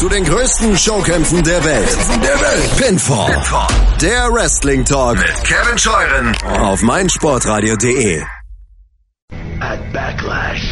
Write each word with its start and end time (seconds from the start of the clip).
zu 0.00 0.08
den 0.08 0.24
größten 0.24 0.78
Showkämpfen 0.78 1.42
der 1.42 1.62
Welt. 1.62 1.96
Der 2.22 2.40
Welt. 2.40 2.76
Pinfall. 2.78 3.32
Pinfall. 3.34 3.66
Der 4.00 4.32
Wrestling 4.32 4.82
Talk 4.82 5.18
mit 5.18 5.44
Kevin 5.44 5.76
Scheuren 5.76 6.34
auf 6.58 6.80
meinsportradio.de. 6.80 8.22
At 9.60 9.92
Backlash, 9.92 10.64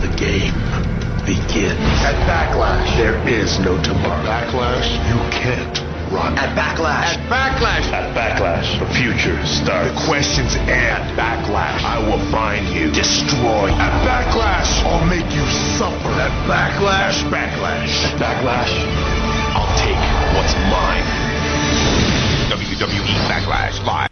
the 0.00 0.08
game 0.16 0.54
begins. 1.26 2.00
At 2.02 2.16
Backlash, 2.26 2.96
there 2.96 3.18
is 3.28 3.58
no 3.58 3.76
tomorrow. 3.82 4.24
Backlash, 4.24 4.88
you 5.10 5.18
can't 5.30 5.91
run. 6.12 6.36
At 6.38 6.52
Backlash. 6.54 7.16
At 7.16 7.24
Backlash. 7.32 7.86
At 7.90 8.14
Backlash. 8.14 8.68
The 8.78 8.88
future 8.94 9.38
starts. 9.46 9.88
The 9.90 10.06
questions 10.06 10.54
and 10.68 11.02
Backlash. 11.16 11.80
I 11.82 11.98
will 12.04 12.22
find 12.30 12.68
you. 12.68 12.92
Destroy. 12.92 13.72
At 13.72 13.94
Backlash. 14.04 14.84
I'll 14.84 15.06
make 15.08 15.28
you 15.32 15.46
suffer. 15.80 16.12
At 16.20 16.34
Backlash. 16.46 17.16
Backlash. 17.32 17.94
At 18.04 18.20
Backlash. 18.20 18.72
I'll 19.56 19.72
take 19.80 20.02
what's 20.36 20.54
mine. 20.68 21.04
WWE 22.52 23.14
Backlash 23.28 23.84
Live. 23.84 24.08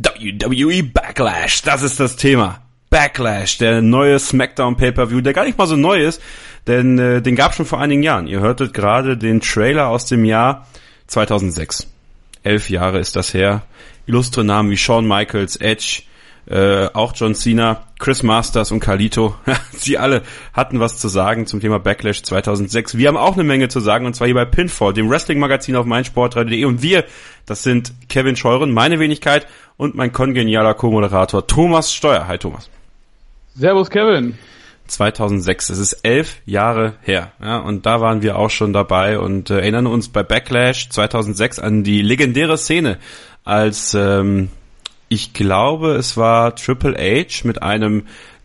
WWE 0.00 0.82
Backlash, 0.92 1.62
das 1.62 1.82
ist 1.82 1.98
das 1.98 2.16
Thema. 2.16 2.60
Backlash, 2.90 3.58
der 3.58 3.82
neue 3.82 4.18
SmackDown 4.18 4.76
Pay-per-View, 4.76 5.20
der 5.20 5.32
gar 5.32 5.44
nicht 5.44 5.58
mal 5.58 5.66
so 5.66 5.76
neu 5.76 6.02
ist, 6.02 6.22
denn 6.66 6.98
äh, 6.98 7.20
den 7.20 7.36
gab 7.36 7.54
schon 7.54 7.66
vor 7.66 7.80
einigen 7.80 8.02
Jahren. 8.02 8.26
Ihr 8.26 8.40
hörtet 8.40 8.72
gerade 8.72 9.16
den 9.16 9.40
Trailer 9.40 9.88
aus 9.88 10.06
dem 10.06 10.24
Jahr 10.24 10.66
2006. 11.08 11.88
Elf 12.42 12.70
Jahre 12.70 12.98
ist 12.98 13.16
das 13.16 13.34
her. 13.34 13.62
Illustre 14.06 14.44
Namen 14.44 14.70
wie 14.70 14.76
Shawn 14.76 15.06
Michaels, 15.06 15.56
Edge, 15.56 16.02
äh, 16.48 16.86
auch 16.94 17.12
John 17.14 17.34
Cena, 17.34 17.84
Chris 17.98 18.22
Masters 18.22 18.72
und 18.72 18.80
Carlito. 18.80 19.34
Sie 19.72 19.98
alle 19.98 20.22
hatten 20.54 20.80
was 20.80 20.98
zu 20.98 21.08
sagen 21.08 21.46
zum 21.46 21.60
Thema 21.60 21.78
Backlash 21.78 22.22
2006. 22.22 22.96
Wir 22.96 23.08
haben 23.08 23.16
auch 23.16 23.34
eine 23.34 23.44
Menge 23.44 23.68
zu 23.68 23.80
sagen 23.80 24.06
und 24.06 24.14
zwar 24.14 24.26
hier 24.26 24.34
bei 24.34 24.46
Pinfall, 24.46 24.94
dem 24.94 25.10
Wrestling-Magazin 25.10 25.76
auf 25.76 25.84
meinsportradio.de 25.84 26.64
und 26.64 26.80
wir, 26.82 27.04
das 27.44 27.62
sind 27.62 27.92
Kevin 28.08 28.36
Scheuren, 28.36 28.72
meine 28.72 28.98
Wenigkeit 28.98 29.46
und 29.76 29.94
mein 29.94 30.12
kongenialer 30.12 30.74
Co-Moderator 30.74 31.46
Thomas 31.46 31.92
Steuer. 31.92 32.26
Hi 32.26 32.38
Thomas. 32.38 32.70
Servus 33.54 33.90
Kevin. 33.90 34.38
2006. 34.88 35.70
Es 35.70 35.78
ist 35.78 35.92
elf 36.02 36.36
Jahre 36.46 36.94
her. 37.02 37.32
Ja, 37.42 37.58
und 37.58 37.86
da 37.86 38.00
waren 38.00 38.22
wir 38.22 38.38
auch 38.38 38.50
schon 38.50 38.72
dabei 38.72 39.18
und 39.18 39.50
äh, 39.50 39.58
erinnern 39.58 39.86
uns 39.86 40.08
bei 40.08 40.22
Backlash 40.22 40.88
2006 40.88 41.58
an 41.58 41.84
die 41.84 42.02
legendäre 42.02 42.58
Szene, 42.58 42.98
als 43.44 43.94
ähm, 43.94 44.50
ich 45.08 45.32
glaube, 45.32 45.94
es 45.94 46.16
war 46.16 46.54
Triple 46.54 46.96
H 46.96 47.46
mit 47.46 47.62
einem 47.62 48.04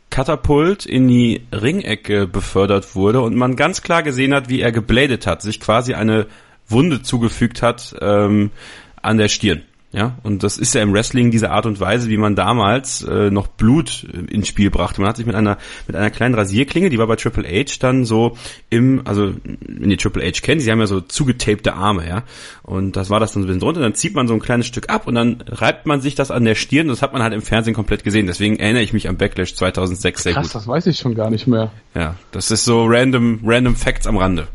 Katapult 0.10 0.86
in 0.86 1.08
die 1.08 1.42
Ringecke 1.52 2.28
befördert 2.28 2.96
wurde 2.96 3.22
und 3.22 3.36
man 3.36 3.56
ganz 3.56 3.82
klar 3.82 4.04
gesehen 4.04 4.34
hat, 4.34 4.48
wie 4.48 4.62
er 4.62 4.72
gebladet 4.72 5.26
hat, 5.26 5.42
sich 5.42 5.60
quasi 5.60 5.96
eine 5.96 6.28
Wunde 6.68 7.02
zugefügt 7.02 7.62
hat 7.62 7.96
ähm, 8.00 8.52
an 9.02 9.18
der 9.18 9.28
Stirn. 9.28 9.64
Ja, 9.94 10.18
und 10.24 10.42
das 10.42 10.58
ist 10.58 10.74
ja 10.74 10.82
im 10.82 10.92
Wrestling 10.92 11.30
diese 11.30 11.52
Art 11.52 11.68
und 11.68 11.80
Weise, 11.80 12.10
wie 12.10 12.18
man 12.18 12.36
damals 12.36 13.04
äh, 13.04 13.30
noch 13.30 13.46
Blut 13.46 14.04
ins 14.28 14.48
Spiel 14.48 14.72
brachte. 14.72 15.00
Man 15.00 15.08
hat 15.08 15.18
sich 15.18 15.28
mit 15.28 15.36
einer 15.36 15.60
mit 15.86 15.96
einer 15.96 16.10
kleinen 16.10 16.34
Rasierklinge, 16.34 16.90
die 16.90 16.98
war 16.98 17.06
bei 17.06 17.16
Triple 17.16 17.48
H 17.48 17.76
dann 17.80 18.04
so 18.04 18.36
im, 18.72 19.04
also 19.06 19.36
wenn 19.44 19.92
ihr 19.92 19.98
Triple 20.00 20.26
H 20.26 20.42
kennt, 20.42 20.64
sie 20.64 20.72
haben 20.72 20.80
ja 20.80 20.88
so 20.88 21.00
zugetapte 21.00 21.76
Arme, 21.76 22.08
ja. 22.08 22.24
Und 22.64 22.96
das 22.96 23.12
war 23.12 23.20
das 23.20 23.34
dann 23.34 23.44
so 23.44 23.46
ein 23.46 23.48
bisschen 23.50 23.60
drunter, 23.60 23.82
dann 23.82 23.94
zieht 23.94 24.16
man 24.16 24.28
so 24.28 24.34
ein 24.34 24.40
kleines 24.40 24.66
Stück 24.66 24.90
ab 24.90 25.06
und 25.06 25.14
dann 25.14 25.44
reibt 25.48 25.86
man 25.86 26.02
sich 26.02 26.16
das 26.16 26.32
an 26.32 26.44
der 26.44 26.56
Stirn. 26.56 26.88
Das 26.88 27.04
hat 27.04 27.14
man 27.14 27.22
halt 27.22 27.34
im 27.34 27.44
Fernsehen 27.44 27.76
komplett 27.76 28.04
gesehen. 28.04 28.26
Deswegen 28.26 28.58
erinnere 28.58 28.82
ich 28.82 28.94
mich 28.94 29.08
an 29.08 29.18
Backlash 29.18 29.54
2006 29.54 30.24
sehr 30.24 30.34
Krass, 30.34 30.48
gut. 30.48 30.56
das 30.56 30.68
weiß 30.68 30.88
ich 30.88 30.98
schon 30.98 31.14
gar 31.14 31.30
nicht 31.30 31.46
mehr. 31.46 31.72
Ja, 31.94 32.16
das 32.32 32.50
ist 32.50 32.66
so 32.66 32.86
random 32.88 33.42
random 33.44 33.76
Facts 33.76 34.08
am 34.08 34.18
Rande. 34.18 34.48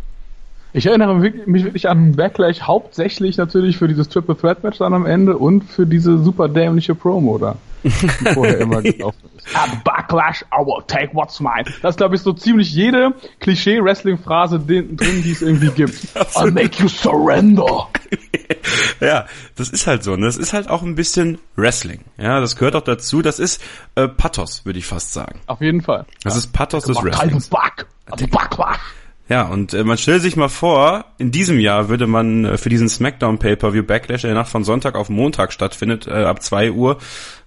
Ich 0.73 0.85
erinnere 0.85 1.15
mich 1.15 1.65
wirklich 1.65 1.89
an 1.89 2.13
Backlash 2.13 2.61
hauptsächlich 2.61 3.39
natürlich 3.39 3.79
für 3.79 3.89
dieses 3.89 4.09
Triple 4.09 4.37
Threat 4.37 4.63
Match 4.63 4.79
dann 4.79 4.93
am 4.93 5.07
Ende 5.07 5.39
und 5.39 5.65
für 5.65 5.87
diese 5.87 6.19
super 6.19 6.49
dämliche 6.49 6.95
Promo 6.95 7.39
da. 7.39 7.57
Die 7.85 7.91
vorher 8.35 8.59
immer 8.61 8.83
gelaufen 8.83 9.31
ist. 9.37 9.57
At 9.57 9.83
Backlash, 9.85 10.43
I 10.53 10.65
will 10.65 10.83
take 10.87 11.15
what's 11.15 11.41
mine. 11.41 11.65
Das 11.81 11.95
ist, 11.95 11.97
glaube 11.97 12.17
ich, 12.17 12.21
so 12.21 12.33
ziemlich 12.35 12.73
jede 12.73 13.15
Klischee-Wrestling-Phrase 13.41 14.61
drin, 14.61 14.99
die 14.99 15.31
es 15.31 15.41
irgendwie 15.41 15.71
gibt. 15.71 15.95
I'll 16.35 16.51
make 16.51 16.83
you 16.83 16.89
surrender. 16.89 17.89
ja, 19.01 19.27
das 19.57 19.71
ist 19.71 19.87
halt 19.87 20.03
so. 20.03 20.17
Ne? 20.17 20.27
Das 20.27 20.37
ist 20.37 20.53
halt 20.53 20.69
auch 20.69 20.83
ein 20.83 20.97
bisschen 20.97 21.39
Wrestling. 21.57 22.01
Ja, 22.19 22.41
das 22.41 22.57
gehört 22.57 22.77
auch 22.77 22.83
dazu. 22.83 23.23
Das 23.23 23.39
ist 23.39 23.63
äh, 23.95 24.09
Pathos, 24.09 24.67
würde 24.67 24.79
ich 24.79 24.87
fast 24.87 25.15
sagen. 25.15 25.41
Auf 25.47 25.61
jeden 25.61 25.81
Fall. 25.81 26.05
Das 26.25 26.37
ist 26.37 26.53
Pathos 26.53 26.85
des 26.85 27.03
Wrestlings. 27.03 27.49
Back. 27.49 27.87
Also 28.11 28.27
Backlash. 28.27 28.79
Ja, 29.29 29.47
und 29.47 29.75
äh, 29.75 29.85
man 29.85 29.99
stellt 29.99 30.23
sich 30.23 30.37
mal 30.37 30.49
vor, 30.49 31.05
in 31.19 31.31
diesem 31.31 31.61
Jahr 31.61 31.91
würde 31.91 32.07
man 32.07 32.47
äh, 32.47 32.57
für 32.57 32.71
diesen 32.71 32.89
SmackDown 32.89 33.39
Pay-Per-View 33.39 33.83
Backlash, 33.83 34.23
der 34.23 34.33
Nacht 34.33 34.49
von 34.49 34.65
Sonntag 34.65 34.95
auf 34.95 35.11
Montag 35.11 35.53
stattfindet, 35.53 36.07
äh, 36.07 36.25
ab 36.25 36.43
2 36.43 36.73
Uhr 36.73 36.97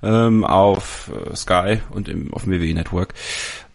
ähm, 0.04 0.44
auf 0.44 1.10
äh, 1.10 1.36
Sky 1.36 1.80
und 1.90 2.08
im, 2.08 2.32
auf 2.34 2.44
dem 2.44 2.54
WWE 2.54 2.74
Network, 2.76 3.16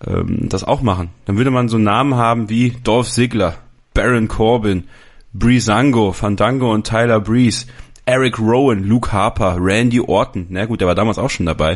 ähm, 0.06 0.48
das 0.48 0.62
auch 0.62 0.82
machen. 0.82 1.10
Dann 1.24 1.36
würde 1.36 1.50
man 1.50 1.68
so 1.68 1.78
Namen 1.78 2.14
haben 2.14 2.48
wie 2.48 2.76
Dolph 2.84 3.10
Ziggler, 3.10 3.56
Baron 3.92 4.28
Corbin, 4.28 4.84
Breezango, 5.32 6.12
Fandango 6.12 6.72
und 6.72 6.86
Tyler 6.86 7.18
Breeze, 7.18 7.66
Eric 8.04 8.38
Rowan, 8.38 8.84
Luke 8.84 9.10
Harper, 9.10 9.56
Randy 9.58 10.00
Orton, 10.00 10.46
na 10.50 10.64
gut, 10.66 10.80
der 10.80 10.86
war 10.86 10.94
damals 10.94 11.18
auch 11.18 11.30
schon 11.30 11.46
dabei, 11.46 11.72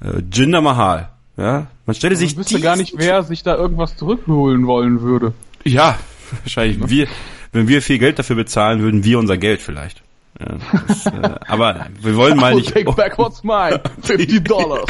äh, 0.00 0.22
Jinder 0.32 0.60
Mahal, 0.60 1.10
ja, 1.36 1.68
man 1.86 1.94
stelle 1.94 2.16
sich 2.16 2.32
Ich 2.32 2.36
wüsste 2.36 2.60
gar 2.60 2.74
nicht, 2.74 2.94
wer 2.96 3.22
sich 3.22 3.44
da 3.44 3.54
irgendwas 3.54 3.96
zurückholen 3.96 4.66
wollen 4.66 5.02
würde. 5.02 5.34
Ja, 5.72 5.98
wahrscheinlich. 6.42 6.88
Wir, 6.88 7.08
wenn 7.52 7.68
wir 7.68 7.82
viel 7.82 7.98
Geld 7.98 8.18
dafür 8.18 8.36
bezahlen, 8.36 8.80
würden 8.80 9.04
wir 9.04 9.18
unser 9.18 9.36
Geld 9.36 9.60
vielleicht. 9.60 10.02
Ja, 10.40 10.56
das, 10.86 11.06
äh, 11.06 11.34
aber 11.48 11.86
wir 12.00 12.16
wollen 12.16 12.36
mal 12.36 12.54
nicht. 12.54 12.72
take 12.72 12.92
back 12.92 13.18
what's 13.18 13.42
mine. 13.42 13.80
50 14.02 14.44
Dollars. 14.44 14.86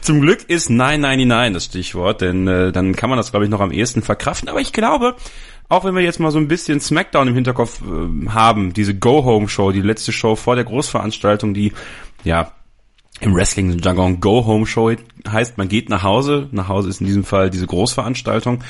Zum 0.00 0.20
Glück 0.20 0.48
ist 0.48 0.70
999 0.70 1.54
das 1.54 1.64
Stichwort, 1.64 2.20
denn 2.20 2.48
äh, 2.48 2.72
dann 2.72 2.94
kann 2.96 3.10
man 3.10 3.16
das, 3.16 3.30
glaube 3.30 3.44
ich, 3.44 3.50
noch 3.50 3.60
am 3.60 3.70
ehesten 3.70 4.02
verkraften. 4.02 4.48
Aber 4.48 4.60
ich 4.60 4.72
glaube, 4.72 5.14
auch 5.68 5.84
wenn 5.84 5.94
wir 5.94 6.02
jetzt 6.02 6.20
mal 6.20 6.30
so 6.30 6.38
ein 6.38 6.48
bisschen 6.48 6.80
Smackdown 6.80 7.28
im 7.28 7.34
Hinterkopf 7.34 7.80
äh, 7.82 8.28
haben, 8.28 8.72
diese 8.72 8.94
Go-Home-Show, 8.94 9.72
die 9.72 9.82
letzte 9.82 10.12
Show 10.12 10.36
vor 10.36 10.54
der 10.56 10.64
Großveranstaltung, 10.64 11.54
die 11.54 11.72
ja 12.24 12.52
im 13.20 13.34
Wrestling-Jargon 13.34 14.20
Go-Home-Show 14.20 14.92
heißt, 15.26 15.58
man 15.58 15.68
geht 15.68 15.88
nach 15.88 16.02
Hause. 16.02 16.48
Nach 16.52 16.68
Hause 16.68 16.88
ist 16.88 17.00
in 17.00 17.06
diesem 17.06 17.24
Fall 17.24 17.50
diese 17.50 17.66
Großveranstaltung. 17.66 18.62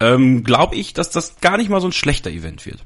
Ähm, 0.00 0.44
glaube 0.44 0.76
ich, 0.76 0.92
dass 0.92 1.10
das 1.10 1.40
gar 1.40 1.56
nicht 1.56 1.70
mal 1.70 1.80
so 1.80 1.88
ein 1.88 1.92
schlechter 1.92 2.30
Event 2.30 2.66
wird. 2.66 2.78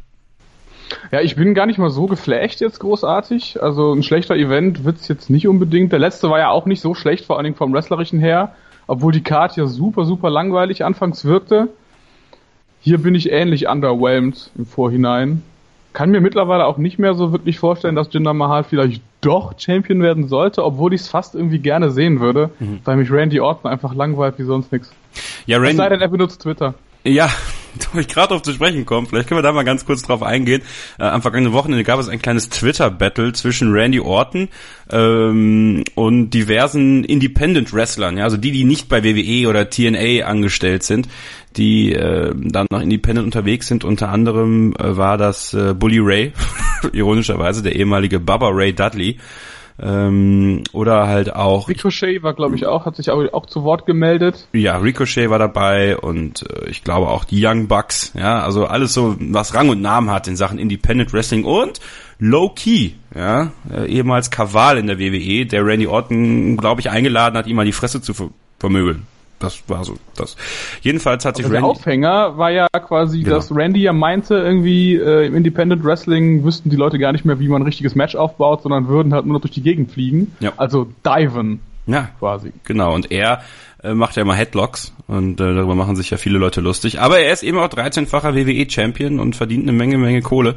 Ja, 1.12 1.20
ich 1.20 1.36
bin 1.36 1.54
gar 1.54 1.66
nicht 1.66 1.78
mal 1.78 1.90
so 1.90 2.06
geflasht 2.06 2.60
jetzt 2.60 2.80
großartig. 2.80 3.62
Also 3.62 3.92
ein 3.92 4.02
schlechter 4.02 4.36
Event 4.36 4.84
wird's 4.84 5.08
jetzt 5.08 5.30
nicht 5.30 5.48
unbedingt. 5.48 5.92
Der 5.92 5.98
letzte 5.98 6.30
war 6.30 6.38
ja 6.38 6.50
auch 6.50 6.66
nicht 6.66 6.80
so 6.80 6.94
schlecht, 6.94 7.24
vor 7.24 7.36
allen 7.36 7.44
Dingen 7.44 7.56
vom 7.56 7.72
Wrestlerischen 7.72 8.20
her. 8.20 8.54
Obwohl 8.86 9.12
die 9.12 9.22
Card 9.22 9.56
ja 9.56 9.66
super, 9.66 10.04
super 10.04 10.30
langweilig 10.30 10.84
anfangs 10.84 11.24
wirkte. 11.24 11.68
Hier 12.80 12.98
bin 12.98 13.14
ich 13.14 13.30
ähnlich 13.30 13.68
underwhelmed 13.68 14.50
im 14.56 14.66
Vorhinein. 14.66 15.42
Kann 15.92 16.10
mir 16.10 16.20
mittlerweile 16.20 16.66
auch 16.66 16.78
nicht 16.78 16.98
mehr 16.98 17.14
so 17.14 17.32
wirklich 17.32 17.58
vorstellen, 17.58 17.96
dass 17.96 18.12
Jinder 18.12 18.32
Mahal 18.32 18.64
vielleicht 18.64 19.02
doch 19.20 19.54
Champion 19.58 20.02
werden 20.02 20.28
sollte, 20.28 20.64
obwohl 20.64 20.94
ich 20.94 21.02
es 21.02 21.08
fast 21.08 21.34
irgendwie 21.34 21.58
gerne 21.58 21.90
sehen 21.90 22.20
würde, 22.20 22.50
weil 22.84 22.96
mich 22.96 23.10
Randy 23.10 23.40
Orton 23.40 23.70
einfach 23.70 23.94
langweilt 23.94 24.38
wie 24.38 24.44
sonst 24.44 24.72
nix. 24.72 24.92
Ja, 25.46 25.58
Es 25.58 25.76
sei 25.76 25.82
Randy, 25.82 25.94
denn, 25.94 26.00
er 26.00 26.08
benutzt 26.08 26.42
Twitter. 26.42 26.74
Ja, 27.04 27.30
da 27.94 27.98
ich 27.98 28.08
gerade 28.08 28.28
drauf 28.28 28.42
zu 28.42 28.52
sprechen 28.52 28.84
kommen. 28.84 29.06
Vielleicht 29.06 29.28
können 29.28 29.38
wir 29.38 29.42
da 29.42 29.52
mal 29.52 29.62
ganz 29.64 29.86
kurz 29.86 30.02
drauf 30.02 30.22
eingehen. 30.22 30.62
Äh, 30.98 31.04
am 31.04 31.22
vergangenen 31.22 31.52
Wochenende 31.52 31.84
gab 31.84 31.98
es 31.98 32.08
ein 32.08 32.20
kleines 32.20 32.48
Twitter-Battle 32.50 33.32
zwischen 33.32 33.72
Randy 33.72 34.00
Orton 34.00 34.48
ähm, 34.90 35.84
und 35.94 36.30
diversen 36.30 37.04
Independent-Wrestlern, 37.04 38.18
ja, 38.18 38.24
also 38.24 38.36
die, 38.36 38.50
die 38.52 38.64
nicht 38.64 38.88
bei 38.88 39.02
WWE 39.04 39.48
oder 39.48 39.70
TNA 39.70 40.26
angestellt 40.26 40.82
sind, 40.82 41.08
die 41.56 41.92
äh, 41.92 42.32
dann 42.36 42.66
noch 42.70 42.80
Independent 42.80 43.24
unterwegs 43.24 43.66
sind. 43.66 43.84
Unter 43.84 44.08
anderem 44.10 44.74
äh, 44.78 44.96
war 44.96 45.16
das 45.16 45.54
äh, 45.54 45.74
Bully 45.74 45.98
Ray, 46.00 46.32
ironischerweise 46.92 47.62
der 47.62 47.76
ehemalige 47.76 48.20
Bubba 48.20 48.48
Ray 48.50 48.72
Dudley. 48.72 49.18
Ähm, 49.82 50.62
oder 50.72 51.06
halt 51.06 51.34
auch 51.34 51.68
Ricochet 51.68 52.22
war, 52.22 52.34
glaube 52.34 52.54
ich, 52.54 52.66
auch, 52.66 52.84
hat 52.84 52.96
sich 52.96 53.10
auch, 53.10 53.32
auch 53.32 53.46
zu 53.46 53.64
Wort 53.64 53.86
gemeldet. 53.86 54.46
ja, 54.52 54.76
Ricochet 54.76 55.30
war 55.30 55.38
dabei 55.38 55.96
und 55.96 56.42
äh, 56.50 56.68
ich 56.68 56.84
glaube 56.84 57.08
auch 57.08 57.24
die 57.24 57.44
Young 57.44 57.66
Bucks, 57.66 58.12
ja, 58.14 58.42
also 58.42 58.66
alles 58.66 58.92
so, 58.92 59.16
was 59.18 59.54
Rang 59.54 59.70
und 59.70 59.80
Namen 59.80 60.10
hat 60.10 60.28
in 60.28 60.36
Sachen 60.36 60.58
Independent 60.58 61.14
Wrestling 61.14 61.44
und 61.44 61.80
Low 62.18 62.50
Key, 62.50 62.90
ja, 63.14 63.52
äh, 63.72 63.86
ehemals 63.86 64.30
Kaval 64.30 64.76
in 64.76 64.86
der 64.86 64.98
WWE, 64.98 65.46
der 65.46 65.64
Randy 65.64 65.86
Orton, 65.86 66.58
glaube 66.58 66.82
ich, 66.82 66.90
eingeladen 66.90 67.38
hat, 67.38 67.46
ihm 67.46 67.56
mal 67.56 67.64
die 67.64 67.72
Fresse 67.72 68.02
zu 68.02 68.12
ver 68.12 68.28
vermöbeln. 68.58 69.06
Das 69.40 69.62
war 69.68 69.84
so 69.84 69.96
das. 70.16 70.36
Jedenfalls 70.82 71.24
hat 71.24 71.36
sich 71.36 71.44
Also 71.46 71.52
der 71.54 71.62
Randy 71.62 71.78
Aufhänger 71.78 72.38
war 72.38 72.50
ja 72.52 72.68
quasi, 72.68 73.22
Genau. 73.22 73.36
dass 73.36 73.54
Randy 73.54 73.80
ja 73.80 73.92
meinte, 73.92 74.34
irgendwie 74.36 74.94
äh, 74.94 75.26
im 75.26 75.34
Independent 75.34 75.82
Wrestling 75.82 76.44
wüssten 76.44 76.70
die 76.70 76.76
Leute 76.76 76.98
gar 76.98 77.10
nicht 77.12 77.24
mehr, 77.24 77.40
wie 77.40 77.48
man 77.48 77.62
ein 77.62 77.64
richtiges 77.66 77.94
Match 77.94 78.14
aufbaut, 78.14 78.62
sondern 78.62 78.86
würden 78.86 79.12
halt 79.12 79.24
nur 79.26 79.34
noch 79.34 79.40
durch 79.40 79.54
die 79.54 79.62
Gegend 79.62 79.90
fliegen. 79.90 80.36
Ja. 80.40 80.52
Also 80.58 80.86
diven. 81.04 81.60
Ja, 81.86 82.10
quasi. 82.18 82.52
Genau. 82.64 82.94
Und 82.94 83.10
er 83.10 83.40
äh, 83.82 83.94
macht 83.94 84.14
ja 84.16 84.22
immer 84.22 84.34
Headlocks 84.34 84.92
und 85.08 85.40
äh, 85.40 85.54
darüber 85.54 85.74
machen 85.74 85.96
sich 85.96 86.10
ja 86.10 86.18
viele 86.18 86.38
Leute 86.38 86.60
lustig. 86.60 87.00
Aber 87.00 87.18
er 87.18 87.32
ist 87.32 87.42
eben 87.42 87.58
auch 87.58 87.68
13-facher 87.68 88.34
WWE-Champion 88.34 89.18
und 89.18 89.34
verdient 89.36 89.62
eine 89.62 89.72
Menge, 89.72 89.96
Menge 89.96 90.20
Kohle. 90.20 90.56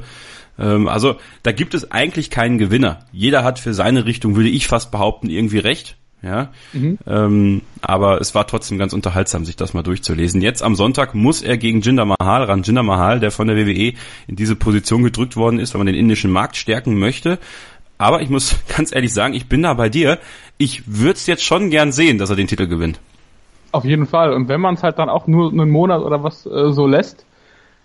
Ähm, 0.59 0.89
also 0.89 1.15
da 1.43 1.53
gibt 1.53 1.73
es 1.73 1.89
eigentlich 1.91 2.29
keinen 2.29 2.57
Gewinner. 2.57 2.99
Jeder 3.13 3.43
hat 3.45 3.59
für 3.59 3.73
seine 3.73 4.05
Richtung, 4.05 4.35
würde 4.35 4.49
ich 4.49 4.67
fast 4.67 4.91
behaupten, 4.91 5.29
irgendwie 5.29 5.59
recht. 5.59 5.95
Ja, 6.23 6.51
mhm. 6.71 6.97
ähm, 7.05 7.61
aber 7.81 8.21
es 8.21 8.33
war 8.33 8.47
trotzdem 8.47 8.77
ganz 8.77 8.93
unterhaltsam, 8.93 9.43
sich 9.43 9.57
das 9.57 9.73
mal 9.73 9.83
durchzulesen. 9.83 10.39
Jetzt 10.39 10.63
am 10.63 10.75
Sonntag 10.75 11.13
muss 11.13 11.41
er 11.41 11.57
gegen 11.57 11.81
Jinder 11.81 12.05
Mahal 12.05 12.45
ran. 12.45 12.63
Jinder 12.63 12.81
Mahal, 12.81 13.19
der 13.19 13.29
von 13.29 13.47
der 13.47 13.57
WWE 13.57 13.93
in 14.27 14.37
diese 14.37 14.55
Position 14.55 15.03
gedrückt 15.03 15.35
worden 15.35 15.59
ist, 15.59 15.73
weil 15.73 15.79
man 15.79 15.87
den 15.87 15.97
indischen 15.97 16.31
Markt 16.31 16.55
stärken 16.55 16.97
möchte. 16.97 17.39
Aber 17.97 18.21
ich 18.21 18.29
muss 18.29 18.55
ganz 18.75 18.95
ehrlich 18.95 19.13
sagen, 19.13 19.33
ich 19.33 19.49
bin 19.49 19.63
da 19.63 19.73
bei 19.73 19.89
dir. 19.89 20.17
Ich 20.57 20.83
würde 20.87 21.15
es 21.15 21.27
jetzt 21.27 21.43
schon 21.43 21.69
gern 21.69 21.91
sehen, 21.91 22.17
dass 22.17 22.29
er 22.29 22.37
den 22.37 22.47
Titel 22.47 22.67
gewinnt. 22.67 23.01
Auf 23.73 23.83
jeden 23.83 24.05
Fall. 24.05 24.31
Und 24.33 24.47
wenn 24.47 24.61
man 24.61 24.75
es 24.75 24.83
halt 24.83 24.99
dann 24.99 25.09
auch 25.09 25.27
nur 25.27 25.51
einen 25.51 25.71
Monat 25.71 26.01
oder 26.01 26.23
was 26.23 26.45
äh, 26.45 26.71
so 26.71 26.87
lässt, 26.87 27.25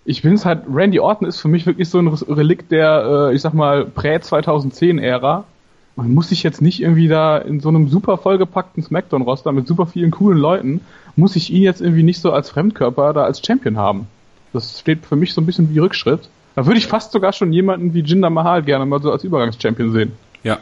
ich 0.05 0.21
finde 0.21 0.35
es 0.35 0.45
halt, 0.45 0.63
Randy 0.71 1.01
Orton 1.01 1.27
ist 1.27 1.41
für 1.41 1.49
mich 1.49 1.65
wirklich 1.65 1.89
so 1.89 1.99
ein 1.99 2.07
Relikt 2.07 2.71
der, 2.71 3.29
äh, 3.31 3.35
ich 3.35 3.41
sag 3.41 3.53
mal, 3.53 3.85
Prä-2010-Ära 3.85 5.43
man 5.99 6.13
muss 6.13 6.29
sich 6.29 6.43
jetzt 6.43 6.61
nicht 6.61 6.81
irgendwie 6.81 7.09
da 7.09 7.37
in 7.37 7.59
so 7.59 7.67
einem 7.67 7.89
super 7.89 8.17
vollgepackten 8.17 8.81
Smackdown-Roster 8.81 9.51
mit 9.51 9.67
super 9.67 9.85
vielen 9.85 10.11
coolen 10.11 10.37
Leuten, 10.37 10.79
muss 11.17 11.35
ich 11.35 11.51
ihn 11.51 11.61
jetzt 11.61 11.81
irgendwie 11.81 12.03
nicht 12.03 12.21
so 12.21 12.31
als 12.31 12.49
Fremdkörper 12.49 13.11
da 13.11 13.25
als 13.25 13.45
Champion 13.45 13.75
haben. 13.75 14.07
Das 14.53 14.79
steht 14.79 15.05
für 15.05 15.17
mich 15.17 15.33
so 15.33 15.41
ein 15.41 15.45
bisschen 15.45 15.73
wie 15.73 15.79
Rückschritt. 15.79 16.29
Da 16.55 16.65
würde 16.65 16.79
ich 16.79 16.87
fast 16.87 17.11
sogar 17.11 17.33
schon 17.33 17.51
jemanden 17.51 17.93
wie 17.93 17.99
Jinder 17.99 18.29
Mahal 18.29 18.63
gerne 18.63 18.85
mal 18.85 19.01
so 19.01 19.11
als 19.11 19.25
Übergangschampion 19.25 19.91
sehen. 19.91 20.13
Ja, 20.41 20.59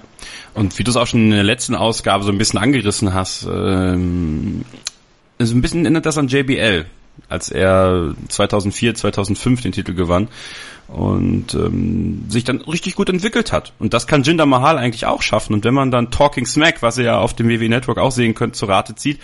und 0.56 0.78
wie 0.80 0.84
du 0.84 0.90
es 0.90 0.98
auch 0.98 1.06
schon 1.06 1.26
in 1.26 1.32
der 1.32 1.44
letzten 1.44 1.76
Ausgabe 1.76 2.24
so 2.24 2.32
ein 2.32 2.40
bisschen 2.40 2.60
angerissen 2.60 3.14
hast, 3.14 3.48
ähm, 3.52 4.66
so 5.38 5.56
ein 5.56 5.62
bisschen 5.62 5.86
erinnert 5.86 6.08
das 6.08 6.18
an 6.18 6.30
JBL, 6.30 6.88
als 7.30 7.50
er 7.50 8.16
2004, 8.28 8.96
2005 8.96 9.62
den 9.62 9.72
Titel 9.72 9.94
gewann 9.94 10.30
und 10.88 11.54
ähm, 11.54 12.26
sich 12.30 12.44
dann 12.44 12.62
richtig 12.62 12.96
gut 12.96 13.10
entwickelt 13.10 13.52
hat. 13.52 13.74
Und 13.80 13.94
das 13.94 14.08
kann 14.08 14.24
Jinder 14.24 14.46
Mahal 14.46 14.78
eigentlich 14.78 15.06
auch 15.06 15.22
schaffen. 15.22 15.54
Und 15.54 15.64
wenn 15.66 15.74
man 15.74 15.92
dann 15.92 16.12
Talking 16.12 16.46
Smack, 16.46 16.82
was 16.82 16.98
ihr 16.98 17.06
ja 17.06 17.20
auf 17.20 17.36
dem 17.36 17.50
WWE 17.50 17.70
Network 17.70 17.98
auch 17.98 18.12
sehen 18.12 18.36
könnt, 18.36 18.56
zu 18.56 18.66
Rate 18.66 18.96
zieht, 18.96 19.20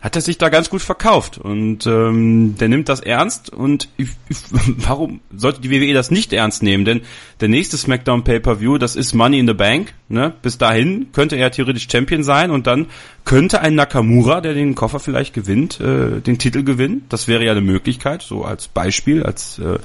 hat 0.00 0.14
er 0.14 0.22
sich 0.22 0.38
da 0.38 0.48
ganz 0.48 0.70
gut 0.70 0.80
verkauft 0.80 1.38
und 1.38 1.84
ähm, 1.86 2.54
der 2.56 2.68
nimmt 2.68 2.88
das 2.88 3.00
ernst 3.00 3.50
und 3.50 3.88
ich, 3.96 4.10
ich, 4.28 4.36
warum 4.76 5.20
sollte 5.34 5.60
die 5.60 5.70
WWE 5.72 5.92
das 5.92 6.12
nicht 6.12 6.32
ernst 6.32 6.62
nehmen? 6.62 6.84
Denn 6.84 7.00
der 7.40 7.48
nächste 7.48 7.76
SmackDown 7.76 8.22
Pay-per-View, 8.22 8.78
das 8.78 8.94
ist 8.94 9.12
Money 9.12 9.40
in 9.40 9.48
the 9.48 9.54
Bank. 9.54 9.94
Ne? 10.08 10.34
Bis 10.40 10.56
dahin 10.56 11.08
könnte 11.12 11.34
er 11.34 11.50
theoretisch 11.50 11.88
Champion 11.90 12.22
sein 12.22 12.52
und 12.52 12.68
dann 12.68 12.86
könnte 13.24 13.60
ein 13.60 13.74
Nakamura, 13.74 14.40
der 14.40 14.54
den 14.54 14.76
Koffer 14.76 15.00
vielleicht 15.00 15.34
gewinnt, 15.34 15.80
äh, 15.80 16.20
den 16.20 16.38
Titel 16.38 16.62
gewinnen. 16.62 17.04
Das 17.08 17.26
wäre 17.26 17.44
ja 17.44 17.50
eine 17.50 17.60
Möglichkeit, 17.60 18.22
so 18.22 18.44
als 18.44 18.68
Beispiel, 18.68 19.24
als 19.24 19.58
äh, 19.58 19.80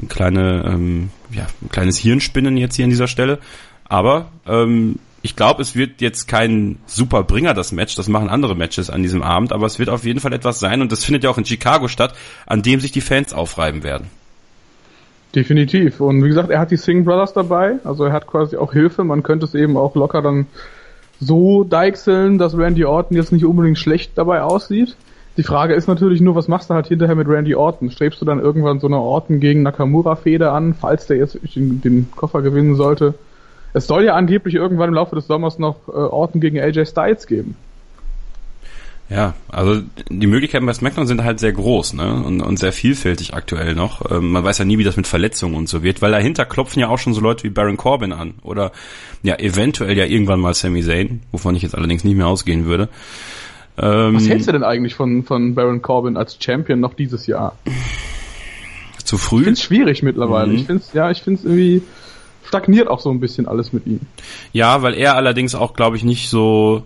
ein, 0.00 0.08
kleine, 0.08 0.64
ähm, 0.66 1.10
ja, 1.30 1.46
ein 1.62 1.70
kleines 1.70 1.98
Hirnspinnen 1.98 2.56
jetzt 2.56 2.76
hier 2.76 2.84
an 2.84 2.90
dieser 2.90 3.08
Stelle. 3.08 3.38
Aber 3.84 4.28
ähm, 4.46 4.96
ich 5.22 5.34
glaube, 5.34 5.62
es 5.62 5.74
wird 5.74 6.00
jetzt 6.00 6.28
kein 6.28 6.78
super 6.86 7.24
das 7.24 7.72
Match. 7.72 7.94
Das 7.96 8.08
machen 8.08 8.28
andere 8.28 8.54
Matches 8.54 8.90
an 8.90 9.02
diesem 9.02 9.22
Abend. 9.22 9.52
Aber 9.52 9.66
es 9.66 9.78
wird 9.78 9.88
auf 9.88 10.04
jeden 10.04 10.20
Fall 10.20 10.32
etwas 10.32 10.60
sein. 10.60 10.80
Und 10.80 10.92
das 10.92 11.04
findet 11.04 11.24
ja 11.24 11.30
auch 11.30 11.38
in 11.38 11.44
Chicago 11.44 11.88
statt, 11.88 12.14
an 12.46 12.62
dem 12.62 12.80
sich 12.80 12.92
die 12.92 13.00
Fans 13.00 13.32
aufreiben 13.32 13.82
werden. 13.82 14.08
Definitiv. 15.34 16.00
Und 16.00 16.24
wie 16.24 16.28
gesagt, 16.28 16.50
er 16.50 16.60
hat 16.60 16.70
die 16.70 16.76
Singh 16.76 17.04
Brothers 17.04 17.34
dabei. 17.34 17.76
Also 17.84 18.04
er 18.04 18.12
hat 18.12 18.26
quasi 18.26 18.56
auch 18.56 18.72
Hilfe. 18.72 19.04
Man 19.04 19.22
könnte 19.22 19.44
es 19.44 19.54
eben 19.54 19.76
auch 19.76 19.94
locker 19.94 20.22
dann 20.22 20.46
so 21.20 21.64
deichseln, 21.64 22.38
dass 22.38 22.56
Randy 22.56 22.84
Orton 22.84 23.16
jetzt 23.16 23.32
nicht 23.32 23.44
unbedingt 23.44 23.78
schlecht 23.78 24.12
dabei 24.16 24.42
aussieht. 24.42 24.96
Die 25.38 25.44
Frage 25.44 25.74
ist 25.74 25.86
natürlich 25.86 26.20
nur, 26.20 26.34
was 26.34 26.48
machst 26.48 26.68
du 26.68 26.74
halt 26.74 26.88
hinterher 26.88 27.14
mit 27.14 27.28
Randy 27.28 27.54
Orton? 27.54 27.92
Strebst 27.92 28.20
du 28.20 28.24
dann 28.24 28.40
irgendwann 28.40 28.80
so 28.80 28.88
eine 28.88 28.98
Orton 28.98 29.38
gegen 29.38 29.62
Nakamura-Fehde 29.62 30.50
an, 30.50 30.74
falls 30.74 31.06
der 31.06 31.16
jetzt 31.16 31.38
den, 31.54 31.80
den, 31.80 32.10
Koffer 32.10 32.42
gewinnen 32.42 32.74
sollte? 32.74 33.14
Es 33.72 33.86
soll 33.86 34.02
ja 34.02 34.14
angeblich 34.14 34.56
irgendwann 34.56 34.88
im 34.88 34.94
Laufe 34.94 35.14
des 35.14 35.28
Sommers 35.28 35.60
noch 35.60 35.86
äh, 35.86 35.92
Orton 35.92 36.40
gegen 36.40 36.58
AJ 36.58 36.86
Styles 36.86 37.28
geben. 37.28 37.54
Ja, 39.08 39.34
also 39.48 39.80
die 40.10 40.26
Möglichkeiten 40.26 40.66
bei 40.66 40.72
SmackDown 40.72 41.06
sind 41.06 41.22
halt 41.22 41.38
sehr 41.38 41.52
groß 41.52 41.94
ne? 41.94 42.14
und, 42.14 42.40
und 42.42 42.58
sehr 42.58 42.72
vielfältig 42.72 43.32
aktuell 43.32 43.76
noch. 43.76 44.10
Ähm, 44.10 44.32
man 44.32 44.42
weiß 44.42 44.58
ja 44.58 44.64
nie, 44.64 44.78
wie 44.78 44.84
das 44.84 44.96
mit 44.96 45.06
Verletzungen 45.06 45.54
und 45.54 45.68
so 45.68 45.84
wird, 45.84 46.02
weil 46.02 46.10
dahinter 46.10 46.46
klopfen 46.46 46.80
ja 46.80 46.88
auch 46.88 46.98
schon 46.98 47.14
so 47.14 47.20
Leute 47.20 47.44
wie 47.44 47.50
Baron 47.50 47.76
Corbin 47.76 48.12
an 48.12 48.34
oder 48.42 48.72
ja 49.22 49.38
eventuell 49.38 49.96
ja 49.96 50.04
irgendwann 50.04 50.40
mal 50.40 50.52
Sami 50.52 50.82
Zayn, 50.82 51.22
wovon 51.30 51.54
ich 51.54 51.62
jetzt 51.62 51.76
allerdings 51.76 52.02
nicht 52.02 52.16
mehr 52.16 52.26
ausgehen 52.26 52.64
würde. 52.64 52.88
Ähm, 53.80 54.16
Was 54.16 54.28
hältst 54.28 54.48
du 54.48 54.52
denn 54.52 54.64
eigentlich 54.64 54.94
von, 54.94 55.22
von 55.22 55.54
Baron 55.54 55.82
Corbin 55.82 56.16
als 56.16 56.36
Champion 56.40 56.80
noch 56.80 56.94
dieses 56.94 57.26
Jahr? 57.26 57.56
Zu 59.04 59.18
früh? 59.18 59.38
Ich 59.38 59.44
finde 59.44 59.58
es 59.58 59.62
schwierig 59.62 60.02
mittlerweile. 60.02 60.48
Mhm. 60.48 60.56
Ich 60.56 60.64
finde 60.64 60.84
ja, 60.92 61.10
ich 61.10 61.22
finde 61.22 61.38
es 61.38 61.44
irgendwie 61.44 61.82
stagniert 62.44 62.88
auch 62.88 63.00
so 63.00 63.10
ein 63.10 63.20
bisschen 63.20 63.46
alles 63.46 63.72
mit 63.72 63.86
ihm. 63.86 64.00
Ja, 64.52 64.82
weil 64.82 64.94
er 64.94 65.14
allerdings 65.14 65.54
auch, 65.54 65.74
glaube 65.74 65.96
ich, 65.96 66.04
nicht 66.04 66.28
so 66.28 66.82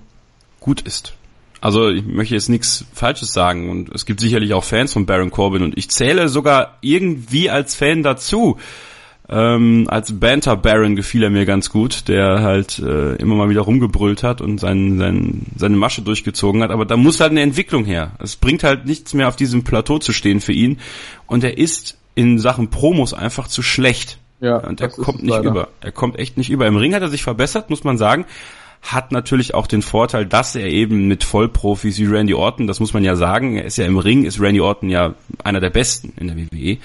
gut 0.61 0.81
ist. 0.83 1.15
Also 1.61 1.89
ich 1.89 2.05
möchte 2.05 2.35
jetzt 2.35 2.49
nichts 2.49 2.85
Falsches 2.93 3.33
sagen 3.33 3.71
und 3.71 3.95
es 3.95 4.05
gibt 4.05 4.21
sicherlich 4.21 4.53
auch 4.53 4.65
Fans 4.65 4.93
von 4.93 5.07
Baron 5.07 5.31
Corbin 5.31 5.63
und 5.63 5.79
ich 5.79 5.89
zähle 5.91 6.29
sogar 6.29 6.79
irgendwie 6.81 7.49
als 7.51 7.77
Fan 7.77 8.03
dazu. 8.03 8.59
Ähm, 9.35 9.87
als 9.89 10.21
Banter 10.21 10.59
Baron 10.59 10.95
gefiel 10.95 11.23
er 11.23 11.31
mir 11.31 11.47
ganz 11.47 11.71
gut, 11.71 12.07
der 12.09 12.43
halt 12.43 12.79
äh, 12.81 13.15
immer 13.15 13.35
mal 13.35 13.49
wieder 13.49 13.63
rumgebrüllt 13.63 14.23
hat 14.23 14.43
und 14.43 14.59
sein, 14.59 14.99
sein, 14.99 15.47
seine 15.57 15.77
Masche 15.77 16.03
durchgezogen 16.03 16.63
hat. 16.63 16.71
Aber 16.71 16.85
da 16.85 16.99
muss 16.99 17.19
halt 17.19 17.31
eine 17.31 17.41
Entwicklung 17.41 17.87
her. 17.87 18.13
Es 18.19 18.37
bringt 18.37 18.63
halt 18.63 18.85
nichts 18.85 19.15
mehr 19.15 19.29
auf 19.29 19.37
diesem 19.37 19.65
Plateau 19.65 19.99
zu 19.99 20.13
stehen 20.13 20.43
für 20.43 20.53
ihn. 20.53 20.81
Und 21.27 21.45
er 21.45 21.57
ist 21.57 21.97
in 22.15 22.39
Sachen 22.39 22.69
Promos 22.69 23.15
einfach 23.15 23.49
zu 23.49 23.63
schlecht. 23.63 24.19
Ja, 24.41 24.59
und 24.59 24.83
er 24.83 24.89
kommt 24.89 25.23
nicht 25.23 25.31
leider. 25.31 25.49
über. 25.49 25.69
Er 25.81 25.93
kommt 25.93 26.19
echt 26.19 26.37
nicht 26.37 26.51
über. 26.51 26.67
Im 26.67 26.77
Ring 26.77 26.95
hat 26.95 27.01
er 27.01 27.09
sich 27.09 27.23
verbessert, 27.23 27.71
muss 27.71 27.85
man 27.85 27.97
sagen. 27.97 28.27
Hat 28.83 29.13
natürlich 29.13 29.55
auch 29.55 29.67
den 29.67 29.81
Vorteil, 29.81 30.27
dass 30.27 30.55
er 30.57 30.67
eben 30.67 31.09
mit 31.09 31.25
Vollprofis 31.25 31.99
wie 31.99 32.07
Randy 32.07 32.35
Orton, 32.35 32.67
das 32.67 32.81
muss 32.81 32.93
man 32.93 33.05
ja 33.05 33.17
sagen, 33.17 33.57
er 33.57 33.65
ist 33.65 33.79
ja 33.79 33.87
im 33.87 33.97
Ring, 33.97 34.25
ist 34.25 34.41
Randy 34.41 34.61
Orton 34.61 34.91
ja 34.91 35.15
einer 35.43 35.61
der 35.61 35.71
besten 35.71 36.13
in 36.19 36.27
der 36.27 36.37
WWE 36.37 36.79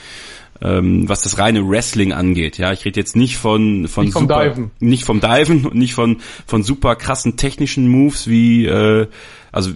ähm, 0.62 1.08
was 1.08 1.22
das 1.22 1.38
reine 1.38 1.68
Wrestling 1.68 2.14
angeht. 2.14 2.58
Ja, 2.58 2.72
ich 2.72 2.86
rede 2.86 3.00
jetzt 3.00 3.16
nicht 3.16 3.38
von 3.38 3.88
von 3.88 4.06
nicht 4.06 4.14
super, 4.14 4.44
vom 4.44 4.54
Diven. 4.54 4.72
nicht 4.80 5.04
vom 5.04 5.20
Diven 5.20 5.66
und 5.66 5.76
nicht 5.76 5.94
von 5.94 6.18
von 6.46 6.64
super 6.64 6.96
krassen 6.96 7.38
technischen 7.38 7.88
Moves 7.88 8.28
wie 8.28 8.66
äh, 8.66 9.08
also 9.58 9.72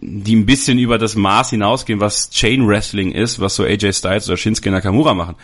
die 0.00 0.36
ein 0.36 0.46
bisschen 0.46 0.78
über 0.78 0.96
das 0.96 1.16
Maß 1.16 1.50
hinausgehen, 1.50 1.98
was 1.98 2.30
Chain 2.30 2.68
Wrestling 2.68 3.10
ist, 3.10 3.40
was 3.40 3.56
so 3.56 3.64
AJ 3.64 3.92
Styles 3.94 4.28
oder 4.28 4.36
Shinsuke 4.36 4.70
Nakamura 4.70 5.12
machen. 5.12 5.34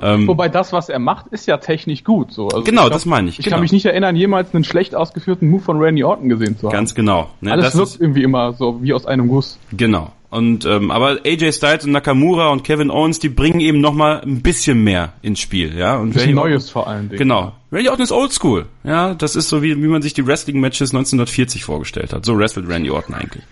Ähm, 0.00 0.26
Wobei 0.26 0.48
das, 0.48 0.72
was 0.72 0.88
er 0.88 0.98
macht, 0.98 1.26
ist 1.26 1.46
ja 1.46 1.58
technisch 1.58 2.04
gut. 2.04 2.32
So. 2.32 2.48
Also 2.48 2.64
genau, 2.64 2.82
glaub, 2.82 2.94
das 2.94 3.04
meine 3.04 3.28
ich. 3.28 3.38
Ich 3.38 3.44
genau. 3.44 3.56
kann 3.56 3.60
mich 3.60 3.72
nicht 3.72 3.84
erinnern, 3.84 4.16
jemals 4.16 4.54
einen 4.54 4.64
schlecht 4.64 4.94
ausgeführten 4.94 5.50
Move 5.50 5.62
von 5.62 5.78
Randy 5.78 6.04
Orton 6.04 6.30
gesehen 6.30 6.56
zu 6.56 6.68
haben. 6.68 6.72
Ganz 6.72 6.94
genau. 6.94 7.28
Ne, 7.42 7.52
Alles 7.52 7.76
wirkt 7.76 8.00
irgendwie 8.00 8.22
immer 8.22 8.54
so 8.54 8.82
wie 8.82 8.94
aus 8.94 9.04
einem 9.04 9.28
Guss. 9.28 9.58
Genau. 9.72 10.10
Und 10.30 10.64
ähm, 10.64 10.90
aber 10.90 11.18
AJ 11.26 11.52
Styles 11.52 11.84
und 11.84 11.92
Nakamura 11.92 12.48
und 12.48 12.64
Kevin 12.64 12.90
Owens, 12.90 13.18
die 13.18 13.28
bringen 13.28 13.60
eben 13.60 13.82
noch 13.82 13.92
mal 13.92 14.22
ein 14.22 14.40
bisschen 14.40 14.82
mehr 14.82 15.12
ins 15.20 15.38
Spiel, 15.38 15.76
ja. 15.76 15.96
Und 15.96 16.14
bisschen 16.14 16.34
Neues 16.34 16.70
vor 16.70 16.88
allen 16.88 17.10
Dingen. 17.10 17.18
Genau. 17.18 17.52
Randy 17.74 17.88
Orton 17.88 18.04
ist 18.04 18.12
Oldschool, 18.12 18.66
ja. 18.84 19.14
Das 19.14 19.34
ist 19.34 19.48
so 19.48 19.62
wie 19.62 19.76
wie 19.82 19.88
man 19.88 20.00
sich 20.00 20.14
die 20.14 20.24
Wrestling 20.24 20.60
Matches 20.60 20.90
1940 20.90 21.64
vorgestellt 21.64 22.12
hat. 22.12 22.24
So 22.24 22.38
wrestelt 22.38 22.68
Randy 22.68 22.90
Orton 22.90 23.16
eigentlich. 23.16 23.42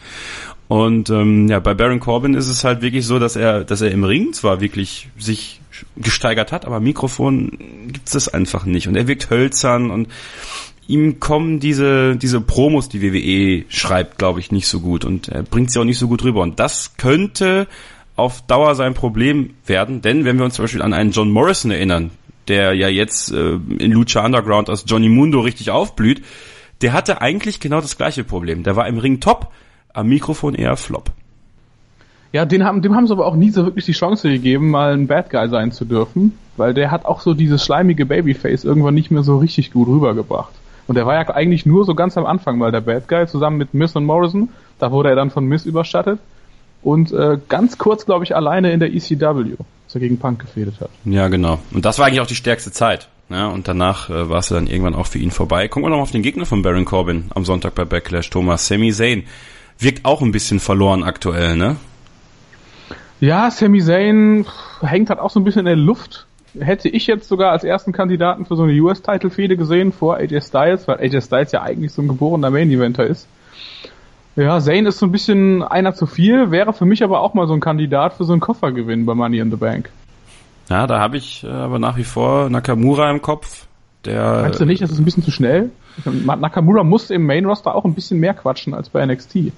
Und 0.69 1.11
ähm, 1.11 1.49
ja, 1.49 1.59
bei 1.59 1.75
Baron 1.75 2.01
Corbin 2.01 2.35
ist 2.35 2.49
es 2.49 2.65
halt 2.65 2.81
wirklich 2.81 3.05
so, 3.05 3.19
dass 3.19 3.37
er, 3.37 3.65
dass 3.65 3.81
er 3.81 3.91
im 3.91 4.05
Ring 4.05 4.33
zwar 4.33 4.61
wirklich 4.61 5.09
sich 5.19 5.61
gesteigert 5.97 6.53
hat, 6.53 6.65
aber 6.65 6.81
Mikrofon 6.81 7.51
gibt 7.93 8.15
es 8.15 8.29
einfach 8.29 8.65
nicht. 8.65 8.89
Und 8.89 8.95
er 8.95 9.09
wirkt 9.09 9.29
hölzern 9.29 9.91
und 9.91 10.09
ihm 10.87 11.21
kommen 11.21 11.61
diese, 11.61 12.17
diese 12.17 12.41
Promos, 12.41 12.89
die 12.89 13.03
WWE 13.03 13.65
schreibt, 13.69 14.19
glaube 14.19 14.41
ich, 14.41 14.53
nicht 14.53 14.69
so 14.69 14.81
gut 14.81 15.05
und 15.05 15.29
er 15.29 15.43
bringt 15.43 15.71
sie 15.71 15.81
auch 15.81 15.85
nicht 15.85 15.99
so 15.99 16.09
gut 16.09 16.23
rüber. 16.23 16.43
Und 16.43 16.61
das 16.61 16.97
könnte 16.97 17.67
auf 18.17 18.43
Dauer 18.47 18.75
sein 18.75 18.95
Problem 18.95 19.51
werden, 19.67 20.01
denn 20.01 20.25
wenn 20.25 20.39
wir 20.39 20.45
uns 20.45 20.55
zum 20.55 20.65
Beispiel 20.65 20.83
an 20.83 20.93
einen 20.93 21.11
John 21.11 21.31
Morrison 21.31 21.71
erinnern, 21.71 22.11
der 22.49 22.75
ja 22.75 22.89
jetzt 22.89 23.33
äh, 23.33 23.59
in 23.79 23.93
Lucha 23.93 24.25
Underground 24.25 24.69
als 24.69 24.85
Johnny 24.87 25.09
Mundo 25.09 25.41
richtig 25.41 25.71
aufblüht, 25.71 26.23
der 26.81 26.93
hatte 26.93 27.21
eigentlich 27.21 27.61
genau 27.61 27.81
das 27.81 27.97
gleiche 27.97 28.25
Problem. 28.25 28.63
Der 28.63 28.77
war 28.77 28.87
im 28.89 28.99
Ring 28.99 29.21
top, 29.21 29.53
am 29.93 30.09
Mikrofon 30.09 30.55
eher 30.55 30.77
flop. 30.77 31.11
Ja, 32.33 32.47
den 32.47 32.65
haben, 32.65 32.81
dem 32.81 32.97
haben 32.97 33.07
sie 33.07 33.13
aber 33.13 33.27
auch 33.27 33.37
nie 33.37 33.51
so 33.51 33.65
wirklich 33.65 33.85
die 33.85 33.93
Chance 33.93 34.31
gegeben, 34.31 34.71
mal 34.71 34.95
ein 34.95 35.07
Bad 35.07 35.29
Guy 35.31 35.49
sein 35.49 35.71
zu 35.71 35.85
dürfen, 35.85 36.39
weil 36.57 36.73
der 36.73 36.91
hat 36.91 37.05
auch 37.05 37.21
so 37.21 37.35
dieses 37.35 37.63
schleimige 37.63 38.07
Babyface 38.07 38.65
irgendwann 38.65 38.95
nicht 38.95 39.11
mehr 39.11 39.23
so 39.23 39.37
richtig 39.37 39.71
gut 39.71 39.87
rübergebracht. 39.89 40.53
Und 40.87 40.97
er 40.97 41.07
war 41.07 41.15
ja 41.15 41.29
eigentlich 41.35 41.67
nur 41.67 41.85
so 41.85 41.95
ganz 41.95 42.17
am 42.17 42.27
Anfang 42.27 42.59
mal 42.59 42.73
der 42.73 42.81
Bad 42.81 43.07
Guy, 43.07 43.27
zusammen 43.27 43.59
mit 43.59 43.75
Miss 43.75 43.95
und 43.95 44.05
Morrison. 44.05 44.49
Da 44.79 44.91
wurde 44.91 45.11
er 45.11 45.15
dann 45.15 45.31
von 45.31 45.45
Miss 45.45 45.67
überstattet. 45.67 46.19
Und 46.83 47.13
äh, 47.13 47.39
ganz 47.49 47.79
kurz, 47.79 48.07
glaube 48.07 48.25
ich, 48.25 48.35
alleine 48.35 48.73
in 48.73 48.81
der 48.81 48.93
ECW, 48.93 49.57
als 49.93 49.97
er 49.97 50.01
gegen 50.01 50.19
Punk 50.19 50.41
gefädet 50.41 50.81
hat. 50.81 50.89
Ja, 51.05 51.29
genau. 51.29 51.59
Und 51.71 51.85
das 51.85 51.99
war 51.99 52.07
eigentlich 52.07 52.21
auch 52.21 52.27
die 52.27 52.35
stärkste 52.35 52.73
Zeit. 52.73 53.09
Ja, 53.29 53.49
und 53.49 53.69
danach 53.69 54.09
äh, 54.09 54.29
war 54.29 54.39
es 54.39 54.49
dann 54.49 54.67
irgendwann 54.67 54.95
auch 54.95 55.07
für 55.07 55.19
ihn 55.19 55.31
vorbei. 55.31 55.69
Gucken 55.69 55.85
wir 55.85 55.91
noch 55.91 55.97
mal 55.97 56.03
auf 56.03 56.11
den 56.11 56.23
Gegner 56.23 56.47
von 56.47 56.63
Baron 56.63 56.87
Corbin 56.87 57.27
am 57.35 57.45
Sonntag 57.45 57.75
bei 57.75 57.85
Backlash, 57.85 58.31
Thomas. 58.31 58.67
Sami 58.67 58.91
Zayn 58.93 59.25
wirkt 59.79 60.05
auch 60.05 60.23
ein 60.23 60.33
bisschen 60.33 60.61
verloren 60.61 61.03
aktuell, 61.03 61.57
ne? 61.57 61.77
Ja, 63.21 63.51
Sami 63.51 63.83
Zayn 63.83 64.47
hängt 64.81 65.11
halt 65.11 65.21
auch 65.21 65.31
so 65.31 65.41
ein 65.41 65.45
bisschen 65.45 65.61
in 65.61 65.67
der 65.67 65.77
Luft. 65.77 66.27
Hätte 66.59 66.89
ich 66.89 67.07
jetzt 67.07 67.29
sogar 67.29 67.53
als 67.53 67.65
ersten 67.65 67.93
Kandidaten 67.93 68.47
für 68.47 68.57
so 68.57 68.63
eine 68.63 68.73
US-Title-Fehde 68.73 69.57
gesehen 69.59 69.93
vor 69.93 70.17
AJ 70.17 70.41
Styles, 70.41 70.89
weil 70.89 71.01
AJ 71.01 71.23
Styles 71.23 71.53
ja 71.53 71.63
eigentlich 71.63 71.93
so 71.93 72.03
ein 72.03 72.09
geborener 72.09 72.51
Main-Eventer 72.51 73.07
ist. 73.07 73.27
Ja, 74.37 74.61
Zayn 74.61 74.87
ist 74.87 74.99
so 74.99 75.07
ein 75.07 75.13
bisschen 75.13 75.63
einer 75.63 75.95
zu 75.95 76.07
viel, 76.07 76.51
wäre 76.51 76.73
für 76.73 76.87
mich 76.87 77.05
aber 77.05 77.21
auch 77.21 77.35
mal 77.35 77.47
so 77.47 77.53
ein 77.53 77.61
Kandidat 77.61 78.15
für 78.15 78.25
so 78.25 78.33
einen 78.33 78.41
Koffergewinn 78.41 79.05
bei 79.05 79.15
Money 79.15 79.39
in 79.39 79.51
the 79.51 79.57
Bank. 79.57 79.91
Ja, 80.71 80.87
da 80.87 81.01
habe 81.01 81.19
ich 81.19 81.45
äh, 81.45 81.49
aber 81.49 81.79
nach 81.79 81.97
wie 81.97 82.05
vor 82.05 82.49
Nakamura 82.49 83.11
im 83.11 83.21
Kopf. 83.21 83.67
Der, 84.05 84.43
Meinst 84.43 84.61
du 84.61 84.65
nicht, 84.65 84.83
das 84.83 84.91
ist 84.91 84.99
ein 84.99 85.05
bisschen 85.05 85.23
zu 85.23 85.31
schnell? 85.31 85.71
Nakamura 86.05 86.83
muss 86.83 87.11
im 87.11 87.27
Main 87.27 87.45
Roster 87.45 87.75
auch 87.75 87.85
ein 87.85 87.95
bisschen 87.95 88.19
mehr 88.19 88.35
quatschen 88.35 88.75
als 88.75 88.89
bei 88.89 89.05
NXT. 89.05 89.53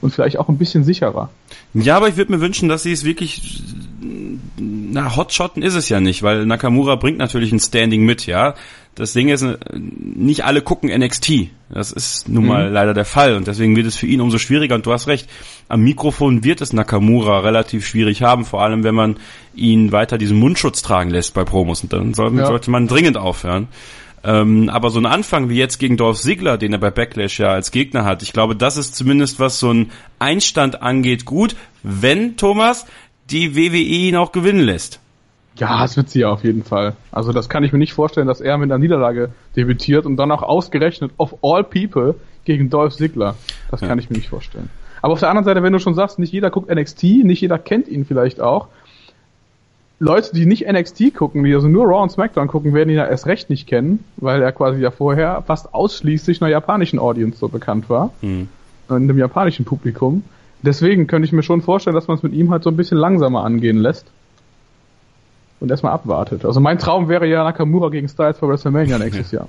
Und 0.00 0.14
vielleicht 0.14 0.38
auch 0.38 0.48
ein 0.48 0.56
bisschen 0.56 0.84
sicherer. 0.84 1.28
Ja, 1.74 1.98
aber 1.98 2.08
ich 2.08 2.16
würde 2.16 2.32
mir 2.32 2.40
wünschen, 2.40 2.70
dass 2.70 2.84
sie 2.84 2.92
es 2.92 3.04
wirklich, 3.04 3.62
na, 4.56 5.14
Hotshotten 5.14 5.62
ist 5.62 5.74
es 5.74 5.90
ja 5.90 6.00
nicht, 6.00 6.22
weil 6.22 6.46
Nakamura 6.46 6.94
bringt 6.94 7.18
natürlich 7.18 7.52
ein 7.52 7.60
Standing 7.60 8.06
mit, 8.06 8.24
ja. 8.26 8.54
Das 8.96 9.12
Ding 9.12 9.28
ist, 9.28 9.46
nicht 9.72 10.44
alle 10.44 10.62
gucken 10.62 10.90
NXT. 10.90 11.48
Das 11.70 11.92
ist 11.92 12.28
nun 12.28 12.46
mal 12.46 12.68
mhm. 12.68 12.74
leider 12.74 12.92
der 12.92 13.04
Fall 13.04 13.36
und 13.36 13.46
deswegen 13.46 13.76
wird 13.76 13.86
es 13.86 13.96
für 13.96 14.06
ihn 14.06 14.20
umso 14.20 14.38
schwieriger 14.38 14.74
und 14.74 14.84
du 14.84 14.92
hast 14.92 15.06
recht. 15.06 15.28
Am 15.68 15.82
Mikrofon 15.82 16.42
wird 16.42 16.60
es 16.60 16.72
Nakamura 16.72 17.40
relativ 17.40 17.86
schwierig 17.86 18.22
haben, 18.22 18.44
vor 18.44 18.62
allem 18.62 18.82
wenn 18.82 18.94
man 18.94 19.16
ihn 19.54 19.92
weiter 19.92 20.18
diesen 20.18 20.38
Mundschutz 20.38 20.82
tragen 20.82 21.10
lässt 21.10 21.34
bei 21.34 21.44
Promos 21.44 21.82
und 21.82 21.92
dann 21.92 22.14
soll, 22.14 22.36
ja. 22.36 22.46
sollte 22.46 22.70
man 22.70 22.88
dringend 22.88 23.16
aufhören. 23.16 23.68
Ähm, 24.22 24.68
aber 24.68 24.90
so 24.90 24.98
ein 24.98 25.06
Anfang 25.06 25.48
wie 25.48 25.56
jetzt 25.56 25.78
gegen 25.78 25.96
Dolph 25.96 26.20
Ziggler, 26.20 26.58
den 26.58 26.72
er 26.72 26.78
bei 26.78 26.90
Backlash 26.90 27.38
ja 27.38 27.48
als 27.48 27.70
Gegner 27.70 28.04
hat, 28.04 28.22
ich 28.22 28.32
glaube, 28.32 28.54
das 28.54 28.76
ist 28.76 28.94
zumindest 28.94 29.40
was 29.40 29.58
so 29.58 29.72
ein 29.72 29.90
Einstand 30.18 30.82
angeht 30.82 31.24
gut, 31.24 31.56
wenn 31.82 32.36
Thomas 32.36 32.86
die 33.30 33.56
WWE 33.56 33.78
ihn 33.78 34.16
auch 34.16 34.32
gewinnen 34.32 34.60
lässt. 34.60 34.99
Ja, 35.60 35.82
das 35.82 35.96
wird 35.96 36.08
sie 36.08 36.20
ja 36.20 36.30
auf 36.30 36.42
jeden 36.42 36.64
Fall. 36.64 36.94
Also 37.12 37.32
das 37.32 37.48
kann 37.48 37.62
ich 37.64 37.72
mir 37.72 37.78
nicht 37.78 37.92
vorstellen, 37.92 38.26
dass 38.26 38.40
er 38.40 38.56
mit 38.56 38.70
einer 38.70 38.78
Niederlage 38.78 39.30
debütiert 39.56 40.06
und 40.06 40.16
dann 40.16 40.32
auch 40.32 40.42
ausgerechnet 40.42 41.12
of 41.18 41.36
all 41.42 41.62
people 41.62 42.14
gegen 42.44 42.70
Dolph 42.70 42.96
Ziggler. 42.96 43.36
Das 43.70 43.82
ja. 43.82 43.88
kann 43.88 43.98
ich 43.98 44.08
mir 44.08 44.16
nicht 44.16 44.30
vorstellen. 44.30 44.70
Aber 45.02 45.12
auf 45.12 45.20
der 45.20 45.28
anderen 45.28 45.44
Seite, 45.44 45.62
wenn 45.62 45.72
du 45.72 45.78
schon 45.78 45.94
sagst, 45.94 46.18
nicht 46.18 46.32
jeder 46.32 46.50
guckt 46.50 46.74
NXT, 46.74 47.02
nicht 47.24 47.40
jeder 47.40 47.58
kennt 47.58 47.88
ihn 47.88 48.04
vielleicht 48.04 48.40
auch, 48.40 48.68
Leute, 50.02 50.30
die 50.34 50.46
nicht 50.46 50.66
NXT 50.66 51.14
gucken, 51.14 51.44
die 51.44 51.54
also 51.54 51.68
nur 51.68 51.84
Raw 51.84 52.02
und 52.02 52.10
SmackDown 52.10 52.48
gucken, 52.48 52.72
werden 52.72 52.88
ihn 52.88 52.96
ja 52.96 53.06
erst 53.06 53.26
recht 53.26 53.50
nicht 53.50 53.66
kennen, 53.66 54.02
weil 54.16 54.40
er 54.40 54.50
quasi 54.52 54.80
ja 54.80 54.90
vorher 54.90 55.42
fast 55.46 55.74
ausschließlich 55.74 56.40
einer 56.40 56.50
japanischen 56.50 56.98
Audience 56.98 57.38
so 57.38 57.48
bekannt 57.48 57.90
war. 57.90 58.10
Mhm. 58.22 58.48
In 58.88 59.08
dem 59.08 59.18
japanischen 59.18 59.66
Publikum. 59.66 60.24
Deswegen 60.62 61.06
könnte 61.06 61.26
ich 61.26 61.32
mir 61.32 61.42
schon 61.42 61.60
vorstellen, 61.60 61.94
dass 61.94 62.08
man 62.08 62.16
es 62.16 62.22
mit 62.22 62.32
ihm 62.32 62.50
halt 62.50 62.62
so 62.62 62.70
ein 62.70 62.76
bisschen 62.76 62.96
langsamer 62.96 63.44
angehen 63.44 63.76
lässt. 63.76 64.06
Und 65.60 65.70
erstmal 65.70 65.92
abwartet. 65.92 66.46
Also 66.46 66.58
mein 66.58 66.78
Traum 66.78 67.08
wäre 67.08 67.26
ja 67.26 67.44
Nakamura 67.44 67.90
gegen 67.90 68.08
Styles 68.08 68.38
für 68.38 68.48
WrestleMania 68.48 68.98
nächstes 68.98 69.30
Jahr. 69.30 69.48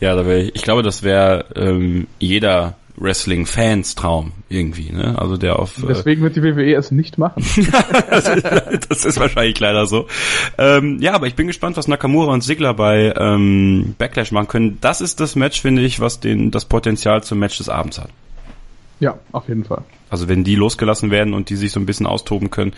Ja, 0.00 0.16
da 0.16 0.26
wäre 0.26 0.40
ich, 0.40 0.56
ich 0.56 0.62
glaube, 0.62 0.82
das 0.82 1.04
wäre 1.04 1.44
ähm, 1.54 2.08
jeder 2.18 2.74
Wrestling-Fans 2.96 3.94
Traum 3.94 4.32
irgendwie, 4.48 4.92
ne? 4.92 5.18
Also 5.18 5.36
der 5.36 5.58
auf. 5.58 5.82
Äh, 5.82 5.86
Deswegen 5.88 6.22
wird 6.22 6.36
die 6.36 6.42
WWE 6.42 6.74
es 6.74 6.90
nicht 6.90 7.18
machen. 7.18 7.42
das, 8.10 8.28
ist, 8.28 8.44
das, 8.90 9.04
ist, 9.04 9.20
wahrscheinlich 9.20 9.58
leider 9.58 9.86
so. 9.86 10.06
Ähm, 10.58 10.98
ja, 11.00 11.14
aber 11.14 11.26
ich 11.26 11.34
bin 11.34 11.46
gespannt, 11.46 11.76
was 11.76 11.88
Nakamura 11.88 12.32
und 12.32 12.42
Sigler 12.42 12.74
bei 12.74 13.14
ähm, 13.16 13.94
Backlash 13.98 14.32
machen 14.32 14.48
können. 14.48 14.78
Das 14.80 15.00
ist 15.00 15.20
das 15.20 15.36
Match, 15.36 15.60
finde 15.60 15.82
ich, 15.82 16.00
was 16.00 16.20
den 16.20 16.50
das 16.50 16.64
Potenzial 16.64 17.22
zum 17.22 17.38
Match 17.38 17.58
des 17.58 17.68
Abends 17.68 17.98
hat. 17.98 18.10
Ja, 19.02 19.18
auf 19.32 19.48
jeden 19.48 19.64
Fall. 19.64 19.82
Also 20.10 20.28
wenn 20.28 20.44
die 20.44 20.54
losgelassen 20.54 21.10
werden 21.10 21.34
und 21.34 21.50
die 21.50 21.56
sich 21.56 21.72
so 21.72 21.80
ein 21.80 21.86
bisschen 21.86 22.06
austoben 22.06 22.50
können. 22.50 22.72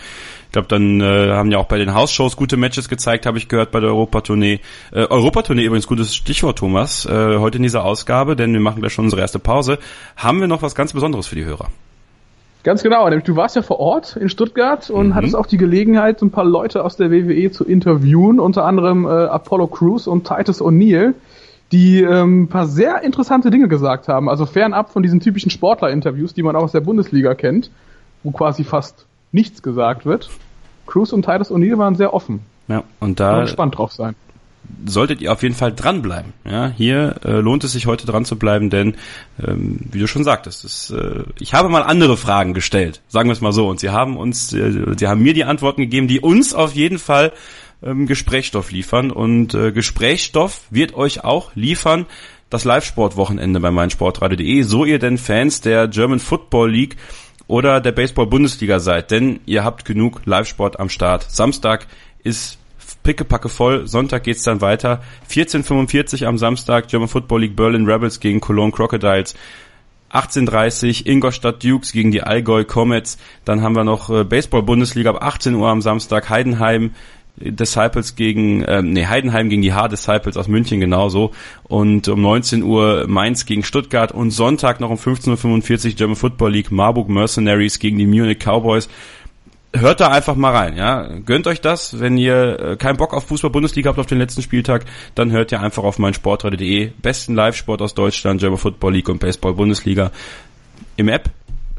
Ich 0.46 0.52
glaube, 0.52 0.68
dann 0.68 1.02
äh, 1.02 1.32
haben 1.32 1.50
ja 1.50 1.58
auch 1.58 1.66
bei 1.66 1.76
den 1.76 1.92
House-Shows 1.92 2.38
gute 2.38 2.56
Matches 2.56 2.88
gezeigt, 2.88 3.26
habe 3.26 3.36
ich 3.36 3.46
gehört 3.46 3.72
bei 3.72 3.80
der 3.80 3.90
Europatournee. 3.90 4.60
Äh, 4.90 5.04
Europatournee 5.04 5.64
übrigens 5.64 5.86
gutes 5.86 6.16
Stichwort, 6.16 6.56
Thomas. 6.56 7.04
Äh, 7.04 7.36
heute 7.36 7.58
in 7.58 7.62
dieser 7.62 7.84
Ausgabe, 7.84 8.36
denn 8.36 8.54
wir 8.54 8.60
machen 8.60 8.80
gleich 8.80 8.94
schon 8.94 9.04
unsere 9.04 9.20
erste 9.20 9.38
Pause, 9.38 9.78
haben 10.16 10.40
wir 10.40 10.48
noch 10.48 10.62
was 10.62 10.74
ganz 10.74 10.94
Besonderes 10.94 11.26
für 11.26 11.34
die 11.34 11.44
Hörer. 11.44 11.68
Ganz 12.62 12.82
genau, 12.82 13.06
nämlich 13.06 13.24
du 13.24 13.36
warst 13.36 13.54
ja 13.54 13.60
vor 13.60 13.78
Ort 13.78 14.16
in 14.16 14.30
Stuttgart 14.30 14.88
und 14.88 15.08
mhm. 15.08 15.14
hattest 15.14 15.36
auch 15.36 15.44
die 15.44 15.58
Gelegenheit, 15.58 16.22
ein 16.22 16.30
paar 16.30 16.46
Leute 16.46 16.82
aus 16.82 16.96
der 16.96 17.10
WWE 17.10 17.50
zu 17.50 17.66
interviewen, 17.66 18.40
unter 18.40 18.64
anderem 18.64 19.04
äh, 19.04 19.10
Apollo 19.10 19.66
Crews 19.66 20.06
und 20.06 20.26
Titus 20.26 20.62
O'Neill 20.62 21.12
die 21.72 22.02
ähm, 22.02 22.48
paar 22.48 22.66
sehr 22.66 23.02
interessante 23.02 23.50
Dinge 23.50 23.68
gesagt 23.68 24.08
haben. 24.08 24.28
Also 24.28 24.46
fernab 24.46 24.92
von 24.92 25.02
diesen 25.02 25.20
typischen 25.20 25.50
Sportler-Interviews, 25.50 26.34
die 26.34 26.42
man 26.42 26.56
auch 26.56 26.62
aus 26.62 26.72
der 26.72 26.80
Bundesliga 26.80 27.34
kennt, 27.34 27.70
wo 28.22 28.30
quasi 28.30 28.64
fast 28.64 29.06
nichts 29.32 29.62
gesagt 29.62 30.06
wird. 30.06 30.30
Cruz 30.86 31.12
und 31.12 31.24
Titus 31.24 31.50
O'Neill 31.50 31.78
waren 31.78 31.96
sehr 31.96 32.14
offen. 32.14 32.40
Ja, 32.68 32.84
und 33.00 33.20
da 33.20 33.40
gespannt 33.42 33.76
drauf 33.76 33.92
sein. 33.92 34.14
Solltet 34.86 35.20
ihr 35.20 35.30
auf 35.30 35.42
jeden 35.42 35.54
Fall 35.54 35.72
dranbleiben. 35.74 36.32
Ja, 36.44 36.68
hier 36.68 37.16
äh, 37.24 37.40
lohnt 37.40 37.64
es 37.64 37.72
sich 37.72 37.86
heute 37.86 38.06
dran 38.06 38.24
zu 38.24 38.36
bleiben, 38.36 38.70
denn 38.70 38.94
ähm, 39.42 39.80
wie 39.92 39.98
du 39.98 40.06
schon 40.06 40.24
sagtest, 40.24 40.64
ist, 40.64 40.90
äh, 40.90 41.24
ich 41.38 41.52
habe 41.52 41.68
mal 41.68 41.82
andere 41.82 42.16
Fragen 42.16 42.54
gestellt, 42.54 43.02
sagen 43.08 43.28
wir 43.28 43.34
es 43.34 43.42
mal 43.42 43.52
so, 43.52 43.68
und 43.68 43.80
sie 43.80 43.90
haben 43.90 44.16
uns, 44.16 44.54
äh, 44.54 44.94
sie 44.96 45.06
haben 45.06 45.22
mir 45.22 45.34
die 45.34 45.44
Antworten 45.44 45.82
gegeben, 45.82 46.08
die 46.08 46.20
uns 46.20 46.54
auf 46.54 46.72
jeden 46.72 46.98
Fall 46.98 47.32
ähm, 47.84 48.06
Gesprächsstoff 48.06 48.70
liefern. 48.70 49.10
Und 49.10 49.54
äh, 49.54 49.72
Gesprächsstoff 49.72 50.62
wird 50.70 50.94
euch 50.94 51.24
auch 51.24 51.54
liefern 51.54 52.06
das 52.50 52.64
Live-Sport-Wochenende 52.64 53.60
bei 53.60 53.70
meinsportradio.de, 53.70 54.62
so 54.62 54.84
ihr 54.84 54.98
denn 54.98 55.18
Fans 55.18 55.60
der 55.60 55.88
German 55.88 56.20
Football 56.20 56.70
League 56.70 56.96
oder 57.46 57.80
der 57.80 57.92
Baseball-Bundesliga 57.92 58.78
seid, 58.78 59.10
denn 59.10 59.40
ihr 59.44 59.64
habt 59.64 59.84
genug 59.84 60.22
Live-Sport 60.24 60.78
am 60.78 60.88
Start. 60.88 61.30
Samstag 61.30 61.86
ist 62.22 62.58
pickepacke 63.02 63.48
voll, 63.48 63.86
Sonntag 63.86 64.24
geht's 64.24 64.44
dann 64.44 64.60
weiter. 64.60 65.02
14.45 65.30 66.24
am 66.24 66.38
Samstag 66.38 66.88
German 66.88 67.08
Football 67.08 67.42
League 67.42 67.56
Berlin 67.56 67.86
Rebels 67.86 68.20
gegen 68.20 68.40
Cologne 68.40 68.72
Crocodiles. 68.72 69.34
18.30 70.10 71.06
Ingolstadt 71.06 71.62
Dukes 71.64 71.92
gegen 71.92 72.12
die 72.12 72.22
Allgäu 72.22 72.64
Comets. 72.64 73.18
Dann 73.44 73.62
haben 73.62 73.74
wir 73.74 73.84
noch 73.84 74.10
äh, 74.10 74.22
Baseball-Bundesliga 74.22 75.10
ab 75.10 75.22
18 75.22 75.54
Uhr 75.54 75.68
am 75.68 75.82
Samstag. 75.82 76.30
Heidenheim 76.30 76.92
Disciples 77.36 78.14
gegen, 78.14 78.64
ähm, 78.68 78.92
nee, 78.92 79.06
Heidenheim 79.06 79.48
gegen 79.48 79.62
die 79.62 79.72
H-Disciples 79.72 80.36
aus 80.36 80.46
München 80.46 80.80
genauso. 80.80 81.32
Und 81.64 82.06
um 82.08 82.22
19 82.22 82.62
Uhr 82.62 83.06
Mainz 83.08 83.44
gegen 83.44 83.64
Stuttgart 83.64 84.12
und 84.12 84.30
Sonntag 84.30 84.80
noch 84.80 84.90
um 84.90 84.96
15.45 84.96 85.90
Uhr 85.90 85.96
German 85.96 86.16
Football 86.16 86.52
League 86.52 86.70
Marburg 86.70 87.08
Mercenaries 87.08 87.78
gegen 87.78 87.98
die 87.98 88.06
Munich 88.06 88.38
Cowboys. 88.38 88.88
Hört 89.76 90.00
da 90.00 90.08
einfach 90.08 90.36
mal 90.36 90.52
rein, 90.52 90.76
ja. 90.76 91.08
Gönnt 91.26 91.48
euch 91.48 91.60
das. 91.60 91.98
Wenn 91.98 92.16
ihr 92.16 92.60
äh, 92.60 92.76
keinen 92.76 92.96
Bock 92.96 93.12
auf 93.12 93.26
Fußball-Bundesliga 93.26 93.88
habt 93.88 93.98
auf 93.98 94.06
den 94.06 94.18
letzten 94.18 94.40
Spieltag, 94.40 94.84
dann 95.16 95.32
hört 95.32 95.50
ihr 95.50 95.60
einfach 95.60 95.82
auf 95.82 95.98
meinsportradio.de. 95.98 96.92
Besten 97.02 97.34
Live-Sport 97.34 97.82
aus 97.82 97.94
Deutschland, 97.94 98.40
German 98.40 98.58
Football 98.58 98.92
League 98.92 99.08
und 99.08 99.18
Baseball-Bundesliga. 99.18 100.12
Im 100.96 101.08
App, 101.08 101.28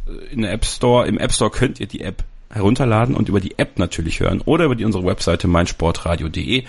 äh, 0.07 0.33
in 0.33 0.41
der 0.41 0.51
App 0.51 0.65
Store, 0.65 1.07
im 1.07 1.17
App 1.17 1.31
Store 1.31 1.49
könnt 1.49 1.79
ihr 1.79 1.87
die 1.87 2.01
App 2.01 2.25
herunterladen 2.55 3.15
und 3.15 3.29
über 3.29 3.39
die 3.39 3.59
App 3.59 3.77
natürlich 3.77 4.21
hören 4.21 4.41
oder 4.45 4.65
über 4.65 4.75
die, 4.75 4.85
unsere 4.85 5.05
Webseite 5.05 5.47
meinsportradio.de. 5.47 6.63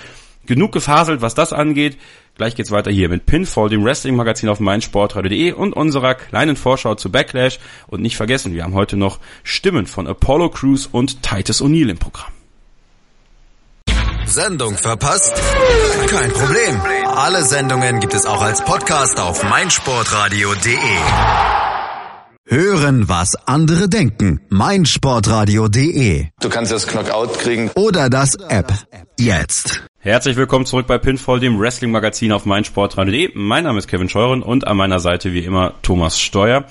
Genug 0.44 0.72
gefaselt, 0.72 1.22
was 1.22 1.34
das 1.34 1.52
angeht. 1.52 1.96
Gleich 2.36 2.54
geht's 2.54 2.70
weiter 2.70 2.90
hier 2.90 3.08
mit 3.08 3.24
Pinfall, 3.24 3.68
dem 3.68 3.84
Wrestling-Magazin 3.84 4.48
auf 4.48 4.60
meinsportradio.de 4.60 5.52
und 5.52 5.72
unserer 5.72 6.14
kleinen 6.14 6.56
Vorschau 6.56 6.94
zu 6.94 7.10
Backlash. 7.10 7.58
Und 7.86 8.02
nicht 8.02 8.16
vergessen, 8.16 8.54
wir 8.54 8.62
haben 8.62 8.74
heute 8.74 8.96
noch 8.96 9.18
Stimmen 9.42 9.86
von 9.86 10.06
Apollo 10.06 10.50
Crews 10.50 10.86
und 10.86 11.22
Titus 11.22 11.62
O'Neill 11.62 11.88
im 11.88 11.98
Programm. 11.98 12.30
Sendung 14.26 14.76
verpasst? 14.76 15.34
Kein 16.08 16.30
Problem. 16.30 16.80
Alle 17.06 17.42
Sendungen 17.42 18.00
gibt 18.00 18.12
es 18.12 18.26
auch 18.26 18.42
als 18.42 18.62
Podcast 18.64 19.18
auf 19.18 19.42
meinsportradio.de. 19.44 21.65
Hören, 22.48 23.08
was 23.08 23.34
andere 23.48 23.88
denken. 23.88 24.40
meinsportradio.de. 24.50 26.26
Du 26.40 26.48
kannst 26.48 26.70
das 26.70 26.86
Knockout 26.86 27.40
kriegen. 27.40 27.72
Oder 27.74 28.08
das 28.08 28.36
App. 28.36 28.72
Jetzt. 29.18 29.82
Herzlich 29.98 30.36
willkommen 30.36 30.64
zurück 30.64 30.86
bei 30.86 30.96
Pinfall, 30.98 31.40
dem 31.40 31.58
Wrestling-Magazin 31.58 32.30
auf 32.30 32.46
meinsportradio.de. 32.46 33.32
Mein 33.34 33.64
Name 33.64 33.80
ist 33.80 33.88
Kevin 33.88 34.08
Scheuren 34.08 34.44
und 34.44 34.64
an 34.64 34.76
meiner 34.76 35.00
Seite 35.00 35.32
wie 35.32 35.44
immer 35.44 35.74
Thomas 35.82 36.20
Steuer. 36.20 36.66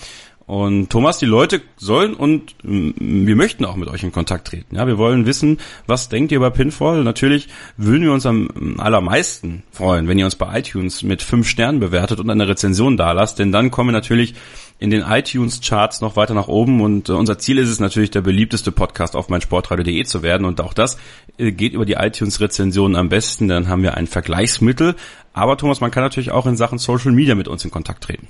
Und 0.45 0.91
Thomas, 0.91 1.17
die 1.17 1.25
Leute 1.25 1.61
sollen 1.75 2.13
und 2.13 2.55
wir 2.63 3.35
möchten 3.35 3.65
auch 3.65 3.75
mit 3.75 3.89
euch 3.89 4.03
in 4.03 4.11
Kontakt 4.11 4.47
treten. 4.47 4.75
Ja, 4.75 4.85
wir 4.85 4.99
wollen 4.99 5.25
wissen, 5.25 5.57
was 5.87 6.07
denkt 6.07 6.31
ihr 6.31 6.37
über 6.37 6.51
Pinfall? 6.51 7.03
Natürlich 7.03 7.49
würden 7.77 8.03
wir 8.03 8.13
uns 8.13 8.27
am 8.27 8.75
allermeisten 8.77 9.63
freuen, 9.71 10.07
wenn 10.07 10.19
ihr 10.19 10.25
uns 10.25 10.35
bei 10.35 10.59
iTunes 10.59 11.01
mit 11.01 11.23
fünf 11.23 11.49
Sternen 11.49 11.79
bewertet 11.79 12.19
und 12.19 12.29
eine 12.29 12.47
Rezension 12.47 12.95
dalasst, 12.95 13.39
denn 13.39 13.51
dann 13.51 13.71
kommen 13.71 13.89
wir 13.89 13.93
natürlich 13.93 14.35
in 14.77 14.89
den 14.89 15.03
iTunes-Charts 15.07 16.01
noch 16.01 16.15
weiter 16.15 16.33
nach 16.33 16.47
oben 16.47 16.81
und 16.81 17.07
äh, 17.09 17.13
unser 17.13 17.37
Ziel 17.37 17.57
ist 17.59 17.69
es 17.69 17.79
natürlich, 17.79 18.11
der 18.11 18.21
beliebteste 18.21 18.71
Podcast 18.71 19.15
auf 19.15 19.29
meinsportradio.de 19.29 20.03
zu 20.03 20.21
werden 20.21 20.45
und 20.45 20.59
auch 20.59 20.73
das 20.73 20.97
äh, 21.37 21.51
geht 21.51 21.73
über 21.73 21.85
die 21.85 21.93
iTunes-Rezensionen 21.93 22.97
am 22.97 23.09
besten, 23.09 23.47
dann 23.47 23.69
haben 23.69 23.83
wir 23.83 23.95
ein 23.95 24.07
Vergleichsmittel. 24.07 24.95
Aber 25.33 25.57
Thomas, 25.57 25.79
man 25.79 25.91
kann 25.91 26.03
natürlich 26.03 26.31
auch 26.31 26.45
in 26.45 26.57
Sachen 26.57 26.77
Social 26.77 27.11
Media 27.13 27.35
mit 27.35 27.47
uns 27.47 27.63
in 27.63 27.71
Kontakt 27.71 28.03
treten. 28.03 28.27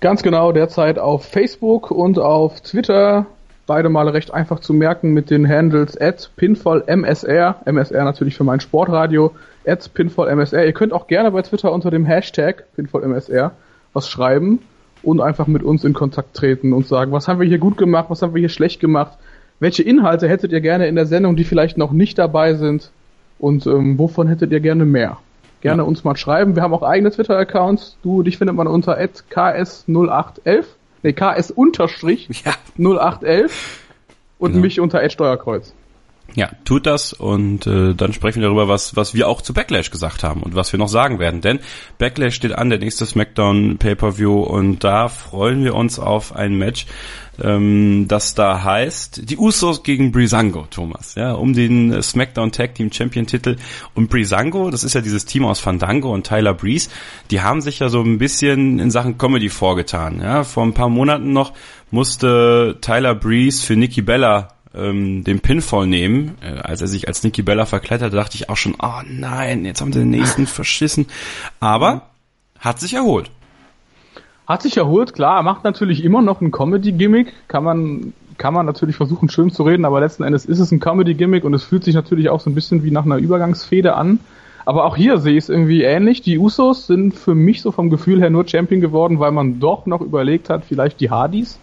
Ganz 0.00 0.22
genau, 0.22 0.52
derzeit 0.52 0.98
auf 0.98 1.24
Facebook 1.24 1.90
und 1.90 2.18
auf 2.18 2.60
Twitter. 2.60 3.26
Beide 3.66 3.88
Male 3.88 4.12
recht 4.12 4.34
einfach 4.34 4.60
zu 4.60 4.74
merken 4.74 5.12
mit 5.12 5.30
den 5.30 5.48
Handles 5.48 5.98
at 5.98 6.30
pinfallmsr, 6.36 7.56
MSR 7.64 8.04
natürlich 8.04 8.34
für 8.34 8.44
mein 8.44 8.60
Sportradio, 8.60 9.32
at 9.64 9.94
pinfallmsr. 9.94 10.64
Ihr 10.64 10.72
könnt 10.72 10.92
auch 10.92 11.06
gerne 11.06 11.30
bei 11.30 11.42
Twitter 11.42 11.72
unter 11.72 11.90
dem 11.90 12.04
Hashtag 12.04 12.64
pinfallmsr 12.74 13.52
was 13.92 14.08
schreiben 14.08 14.60
und 15.02 15.20
einfach 15.20 15.46
mit 15.46 15.62
uns 15.62 15.84
in 15.84 15.92
Kontakt 15.92 16.34
treten 16.34 16.72
und 16.72 16.86
sagen, 16.86 17.12
was 17.12 17.28
haben 17.28 17.40
wir 17.40 17.46
hier 17.46 17.58
gut 17.58 17.76
gemacht, 17.76 18.06
was 18.08 18.22
haben 18.22 18.34
wir 18.34 18.40
hier 18.40 18.48
schlecht 18.48 18.80
gemacht, 18.80 19.18
welche 19.60 19.82
Inhalte 19.82 20.28
hättet 20.28 20.52
ihr 20.52 20.60
gerne 20.60 20.88
in 20.88 20.94
der 20.94 21.06
Sendung, 21.06 21.36
die 21.36 21.44
vielleicht 21.44 21.78
noch 21.78 21.92
nicht 21.92 22.18
dabei 22.18 22.54
sind 22.54 22.90
und 23.38 23.66
ähm, 23.66 23.98
wovon 23.98 24.28
hättet 24.28 24.52
ihr 24.52 24.60
gerne 24.60 24.84
mehr? 24.84 25.18
Gerne 25.60 25.82
ja. 25.82 25.88
uns 25.88 26.02
mal 26.02 26.16
schreiben. 26.16 26.56
Wir 26.56 26.62
haben 26.62 26.74
auch 26.74 26.82
eigene 26.82 27.10
Twitter-Accounts. 27.12 27.96
Du, 28.02 28.24
dich 28.24 28.38
findet 28.38 28.56
man 28.56 28.66
unter 28.66 28.98
ks0811, 28.98 30.64
nee, 31.02 31.12
ks-0811 31.12 32.44
ja. 32.44 32.52
und 34.38 34.52
genau. 34.52 34.62
mich 34.62 34.80
unter 34.80 35.08
Steuerkreuz. 35.08 35.74
Ja, 36.34 36.50
tut 36.64 36.86
das 36.86 37.12
und 37.12 37.66
äh, 37.66 37.94
dann 37.94 38.14
sprechen 38.14 38.40
wir 38.40 38.48
darüber, 38.48 38.66
was, 38.66 38.96
was 38.96 39.14
wir 39.14 39.28
auch 39.28 39.42
zu 39.42 39.52
Backlash 39.52 39.90
gesagt 39.90 40.22
haben 40.22 40.42
und 40.42 40.54
was 40.54 40.72
wir 40.72 40.78
noch 40.78 40.88
sagen 40.88 41.18
werden. 41.18 41.42
Denn 41.42 41.60
Backlash 41.98 42.34
steht 42.34 42.52
an, 42.52 42.70
der 42.70 42.78
nächste 42.78 43.04
SmackDown 43.04 43.76
Pay-Per-View 43.76 44.40
und 44.40 44.82
da 44.82 45.08
freuen 45.08 45.62
wir 45.62 45.74
uns 45.74 45.98
auf 45.98 46.34
ein 46.34 46.54
Match, 46.54 46.86
ähm, 47.42 48.06
das 48.08 48.34
da 48.34 48.62
heißt 48.62 49.28
die 49.28 49.36
Usos 49.36 49.82
gegen 49.82 50.10
Brisango, 50.10 50.66
Thomas, 50.70 51.16
ja, 51.16 51.32
um 51.32 51.52
den 51.52 52.02
SmackDown 52.02 52.50
Tag 52.50 52.76
Team 52.76 52.90
Champion 52.90 53.26
Titel. 53.26 53.56
Und 53.94 54.08
Brisango, 54.08 54.70
das 54.70 54.84
ist 54.84 54.94
ja 54.94 55.02
dieses 55.02 55.26
Team 55.26 55.44
aus 55.44 55.60
Fandango 55.60 56.14
und 56.14 56.26
Tyler 56.26 56.54
Breeze, 56.54 56.88
die 57.30 57.42
haben 57.42 57.60
sich 57.60 57.78
ja 57.78 57.90
so 57.90 58.00
ein 58.00 58.16
bisschen 58.16 58.78
in 58.78 58.90
Sachen 58.90 59.18
Comedy 59.18 59.50
vorgetan. 59.50 60.20
Ja, 60.22 60.44
vor 60.44 60.64
ein 60.64 60.72
paar 60.72 60.88
Monaten 60.88 61.34
noch 61.34 61.52
musste 61.90 62.78
Tyler 62.80 63.14
Breeze 63.14 63.66
für 63.66 63.76
Nikki 63.76 64.00
Bella 64.00 64.48
ähm, 64.74 65.24
den 65.24 65.40
Pinfall 65.40 65.86
nehmen. 65.86 66.36
Äh, 66.40 66.60
als 66.60 66.80
er 66.80 66.88
sich 66.88 67.08
als 67.08 67.22
Nikki 67.22 67.42
Bella 67.42 67.66
verkletterte, 67.66 68.16
dachte 68.16 68.36
ich 68.36 68.48
auch 68.48 68.56
schon, 68.56 68.74
oh 68.80 69.02
nein, 69.08 69.64
jetzt 69.64 69.80
haben 69.80 69.92
sie 69.92 70.00
den 70.00 70.10
nächsten 70.10 70.46
verschissen. 70.46 71.06
Aber 71.60 72.10
hat 72.58 72.80
sich 72.80 72.94
erholt. 72.94 73.30
Hat 74.46 74.62
sich 74.62 74.76
erholt, 74.76 75.14
klar, 75.14 75.42
macht 75.42 75.64
natürlich 75.64 76.04
immer 76.04 76.22
noch 76.22 76.40
ein 76.40 76.50
Comedy-Gimmick, 76.50 77.32
kann 77.48 77.64
man, 77.64 78.12
kann 78.38 78.52
man 78.54 78.66
natürlich 78.66 78.96
versuchen 78.96 79.28
schön 79.28 79.50
zu 79.50 79.62
reden, 79.62 79.84
aber 79.84 80.00
letzten 80.00 80.24
Endes 80.24 80.44
ist 80.44 80.58
es 80.58 80.72
ein 80.72 80.80
Comedy-Gimmick 80.80 81.44
und 81.44 81.54
es 81.54 81.64
fühlt 81.64 81.84
sich 81.84 81.94
natürlich 81.94 82.28
auch 82.28 82.40
so 82.40 82.50
ein 82.50 82.54
bisschen 82.54 82.82
wie 82.82 82.90
nach 82.90 83.04
einer 83.04 83.16
Übergangsfehde 83.16 83.94
an. 83.94 84.18
Aber 84.64 84.84
auch 84.84 84.96
hier 84.96 85.18
sehe 85.18 85.32
ich 85.32 85.44
es 85.44 85.48
irgendwie 85.48 85.82
ähnlich. 85.82 86.22
Die 86.22 86.38
Usos 86.38 86.86
sind 86.86 87.14
für 87.14 87.34
mich 87.34 87.62
so 87.62 87.72
vom 87.72 87.90
Gefühl 87.90 88.20
her 88.20 88.30
nur 88.30 88.46
Champion 88.46 88.80
geworden, 88.80 89.18
weil 89.18 89.32
man 89.32 89.58
doch 89.58 89.86
noch 89.86 90.00
überlegt 90.00 90.50
hat, 90.50 90.64
vielleicht 90.64 91.00
die 91.00 91.10
Hardys 91.10 91.58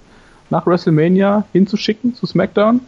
nach 0.49 0.65
WrestleMania 0.65 1.45
hinzuschicken 1.53 2.15
zu 2.15 2.25
SmackDown. 2.25 2.81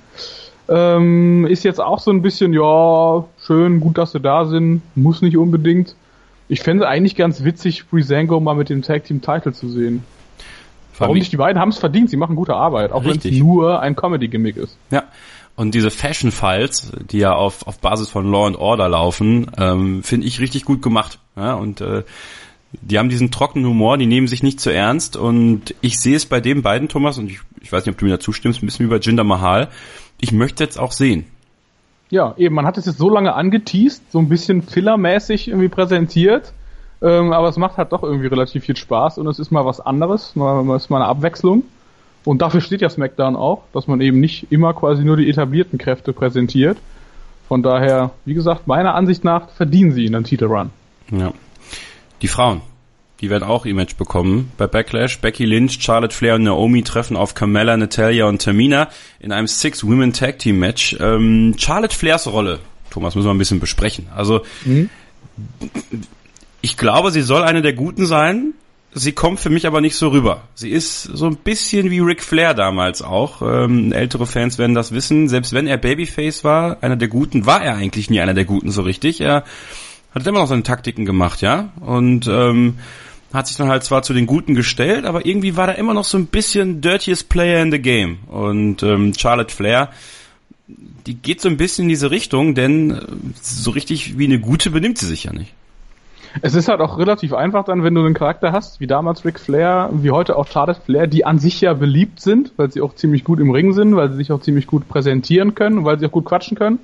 Ähm, 0.69 1.45
ist 1.47 1.63
jetzt 1.63 1.81
auch 1.81 1.99
so 1.99 2.11
ein 2.11 2.21
bisschen, 2.21 2.53
ja, 2.53 3.25
schön, 3.45 3.79
gut, 3.79 3.97
dass 3.97 4.13
sie 4.13 4.19
da 4.19 4.45
sind, 4.45 4.81
muss 4.95 5.21
nicht 5.21 5.37
unbedingt. 5.37 5.95
Ich 6.47 6.61
fände 6.61 6.87
eigentlich 6.87 7.15
ganz 7.15 7.43
witzig, 7.43 7.87
Breezango 7.89 8.39
mal 8.39 8.55
mit 8.55 8.69
dem 8.69 8.81
Tag 8.81 9.05
Team 9.05 9.21
Title 9.21 9.53
zu 9.53 9.69
sehen. 9.69 10.03
Warum 10.97 11.17
nicht? 11.17 11.31
Die 11.31 11.37
beiden 11.37 11.59
haben 11.59 11.69
es 11.69 11.79
verdient, 11.79 12.09
sie 12.09 12.17
machen 12.17 12.35
gute 12.35 12.53
Arbeit, 12.53 12.91
auch 12.91 13.03
wenn 13.03 13.17
es 13.17 13.25
nur 13.25 13.81
ein 13.81 13.95
Comedy-Gimmick 13.95 14.57
ist. 14.57 14.77
Ja. 14.91 15.03
Und 15.55 15.75
diese 15.75 15.91
Fashion 15.91 16.31
Files, 16.31 16.91
die 17.11 17.19
ja 17.19 17.33
auf, 17.33 17.67
auf 17.67 17.79
Basis 17.79 18.09
von 18.09 18.29
Law 18.31 18.47
and 18.47 18.57
Order 18.57 18.87
laufen, 18.87 19.51
ähm, 19.57 20.03
finde 20.03 20.27
ich 20.27 20.39
richtig 20.39 20.63
gut 20.63 20.81
gemacht. 20.81 21.19
Ja, 21.35 21.55
und 21.55 21.81
äh, 21.81 22.03
die 22.71 22.97
haben 22.97 23.09
diesen 23.09 23.31
trockenen 23.31 23.67
Humor, 23.67 23.97
die 23.97 24.05
nehmen 24.05 24.27
sich 24.27 24.43
nicht 24.43 24.59
zu 24.59 24.69
ernst 24.69 25.17
und 25.17 25.75
ich 25.81 25.99
sehe 25.99 26.15
es 26.15 26.25
bei 26.25 26.39
den 26.39 26.61
beiden, 26.61 26.87
Thomas, 26.87 27.17
und 27.17 27.29
ich, 27.29 27.39
ich 27.61 27.71
weiß 27.71 27.85
nicht, 27.85 27.93
ob 27.93 27.99
du 27.99 28.05
mir 28.05 28.11
dazu 28.11 28.33
stimmst, 28.33 28.61
ein 28.61 28.65
bisschen 28.65 28.85
wie 28.85 28.89
bei 28.89 28.97
Jinder 28.97 29.23
Mahal. 29.23 29.69
Ich 30.19 30.31
möchte 30.31 30.63
jetzt 30.63 30.77
auch 30.77 30.91
sehen. 30.91 31.25
Ja, 32.09 32.33
eben, 32.37 32.55
man 32.55 32.65
hat 32.65 32.77
es 32.77 32.85
jetzt 32.85 32.97
so 32.97 33.09
lange 33.09 33.33
angeteased, 33.33 34.11
so 34.11 34.19
ein 34.19 34.27
bisschen 34.27 34.61
fillermäßig 34.61 35.47
irgendwie 35.47 35.69
präsentiert, 35.69 36.51
ähm, 37.01 37.31
aber 37.31 37.47
es 37.47 37.57
macht 37.57 37.77
halt 37.77 37.93
doch 37.93 38.03
irgendwie 38.03 38.27
relativ 38.27 38.65
viel 38.65 38.75
Spaß 38.75 39.17
und 39.17 39.27
es 39.27 39.39
ist 39.39 39.51
mal 39.51 39.65
was 39.65 39.79
anderes, 39.79 40.35
mal, 40.35 40.63
mal 40.63 40.75
ist 40.75 40.89
mal 40.89 40.97
eine 40.97 41.07
Abwechslung. 41.07 41.63
Und 42.23 42.41
dafür 42.41 42.61
steht 42.61 42.81
ja 42.81 42.89
SmackDown 42.89 43.35
auch, 43.35 43.63
dass 43.73 43.87
man 43.87 43.99
eben 44.01 44.19
nicht 44.19 44.51
immer 44.51 44.73
quasi 44.73 45.03
nur 45.03 45.17
die 45.17 45.29
etablierten 45.29 45.79
Kräfte 45.79 46.13
präsentiert. 46.13 46.77
Von 47.47 47.63
daher, 47.63 48.11
wie 48.25 48.35
gesagt, 48.35 48.67
meiner 48.67 48.93
Ansicht 48.93 49.23
nach 49.23 49.49
verdienen 49.49 49.91
sie 49.91 50.05
einen 50.05 50.23
Titelrun. 50.23 50.69
Ja. 51.09 51.33
Die 52.21 52.27
Frauen, 52.27 52.61
die 53.21 53.29
werden 53.29 53.43
auch 53.43 53.65
Image 53.65 53.95
bekommen. 53.97 54.51
Bei 54.57 54.65
Backlash, 54.67 55.19
Becky 55.19 55.45
Lynch, 55.45 55.77
Charlotte 55.79 56.15
Flair 56.15 56.35
und 56.35 56.43
Naomi 56.43 56.81
treffen 56.81 57.15
auf 57.15 57.35
Carmella, 57.35 57.77
Natalia 57.77 58.25
und 58.25 58.41
Tamina 58.41 58.89
in 59.19 59.31
einem 59.31 59.47
Six-Women 59.47 60.11
Tag 60.11 60.39
Team 60.39 60.57
Match. 60.57 60.97
Ähm, 60.99 61.55
Charlotte 61.57 61.95
Flairs 61.95 62.27
Rolle, 62.27 62.59
Thomas, 62.89 63.15
müssen 63.15 63.27
wir 63.27 63.33
ein 63.33 63.37
bisschen 63.37 63.59
besprechen. 63.59 64.07
Also, 64.15 64.41
mhm. 64.65 64.89
ich 66.61 66.77
glaube, 66.77 67.11
sie 67.11 67.21
soll 67.21 67.43
eine 67.43 67.61
der 67.61 67.73
Guten 67.73 68.07
sein. 68.07 68.53
Sie 68.93 69.13
kommt 69.13 69.39
für 69.39 69.49
mich 69.49 69.67
aber 69.67 69.79
nicht 69.79 69.95
so 69.95 70.09
rüber. 70.09 70.41
Sie 70.53 70.69
ist 70.69 71.03
so 71.03 71.27
ein 71.27 71.37
bisschen 71.37 71.91
wie 71.91 71.99
Ric 71.99 72.21
Flair 72.23 72.53
damals 72.53 73.01
auch. 73.01 73.41
Ähm, 73.41 73.93
ältere 73.93 74.25
Fans 74.25 74.57
werden 74.57 74.75
das 74.75 74.91
wissen. 74.91 75.29
Selbst 75.29 75.53
wenn 75.53 75.67
er 75.67 75.77
Babyface 75.77 76.43
war, 76.43 76.77
einer 76.81 76.97
der 76.97 77.07
Guten, 77.07 77.45
war 77.45 77.61
er 77.61 77.75
eigentlich 77.75 78.09
nie 78.09 78.19
einer 78.19 78.33
der 78.33 78.43
Guten 78.45 78.71
so 78.71 78.81
richtig. 78.81 79.21
Er 79.21 79.45
hat 80.13 80.27
immer 80.27 80.39
noch 80.39 80.47
seine 80.47 80.63
Taktiken 80.63 81.05
gemacht, 81.05 81.41
ja. 81.41 81.69
Und 81.79 82.27
ähm, 82.27 82.79
hat 83.33 83.47
sich 83.47 83.57
dann 83.57 83.69
halt 83.69 83.83
zwar 83.83 84.03
zu 84.03 84.13
den 84.13 84.27
Guten 84.27 84.55
gestellt, 84.55 85.05
aber 85.05 85.25
irgendwie 85.25 85.55
war 85.55 85.67
da 85.67 85.73
immer 85.73 85.93
noch 85.93 86.03
so 86.03 86.17
ein 86.17 86.27
bisschen 86.27 86.81
dirtiest 86.81 87.29
Player 87.29 87.61
in 87.61 87.71
the 87.71 87.79
game. 87.79 88.19
Und 88.27 88.83
ähm, 88.83 89.13
Charlotte 89.17 89.53
Flair, 89.53 89.89
die 91.05 91.15
geht 91.15 91.41
so 91.41 91.49
ein 91.49 91.57
bisschen 91.57 91.83
in 91.83 91.89
diese 91.89 92.11
Richtung, 92.11 92.55
denn 92.55 92.91
äh, 92.91 93.01
so 93.41 93.71
richtig 93.71 94.17
wie 94.17 94.25
eine 94.25 94.39
Gute 94.39 94.69
benimmt 94.69 94.97
sie 94.97 95.07
sich 95.07 95.25
ja 95.25 95.33
nicht. 95.33 95.53
Es 96.41 96.55
ist 96.55 96.69
halt 96.69 96.79
auch 96.79 96.97
relativ 96.97 97.33
einfach 97.33 97.65
dann, 97.65 97.83
wenn 97.83 97.93
du 97.93 98.01
einen 98.01 98.13
Charakter 98.13 98.53
hast, 98.53 98.79
wie 98.79 98.87
damals 98.87 99.25
Ric 99.25 99.39
Flair, 99.39 99.89
wie 99.91 100.11
heute 100.11 100.37
auch 100.37 100.47
Charlotte 100.47 100.79
Flair, 100.79 101.07
die 101.07 101.25
an 101.25 101.39
sich 101.39 101.59
ja 101.59 101.73
beliebt 101.73 102.21
sind, 102.21 102.53
weil 102.55 102.71
sie 102.71 102.79
auch 102.79 102.95
ziemlich 102.95 103.25
gut 103.25 103.39
im 103.39 103.51
Ring 103.51 103.73
sind, 103.73 103.95
weil 103.97 104.09
sie 104.11 104.15
sich 104.15 104.31
auch 104.31 104.39
ziemlich 104.39 104.65
gut 104.65 104.87
präsentieren 104.87 105.55
können 105.55 105.83
weil 105.83 105.99
sie 105.99 106.05
auch 106.05 106.11
gut 106.11 106.25
quatschen 106.25 106.57
können. 106.57 106.79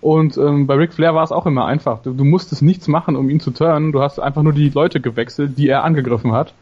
Und 0.00 0.36
ähm, 0.36 0.66
bei 0.66 0.74
Ric 0.74 0.92
Flair 0.92 1.14
war 1.14 1.24
es 1.24 1.32
auch 1.32 1.46
immer 1.46 1.66
einfach. 1.66 2.02
Du, 2.02 2.12
du 2.12 2.24
musstest 2.24 2.62
nichts 2.62 2.86
machen, 2.88 3.16
um 3.16 3.30
ihn 3.30 3.40
zu 3.40 3.50
turnen. 3.50 3.92
Du 3.92 4.02
hast 4.02 4.18
einfach 4.18 4.42
nur 4.42 4.52
die 4.52 4.68
Leute 4.68 5.00
gewechselt, 5.00 5.56
die 5.56 5.68
er 5.68 5.84
angegriffen 5.84 6.32
hat. 6.32 6.54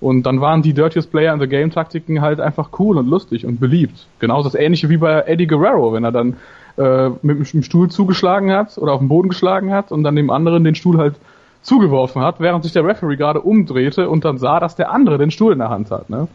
Und 0.00 0.24
dann 0.24 0.40
waren 0.40 0.62
die 0.62 0.72
Dirtiest 0.72 1.10
Player 1.10 1.32
in 1.34 1.40
the 1.40 1.46
Game 1.46 1.70
Taktiken 1.70 2.22
halt 2.22 2.40
einfach 2.40 2.70
cool 2.78 2.96
und 2.96 3.08
lustig 3.08 3.44
und 3.44 3.60
beliebt. 3.60 4.06
Genauso 4.18 4.48
das 4.48 4.58
ähnliche 4.58 4.88
wie 4.88 4.96
bei 4.96 5.22
Eddie 5.26 5.46
Guerrero, 5.46 5.92
wenn 5.92 6.04
er 6.04 6.12
dann 6.12 6.36
äh, 6.78 7.10
mit 7.22 7.52
dem 7.52 7.62
Stuhl 7.62 7.90
zugeschlagen 7.90 8.50
hat 8.50 8.78
oder 8.78 8.92
auf 8.92 9.00
den 9.00 9.08
Boden 9.08 9.28
geschlagen 9.28 9.72
hat 9.72 9.92
und 9.92 10.02
dann 10.02 10.16
dem 10.16 10.30
anderen 10.30 10.64
den 10.64 10.74
Stuhl 10.74 10.98
halt 10.98 11.16
zugeworfen 11.62 12.22
hat, 12.22 12.40
während 12.40 12.64
sich 12.64 12.72
der 12.72 12.84
Referee 12.84 13.16
gerade 13.16 13.42
umdrehte 13.42 14.08
und 14.08 14.24
dann 14.24 14.38
sah, 14.38 14.60
dass 14.60 14.76
der 14.76 14.90
andere 14.90 15.18
den 15.18 15.30
Stuhl 15.30 15.52
in 15.52 15.58
der 15.58 15.68
Hand 15.68 15.90
hat. 15.90 16.08
Ne? 16.08 16.28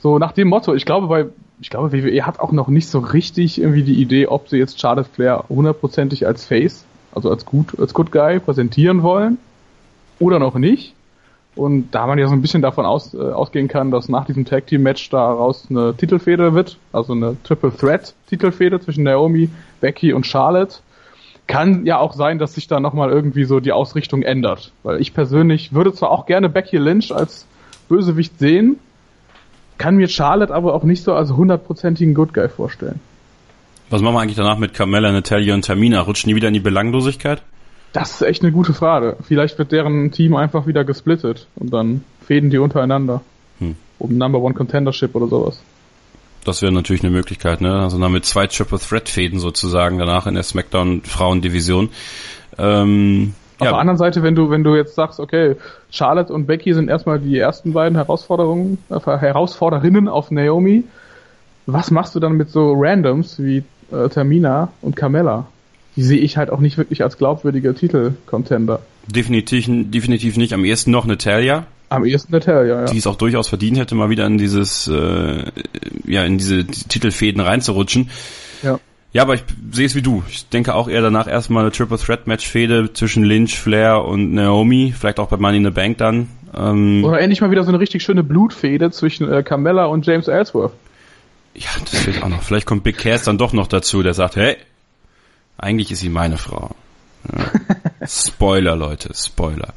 So 0.00 0.18
nach 0.18 0.32
dem 0.32 0.48
Motto, 0.48 0.74
ich 0.74 0.86
glaube 0.86 1.06
bei 1.08 1.26
ich 1.62 1.70
glaube, 1.70 1.92
WWE 1.92 2.26
hat 2.26 2.40
auch 2.40 2.50
noch 2.50 2.66
nicht 2.66 2.88
so 2.88 2.98
richtig 2.98 3.60
irgendwie 3.60 3.84
die 3.84 4.02
Idee, 4.02 4.26
ob 4.26 4.48
sie 4.48 4.56
jetzt 4.56 4.80
Charlotte 4.80 5.08
Flair 5.08 5.44
hundertprozentig 5.48 6.26
als 6.26 6.44
Face, 6.44 6.84
also 7.14 7.30
als 7.30 7.46
gut, 7.46 7.78
als 7.78 7.94
Good 7.94 8.10
Guy 8.10 8.40
präsentieren 8.40 9.04
wollen 9.04 9.38
oder 10.18 10.40
noch 10.40 10.56
nicht. 10.56 10.94
Und 11.54 11.92
da 11.92 12.08
man 12.08 12.18
ja 12.18 12.26
so 12.26 12.32
ein 12.32 12.42
bisschen 12.42 12.62
davon 12.62 12.84
aus, 12.84 13.14
äh, 13.14 13.18
ausgehen 13.18 13.68
kann, 13.68 13.92
dass 13.92 14.08
nach 14.08 14.24
diesem 14.24 14.44
Tag 14.44 14.66
Team 14.66 14.82
Match 14.82 15.08
daraus 15.10 15.68
eine 15.70 15.94
Titelfehde 15.94 16.52
wird, 16.52 16.78
also 16.92 17.12
eine 17.12 17.36
Triple 17.44 17.72
Threat 17.76 18.12
Titelfehde 18.28 18.80
zwischen 18.80 19.04
Naomi, 19.04 19.48
Becky 19.80 20.12
und 20.12 20.26
Charlotte, 20.26 20.78
kann 21.46 21.86
ja 21.86 21.98
auch 21.98 22.14
sein, 22.14 22.40
dass 22.40 22.54
sich 22.54 22.66
da 22.66 22.80
nochmal 22.80 23.10
irgendwie 23.10 23.44
so 23.44 23.60
die 23.60 23.72
Ausrichtung 23.72 24.22
ändert. 24.22 24.72
Weil 24.82 25.00
ich 25.00 25.14
persönlich 25.14 25.72
würde 25.72 25.92
zwar 25.92 26.10
auch 26.10 26.26
gerne 26.26 26.48
Becky 26.48 26.78
Lynch 26.78 27.14
als 27.14 27.46
Bösewicht 27.88 28.40
sehen, 28.40 28.80
kann 29.82 29.96
mir 29.96 30.08
Charlotte 30.08 30.54
aber 30.54 30.74
auch 30.74 30.84
nicht 30.84 31.02
so 31.02 31.12
als 31.12 31.32
hundertprozentigen 31.32 32.14
Good 32.14 32.32
Guy 32.32 32.48
vorstellen. 32.48 33.00
Was 33.90 34.00
machen 34.00 34.14
wir 34.14 34.20
eigentlich 34.20 34.36
danach 34.36 34.56
mit 34.56 34.74
Carmella, 34.74 35.10
Natalia 35.10 35.54
und 35.54 35.64
Tamina? 35.64 36.00
Rutschen 36.00 36.28
die 36.28 36.36
wieder 36.36 36.46
in 36.46 36.54
die 36.54 36.60
Belanglosigkeit? 36.60 37.42
Das 37.92 38.12
ist 38.12 38.22
echt 38.22 38.42
eine 38.42 38.52
gute 38.52 38.74
Frage. 38.74 39.16
Vielleicht 39.26 39.58
wird 39.58 39.72
deren 39.72 40.12
Team 40.12 40.36
einfach 40.36 40.68
wieder 40.68 40.84
gesplittet 40.84 41.48
und 41.56 41.72
dann 41.72 42.04
fäden 42.24 42.48
die 42.50 42.58
untereinander. 42.58 43.22
Hm. 43.58 43.74
Um 43.98 44.16
Number 44.16 44.38
One 44.38 44.54
Contendership 44.54 45.16
oder 45.16 45.26
sowas. 45.26 45.60
Das 46.44 46.62
wäre 46.62 46.72
natürlich 46.72 47.02
eine 47.02 47.10
Möglichkeit, 47.10 47.60
ne? 47.60 47.80
Also 47.80 47.98
dann 47.98 48.12
mit 48.12 48.24
zwei 48.24 48.46
Triple 48.46 48.78
Threat 48.78 49.08
Fäden 49.08 49.40
sozusagen 49.40 49.98
danach 49.98 50.28
in 50.28 50.34
der 50.34 50.44
SmackDown 50.44 51.02
Frauendivision. 51.02 51.88
Ähm, 52.56 53.34
Auf 53.62 53.68
der 53.68 53.78
anderen 53.78 53.98
Seite, 53.98 54.22
wenn 54.22 54.34
du, 54.34 54.50
wenn 54.50 54.64
du 54.64 54.74
jetzt 54.74 54.94
sagst, 54.94 55.20
okay, 55.20 55.56
Charlotte 55.90 56.32
und 56.32 56.46
Becky 56.46 56.74
sind 56.74 56.88
erstmal 56.88 57.18
die 57.18 57.38
ersten 57.38 57.72
beiden 57.72 57.96
Herausforderungen, 57.96 58.78
äh, 58.90 58.98
Herausforderinnen 58.98 60.08
auf 60.08 60.30
Naomi, 60.30 60.84
was 61.66 61.90
machst 61.90 62.14
du 62.14 62.20
dann 62.20 62.32
mit 62.32 62.50
so 62.50 62.72
Randoms 62.76 63.38
wie 63.38 63.64
äh, 63.92 64.08
Tamina 64.08 64.72
und 64.80 64.96
Carmella? 64.96 65.46
Die 65.96 66.02
sehe 66.02 66.18
ich 66.18 66.36
halt 66.36 66.50
auch 66.50 66.60
nicht 66.60 66.78
wirklich 66.78 67.02
als 67.02 67.18
glaubwürdige 67.18 67.74
Titel-Contender. 67.74 68.80
Definitiv, 69.06 69.66
definitiv 69.68 70.36
nicht. 70.36 70.54
Am 70.54 70.64
ehesten 70.64 70.90
noch 70.90 71.04
Natalia. 71.04 71.66
Am 71.90 72.06
ehesten 72.06 72.32
Natalia, 72.32 72.80
ja. 72.80 72.84
Die 72.86 72.96
es 72.96 73.06
auch 73.06 73.16
durchaus 73.16 73.48
verdient 73.48 73.78
hätte, 73.78 73.94
mal 73.94 74.08
wieder 74.08 74.26
in 74.26 74.38
dieses, 74.38 74.88
äh, 74.88 75.44
ja, 76.06 76.24
in 76.24 76.38
diese 76.38 76.66
Titelfäden 76.66 77.42
reinzurutschen. 77.42 78.08
Ja. 78.62 78.78
Ja, 79.12 79.22
aber 79.22 79.34
ich 79.34 79.44
sehe 79.72 79.86
es 79.86 79.94
wie 79.94 80.02
du. 80.02 80.22
Ich 80.30 80.48
denke 80.48 80.74
auch 80.74 80.88
eher 80.88 81.02
danach 81.02 81.26
erstmal 81.26 81.64
eine 81.64 81.72
Triple 81.72 81.98
Threat 81.98 82.26
Match 82.26 82.48
Fehde 82.48 82.92
zwischen 82.94 83.24
Lynch, 83.24 83.58
Flair 83.58 84.04
und 84.04 84.32
Naomi, 84.32 84.94
vielleicht 84.98 85.20
auch 85.20 85.28
bei 85.28 85.36
Money 85.36 85.58
in 85.58 85.64
the 85.64 85.70
Bank 85.70 85.98
dann. 85.98 86.28
Ähm, 86.56 87.04
Oder 87.04 87.20
endlich 87.20 87.40
mal 87.42 87.50
wieder 87.50 87.62
so 87.62 87.70
eine 87.70 87.80
richtig 87.80 88.02
schöne 88.02 88.22
Blutfehde 88.22 88.90
zwischen 88.90 89.30
äh, 89.30 89.42
Carmella 89.42 89.86
und 89.86 90.06
James 90.06 90.28
Ellsworth. 90.28 90.72
Ja, 91.54 91.68
das 91.80 92.00
fehlt 92.00 92.22
auch 92.22 92.28
noch. 92.28 92.42
Vielleicht 92.42 92.66
kommt 92.66 92.84
Big 92.84 92.96
Cass 92.96 93.24
dann 93.24 93.36
doch 93.36 93.52
noch 93.52 93.66
dazu, 93.66 94.02
der 94.02 94.14
sagt, 94.14 94.36
hey, 94.36 94.56
eigentlich 95.58 95.90
ist 95.90 96.00
sie 96.00 96.08
meine 96.08 96.38
Frau. 96.38 96.74
Spoiler, 98.06 98.76
Leute, 98.76 99.10
Spoiler. 99.14 99.74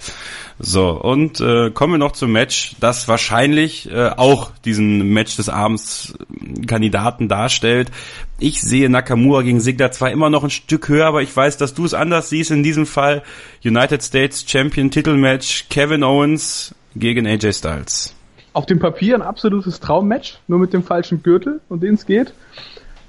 So, 0.58 0.92
und 0.92 1.42
äh, 1.42 1.70
kommen 1.72 1.94
wir 1.94 1.98
noch 1.98 2.14
zum 2.14 2.32
Match, 2.32 2.76
das 2.80 3.10
wahrscheinlich 3.10 3.92
äh, 3.92 4.10
auch 4.10 4.52
diesen 4.64 5.10
Match 5.10 5.36
des 5.36 5.50
Abends 5.50 6.14
äh, 6.18 6.66
Kandidaten 6.66 7.28
darstellt. 7.28 7.92
Ich 8.40 8.62
sehe 8.62 8.90
Nakamura 8.90 9.42
gegen 9.42 9.60
Sigler 9.60 9.92
zwar 9.92 10.12
immer 10.12 10.30
noch 10.30 10.46
ein 10.46 10.50
Stück 10.50 10.88
höher, 10.88 11.08
aber 11.08 11.22
ich 11.22 11.36
weiß, 11.36 11.58
dass 11.58 11.74
du 11.74 11.84
es 11.84 11.94
anders 11.94 12.30
siehst. 12.30 12.52
In 12.52 12.64
diesem 12.64 12.86
Fall 12.86 13.22
United 13.66 14.02
States 14.02 14.46
Champion 14.48 14.92
Titelmatch 14.92 15.66
Kevin 15.70 16.04
Owens 16.04 16.74
gegen 16.96 17.28
AJ 17.28 17.54
Styles. 17.54 18.16
Auf 18.54 18.66
dem 18.66 18.80
Papier 18.80 19.16
ein 19.16 19.22
absolutes 19.22 19.82
Traummatch, 19.82 20.40
nur 20.48 20.60
mit 20.60 20.72
dem 20.72 20.84
falschen 20.84 21.22
Gürtel, 21.22 21.60
um 21.68 21.82
den 21.82 21.96
es 21.96 22.06
geht. 22.06 22.34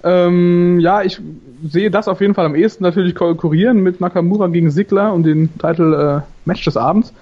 Ähm, 0.06 0.78
ja, 0.78 1.02
ich 1.02 1.20
sehe 1.68 1.90
das 1.90 2.06
auf 2.06 2.20
jeden 2.20 2.34
Fall 2.34 2.46
am 2.46 2.54
ehesten 2.54 2.84
natürlich 2.84 3.16
konkurrieren 3.16 3.82
mit 3.82 4.00
Nakamura 4.00 4.46
gegen 4.46 4.70
Sigler 4.70 5.12
und 5.12 5.24
den 5.24 5.50
Titel 5.58 6.22
äh, 6.22 6.26
Match 6.44 6.64
des 6.64 6.76
Abends. 6.76 7.12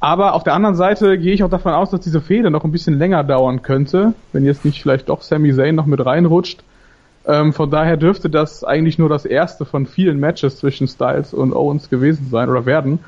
Aber 0.00 0.34
auf 0.34 0.42
der 0.42 0.54
anderen 0.54 0.74
Seite 0.74 1.18
gehe 1.18 1.32
ich 1.32 1.44
auch 1.44 1.50
davon 1.50 1.72
aus, 1.72 1.90
dass 1.90 2.00
diese 2.00 2.20
Fehde 2.20 2.50
noch 2.50 2.64
ein 2.64 2.72
bisschen 2.72 2.98
länger 2.98 3.22
dauern 3.22 3.62
könnte, 3.62 4.12
wenn 4.32 4.44
jetzt 4.44 4.64
nicht 4.64 4.82
vielleicht 4.82 5.08
doch 5.08 5.22
Sami 5.22 5.54
Zayn 5.54 5.76
noch 5.76 5.86
mit 5.86 6.04
reinrutscht. 6.04 6.64
Ähm, 7.26 7.52
von 7.52 7.70
daher 7.70 7.96
dürfte 7.96 8.28
das 8.28 8.64
eigentlich 8.64 8.98
nur 8.98 9.08
das 9.08 9.24
erste 9.24 9.64
von 9.64 9.86
vielen 9.86 10.18
Matches 10.18 10.58
zwischen 10.58 10.88
Styles 10.88 11.32
und 11.32 11.54
Owens 11.54 11.90
gewesen 11.90 12.26
sein 12.28 12.50
oder 12.50 12.66
werden. 12.66 12.98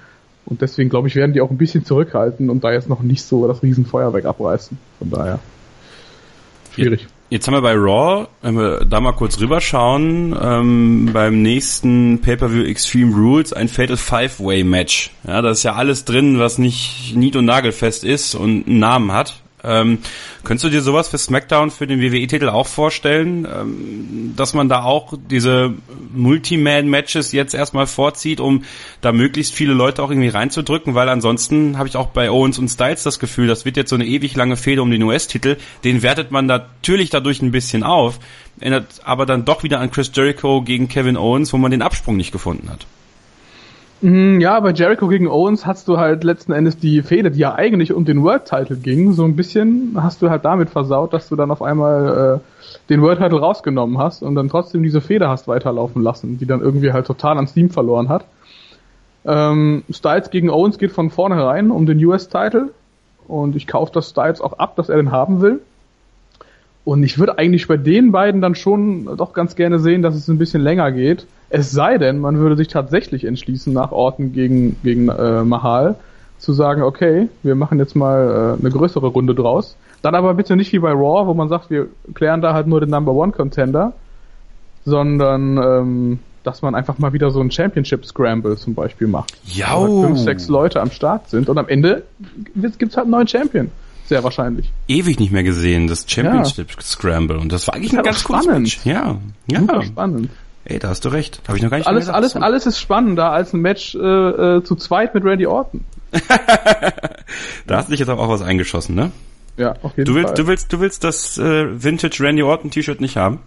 Und 0.46 0.62
deswegen 0.62 0.90
glaube 0.90 1.08
ich, 1.08 1.16
werden 1.16 1.32
die 1.32 1.40
auch 1.40 1.50
ein 1.50 1.58
bisschen 1.58 1.84
zurückhalten 1.84 2.50
und 2.50 2.62
da 2.62 2.70
jetzt 2.70 2.88
noch 2.88 3.02
nicht 3.02 3.24
so 3.24 3.48
das 3.48 3.64
Riesenfeuerwerk 3.64 4.26
abreißen. 4.26 4.78
Von 5.00 5.10
daher. 5.10 5.40
Schwierig. 6.72 7.08
Jetzt 7.30 7.46
haben 7.46 7.54
wir 7.54 7.60
bei 7.60 7.74
Raw, 7.74 8.26
wenn 8.40 8.56
wir 8.56 8.86
da 8.86 9.00
mal 9.00 9.12
kurz 9.12 9.38
rüberschauen, 9.38 10.34
ähm, 10.40 11.10
beim 11.12 11.42
nächsten 11.42 12.22
Pay-Per-View 12.22 12.64
Extreme 12.64 13.14
Rules 13.14 13.52
ein 13.52 13.68
Fatal 13.68 13.98
Five-Way 13.98 14.64
Match. 14.64 15.10
Ja, 15.26 15.42
da 15.42 15.50
ist 15.50 15.62
ja 15.62 15.74
alles 15.74 16.06
drin, 16.06 16.38
was 16.38 16.56
nicht 16.56 17.12
nied- 17.14 17.36
und 17.36 17.44
nagelfest 17.44 18.02
ist 18.02 18.34
und 18.34 18.66
einen 18.66 18.78
Namen 18.78 19.12
hat. 19.12 19.42
Ähm, 19.64 19.98
könntest 20.44 20.64
du 20.64 20.68
dir 20.68 20.82
sowas 20.82 21.08
für 21.08 21.18
SmackDown 21.18 21.70
für 21.70 21.86
den 21.86 22.00
WWE-Titel 22.00 22.48
auch 22.48 22.66
vorstellen, 22.66 23.44
ähm, 23.44 24.34
dass 24.36 24.54
man 24.54 24.68
da 24.68 24.84
auch 24.84 25.14
diese 25.30 25.74
Multi-Man-Matches 26.14 27.32
jetzt 27.32 27.54
erstmal 27.54 27.86
vorzieht, 27.86 28.40
um 28.40 28.64
da 29.00 29.12
möglichst 29.12 29.54
viele 29.54 29.72
Leute 29.72 30.02
auch 30.02 30.10
irgendwie 30.10 30.28
reinzudrücken, 30.28 30.94
weil 30.94 31.08
ansonsten 31.08 31.76
habe 31.76 31.88
ich 31.88 31.96
auch 31.96 32.08
bei 32.08 32.30
Owens 32.30 32.58
und 32.58 32.68
Styles 32.68 33.02
das 33.02 33.18
Gefühl, 33.18 33.48
das 33.48 33.64
wird 33.64 33.76
jetzt 33.76 33.90
so 33.90 33.96
eine 33.96 34.06
ewig 34.06 34.36
lange 34.36 34.56
Fehde 34.56 34.82
um 34.82 34.90
den 34.90 35.02
US-Titel, 35.02 35.56
den 35.82 36.02
wertet 36.02 36.30
man 36.30 36.46
natürlich 36.46 37.10
dadurch 37.10 37.42
ein 37.42 37.50
bisschen 37.50 37.82
auf, 37.82 38.20
erinnert 38.60 39.00
aber 39.04 39.26
dann 39.26 39.44
doch 39.44 39.64
wieder 39.64 39.80
an 39.80 39.90
Chris 39.90 40.12
Jericho 40.14 40.62
gegen 40.62 40.88
Kevin 40.88 41.16
Owens, 41.16 41.52
wo 41.52 41.56
man 41.56 41.70
den 41.70 41.82
Absprung 41.82 42.16
nicht 42.16 42.32
gefunden 42.32 42.70
hat. 42.70 42.86
Mhm, 44.00 44.40
ja, 44.40 44.60
bei 44.60 44.70
Jericho 44.70 45.08
gegen 45.08 45.26
Owens 45.26 45.66
hast 45.66 45.88
du 45.88 45.98
halt 45.98 46.22
letzten 46.22 46.52
Endes 46.52 46.78
die 46.78 47.02
Fehde, 47.02 47.32
die 47.32 47.40
ja 47.40 47.54
eigentlich 47.56 47.92
um 47.92 48.04
den 48.04 48.22
World 48.22 48.44
Title 48.44 48.76
ging, 48.76 49.12
so 49.12 49.24
ein 49.24 49.34
bisschen 49.34 49.96
hast 50.00 50.22
du 50.22 50.30
halt 50.30 50.44
damit 50.44 50.70
versaut, 50.70 51.12
dass 51.12 51.28
du 51.28 51.34
dann 51.34 51.50
auf 51.50 51.62
einmal 51.62 52.40
äh, 52.40 52.88
den 52.90 53.02
World 53.02 53.18
Title 53.18 53.40
rausgenommen 53.40 53.98
hast 53.98 54.22
und 54.22 54.36
dann 54.36 54.48
trotzdem 54.48 54.84
diese 54.84 55.00
Fehde 55.00 55.28
hast 55.28 55.48
weiterlaufen 55.48 56.02
lassen, 56.02 56.38
die 56.38 56.46
dann 56.46 56.60
irgendwie 56.60 56.92
halt 56.92 57.06
total 57.06 57.38
an 57.38 57.48
Steam 57.48 57.70
verloren 57.70 58.08
hat. 58.08 58.24
Ähm, 59.24 59.82
Styles 59.90 60.30
gegen 60.30 60.48
Owens 60.48 60.78
geht 60.78 60.92
von 60.92 61.10
vornherein 61.10 61.72
um 61.72 61.84
den 61.84 62.02
US 62.04 62.28
Title 62.28 62.70
und 63.26 63.56
ich 63.56 63.66
kaufe 63.66 63.92
das 63.92 64.10
Styles 64.10 64.40
auch 64.40 64.54
ab, 64.60 64.76
dass 64.76 64.88
er 64.88 64.96
den 64.96 65.10
haben 65.10 65.40
will. 65.40 65.60
Und 66.88 67.02
ich 67.02 67.18
würde 67.18 67.36
eigentlich 67.38 67.68
bei 67.68 67.76
den 67.76 68.12
beiden 68.12 68.40
dann 68.40 68.54
schon 68.54 69.16
doch 69.16 69.32
ganz 69.32 69.56
gerne 69.56 69.78
sehen, 69.78 70.02
dass 70.02 70.14
es 70.14 70.28
ein 70.28 70.38
bisschen 70.38 70.62
länger 70.62 70.90
geht 70.92 71.26
es 71.50 71.70
sei 71.70 71.98
denn, 71.98 72.18
man 72.18 72.38
würde 72.38 72.56
sich 72.56 72.68
tatsächlich 72.68 73.24
entschließen, 73.24 73.72
nach 73.72 73.92
Orten 73.92 74.32
gegen, 74.32 74.76
gegen 74.82 75.08
äh, 75.08 75.44
Mahal 75.44 75.96
zu 76.38 76.52
sagen, 76.52 76.82
okay, 76.82 77.28
wir 77.42 77.54
machen 77.54 77.78
jetzt 77.78 77.96
mal 77.96 78.56
äh, 78.58 78.60
eine 78.60 78.70
größere 78.70 79.06
Runde 79.06 79.34
draus. 79.34 79.76
Dann 80.02 80.14
aber 80.14 80.34
bitte 80.34 80.56
nicht 80.56 80.72
wie 80.72 80.78
bei 80.78 80.92
Raw, 80.92 81.26
wo 81.26 81.34
man 81.34 81.48
sagt, 81.48 81.70
wir 81.70 81.88
klären 82.14 82.40
da 82.40 82.52
halt 82.52 82.66
nur 82.66 82.80
den 82.80 82.90
Number 82.90 83.12
One 83.12 83.32
Contender, 83.32 83.94
sondern 84.84 85.56
ähm, 85.58 86.18
dass 86.44 86.62
man 86.62 86.74
einfach 86.74 86.98
mal 86.98 87.12
wieder 87.12 87.30
so 87.30 87.40
ein 87.40 87.50
Championship 87.50 88.04
Scramble 88.04 88.56
zum 88.56 88.74
Beispiel 88.74 89.08
macht. 89.08 89.32
Ja. 89.46 89.74
Wo 89.74 90.02
halt 90.02 90.06
fünf, 90.06 90.18
sechs 90.20 90.48
Leute 90.48 90.80
am 90.80 90.90
Start 90.90 91.28
sind 91.28 91.48
und 91.48 91.58
am 91.58 91.66
Ende 91.66 92.04
gibt's 92.54 92.96
halt 92.96 93.06
einen 93.06 93.12
neuen 93.12 93.26
Champion. 93.26 93.70
Sehr 94.08 94.24
wahrscheinlich. 94.24 94.72
Ewig 94.88 95.20
nicht 95.20 95.32
mehr 95.32 95.42
gesehen, 95.42 95.86
das 95.86 96.06
Championship 96.08 96.70
ja. 96.70 96.80
Scramble. 96.80 97.38
Und 97.38 97.52
das 97.52 97.66
war 97.66 97.74
eigentlich 97.74 97.90
das 97.90 97.98
ein 97.98 98.04
ganz 98.04 98.20
spannend. 98.20 98.84
Ja. 98.84 99.18
ja. 99.46 99.60
Super 99.60 99.82
spannend. 99.82 100.30
Ey, 100.64 100.78
da 100.78 100.88
hast 100.88 101.04
du 101.04 101.10
recht. 101.10 101.40
Habe 101.46 101.58
ich 101.58 101.62
noch 101.62 101.70
gar 101.70 101.78
nicht 101.78 101.86
alles, 101.86 102.08
alles, 102.08 102.36
alles 102.36 102.66
ist 102.66 102.78
spannender 102.78 103.30
als 103.30 103.52
ein 103.52 103.60
Match 103.60 103.94
äh, 103.94 103.98
äh, 103.98 104.62
zu 104.64 104.76
zweit 104.76 105.14
mit 105.14 105.24
Randy 105.24 105.46
Orton. 105.46 105.84
da 107.66 107.76
hast 107.76 107.88
du 107.88 107.92
dich 107.92 108.00
jetzt 108.00 108.08
aber 108.08 108.22
auch 108.22 108.28
was 108.28 108.42
eingeschossen, 108.42 108.94
ne? 108.94 109.12
Ja, 109.58 109.74
auf 109.82 109.96
jeden 109.96 110.06
du 110.06 110.14
willst, 110.14 110.28
Fall. 110.28 110.36
Du 110.36 110.46
willst, 110.46 110.72
du 110.72 110.80
willst 110.80 111.04
das 111.04 111.36
äh, 111.38 111.82
Vintage 111.82 112.22
Randy 112.22 112.42
Orton 112.42 112.70
T-Shirt 112.70 113.00
nicht 113.00 113.16
haben? 113.16 113.40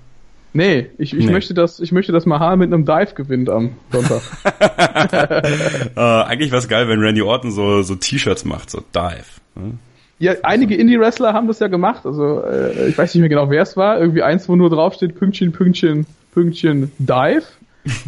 Nee, 0.54 0.90
ich, 0.98 1.16
ich 1.16 1.26
Nee. 1.26 1.32
möchte 1.32 1.54
das, 1.54 1.80
ich 1.80 1.92
möchte, 1.92 2.12
dass 2.12 2.26
Mahal 2.26 2.58
mit 2.58 2.74
einem 2.74 2.86
Dive 2.86 3.14
gewinnt 3.16 3.50
am 3.50 3.72
Sonntag. 3.92 4.22
Äh, 5.96 6.00
eigentlich 6.00 6.52
wäre 6.52 6.66
geil, 6.68 6.88
wenn 6.88 7.00
Randy 7.00 7.22
Orton 7.22 7.52
so, 7.52 7.82
so 7.84 7.96
T-Shirts 7.96 8.46
macht, 8.46 8.70
so 8.70 8.82
Dive. 8.94 9.26
Ne? 9.56 9.74
Ja, 10.22 10.34
einige 10.44 10.76
Indie-Wrestler 10.76 11.34
haben 11.34 11.48
das 11.48 11.60
ja 11.60 11.68
gemacht. 11.68 12.06
Also 12.06 12.42
äh, 12.44 12.88
ich 12.90 12.98
weiß 12.98 13.14
nicht 13.14 13.22
mehr 13.22 13.30
genau, 13.30 13.50
wer 13.50 13.64
es 13.64 13.76
war. 13.76 14.00
Irgendwie 14.00 14.24
eins, 14.24 14.48
wo 14.48 14.56
nur 14.56 14.70
draufsteht 14.70 15.16
Pünktchen, 15.16 15.52
Pünktchen, 15.52 16.06
Pünktchen, 16.34 16.92
Dive. 17.00 17.44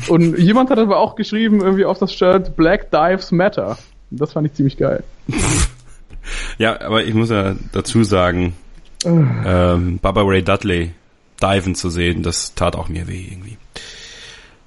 Und 0.07 0.37
jemand 0.37 0.69
hat 0.69 0.77
aber 0.79 0.99
auch 0.99 1.15
geschrieben 1.15 1.61
irgendwie 1.61 1.85
auf 1.85 1.97
das 1.97 2.13
Shirt 2.13 2.55
Black 2.55 2.91
Dives 2.91 3.31
Matter. 3.31 3.77
Das 4.11 4.33
fand 4.33 4.47
ich 4.47 4.53
ziemlich 4.53 4.77
geil. 4.77 5.03
Ja, 6.57 6.79
aber 6.79 7.03
ich 7.03 7.13
muss 7.13 7.29
ja 7.31 7.55
dazu 7.73 8.03
sagen, 8.03 8.53
ähm, 9.05 9.99
Baba 10.01 10.21
Ray 10.21 10.41
Dudley 10.41 10.91
diven 11.41 11.75
zu 11.75 11.89
sehen, 11.89 12.23
das 12.23 12.55
tat 12.55 12.77
auch 12.77 12.87
mir 12.87 13.09
weh 13.09 13.27
irgendwie. 13.29 13.57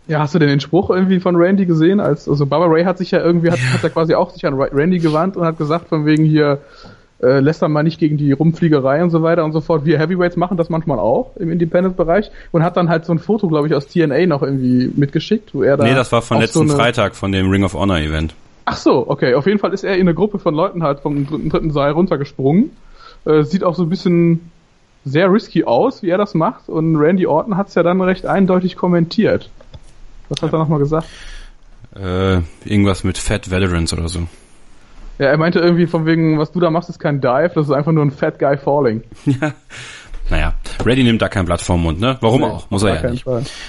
Ja, 0.06 0.18
hast 0.20 0.34
du 0.34 0.38
denn 0.38 0.48
den 0.48 0.60
Spruch 0.60 0.90
irgendwie 0.90 1.18
von 1.18 1.34
Randy 1.34 1.64
gesehen? 1.64 1.98
Als, 1.98 2.28
also 2.28 2.44
Baba 2.44 2.66
Ray 2.66 2.84
hat 2.84 2.98
sich 2.98 3.10
ja 3.10 3.20
irgendwie, 3.20 3.50
hat, 3.50 3.58
hat 3.72 3.82
er 3.82 3.90
quasi 3.90 4.14
auch 4.14 4.30
sich 4.30 4.44
an 4.46 4.54
Ra- 4.54 4.68
Randy 4.70 4.98
gewandt 4.98 5.36
und 5.36 5.46
hat 5.46 5.56
gesagt 5.58 5.88
von 5.88 6.04
wegen 6.04 6.24
hier, 6.24 6.60
äh, 7.22 7.40
lässt 7.40 7.62
er 7.62 7.68
mal 7.68 7.82
nicht 7.82 7.98
gegen 7.98 8.16
die 8.16 8.32
Rumfliegerei 8.32 9.02
und 9.02 9.10
so 9.10 9.22
weiter 9.22 9.44
und 9.44 9.52
so 9.52 9.60
fort. 9.60 9.84
Wir 9.84 9.98
Heavyweights 9.98 10.36
machen 10.36 10.56
das 10.56 10.68
manchmal 10.68 10.98
auch 10.98 11.36
im 11.36 11.50
Independent-Bereich 11.50 12.30
und 12.52 12.62
hat 12.62 12.76
dann 12.76 12.88
halt 12.88 13.04
so 13.04 13.12
ein 13.12 13.18
Foto, 13.18 13.48
glaube 13.48 13.68
ich, 13.68 13.74
aus 13.74 13.86
TNA 13.86 14.26
noch 14.26 14.42
irgendwie 14.42 14.90
mitgeschickt, 14.94 15.54
wo 15.54 15.62
er 15.62 15.76
da 15.76 15.84
nee, 15.84 15.94
das 15.94 16.12
war 16.12 16.22
von 16.22 16.40
letzten 16.40 16.68
so 16.68 16.76
Freitag, 16.76 17.16
von 17.16 17.32
dem 17.32 17.50
Ring 17.50 17.64
of 17.64 17.74
Honor 17.74 17.98
Event. 17.98 18.34
Ach 18.66 18.76
so, 18.76 19.08
okay. 19.08 19.34
Auf 19.34 19.46
jeden 19.46 19.58
Fall 19.58 19.72
ist 19.72 19.84
er 19.84 19.94
in 19.94 20.02
eine 20.02 20.14
Gruppe 20.14 20.38
von 20.38 20.54
Leuten 20.54 20.82
halt 20.82 21.00
vom 21.00 21.26
dritten, 21.26 21.48
dritten 21.48 21.70
Seil 21.70 21.92
runtergesprungen. 21.92 22.70
Äh, 23.24 23.44
sieht 23.44 23.64
auch 23.64 23.76
so 23.76 23.84
ein 23.84 23.88
bisschen 23.88 24.50
sehr 25.04 25.32
risky 25.32 25.64
aus, 25.64 26.02
wie 26.02 26.10
er 26.10 26.18
das 26.18 26.34
macht. 26.34 26.68
Und 26.68 26.96
Randy 26.96 27.26
Orton 27.26 27.56
hat 27.56 27.68
es 27.68 27.74
ja 27.76 27.82
dann 27.82 28.00
recht 28.00 28.26
eindeutig 28.26 28.76
kommentiert. 28.76 29.50
Was 30.28 30.42
hat 30.42 30.52
er 30.52 30.58
nochmal 30.58 30.80
gesagt? 30.80 31.06
Äh, 31.94 32.40
irgendwas 32.64 33.04
mit 33.04 33.16
Fat 33.16 33.50
Veterans 33.50 33.92
oder 33.92 34.08
so. 34.08 34.26
Ja, 35.18 35.26
er 35.26 35.38
meinte 35.38 35.60
irgendwie 35.60 35.86
von 35.86 36.04
wegen, 36.06 36.38
was 36.38 36.52
du 36.52 36.60
da 36.60 36.70
machst, 36.70 36.88
ist 36.90 36.98
kein 36.98 37.20
Dive, 37.20 37.50
das 37.54 37.66
ist 37.66 37.72
einfach 37.72 37.92
nur 37.92 38.04
ein 38.04 38.10
Fat 38.10 38.38
Guy 38.38 38.56
Falling. 38.56 39.02
Ja. 39.40 39.52
Naja, 40.28 40.54
Reddy 40.84 41.04
nimmt 41.04 41.22
da 41.22 41.28
kein 41.28 41.44
Blatt 41.44 41.60
vom 41.60 41.84
Mund, 41.84 42.00
ne? 42.00 42.16
Warum 42.20 42.40
Nee, 42.40 42.46
auch? 42.48 42.68
Muss 42.68 42.82
er 42.82 43.00
ja 43.00 43.10
nicht. 43.10 43.24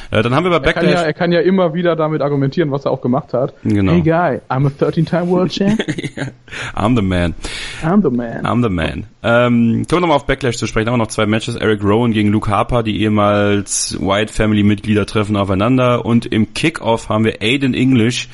Äh, 0.09 0.23
dann 0.23 0.33
haben 0.33 0.43
wir 0.43 0.49
bei 0.59 0.65
Er 0.65 0.73
kann, 0.73 0.85
ja, 0.85 0.89
Backlash. 0.95 1.05
er 1.05 1.13
kann 1.13 1.31
ja 1.31 1.39
immer 1.41 1.75
wieder 1.75 1.95
damit 1.95 2.23
argumentieren, 2.23 2.71
was 2.71 2.85
er 2.85 2.89
auch 2.91 3.01
gemacht 3.01 3.31
hat. 3.35 3.53
Genau. 3.63 3.91
Hey 3.91 4.01
Guy, 4.01 4.41
I'm 4.49 4.65
a 4.65 4.69
13-time 4.69 5.27
World 5.29 5.51
Champ. 5.51 5.79
I'm 6.75 6.95
the 6.95 7.03
man. 7.03 7.35
I'm 7.83 8.01
the 8.01 8.09
man. 8.09 8.43
I'm 8.43 8.63
the 8.63 8.69
man. 8.73 9.05
Ähm, 9.21 9.85
kommen 9.87 9.87
wir 9.87 9.99
nochmal 9.99 10.15
auf 10.17 10.25
Backlash 10.25 10.57
zu 10.57 10.65
sprechen. 10.65 10.87
Haben 10.87 10.95
wir 10.95 11.03
noch 11.03 11.09
zwei 11.11 11.27
Matches. 11.27 11.55
Eric 11.57 11.83
Rowan 11.83 12.11
gegen 12.11 12.29
Luke 12.29 12.49
Harper, 12.49 12.81
die 12.81 13.03
ehemals 13.03 13.95
White 14.01 14.33
Family 14.33 14.63
Mitglieder 14.63 15.05
treffen 15.05 15.35
aufeinander. 15.37 16.05
Und 16.07 16.25
im 16.25 16.55
Kickoff 16.55 17.09
haben 17.09 17.23
wir 17.23 17.35
Aiden 17.43 17.75
English 17.75 18.29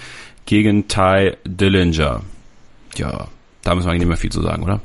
gegen 0.46 0.88
Ty 0.88 1.34
Dillinger. 1.46 2.22
Ja, 2.98 3.28
da 3.64 3.76
müssen 3.76 3.88
wir 3.88 3.92
eigentlich 3.92 4.02
nicht 4.02 4.08
mehr 4.08 4.18
viel 4.18 4.32
zu 4.32 4.42
sagen, 4.42 4.64
oder? 4.64 4.82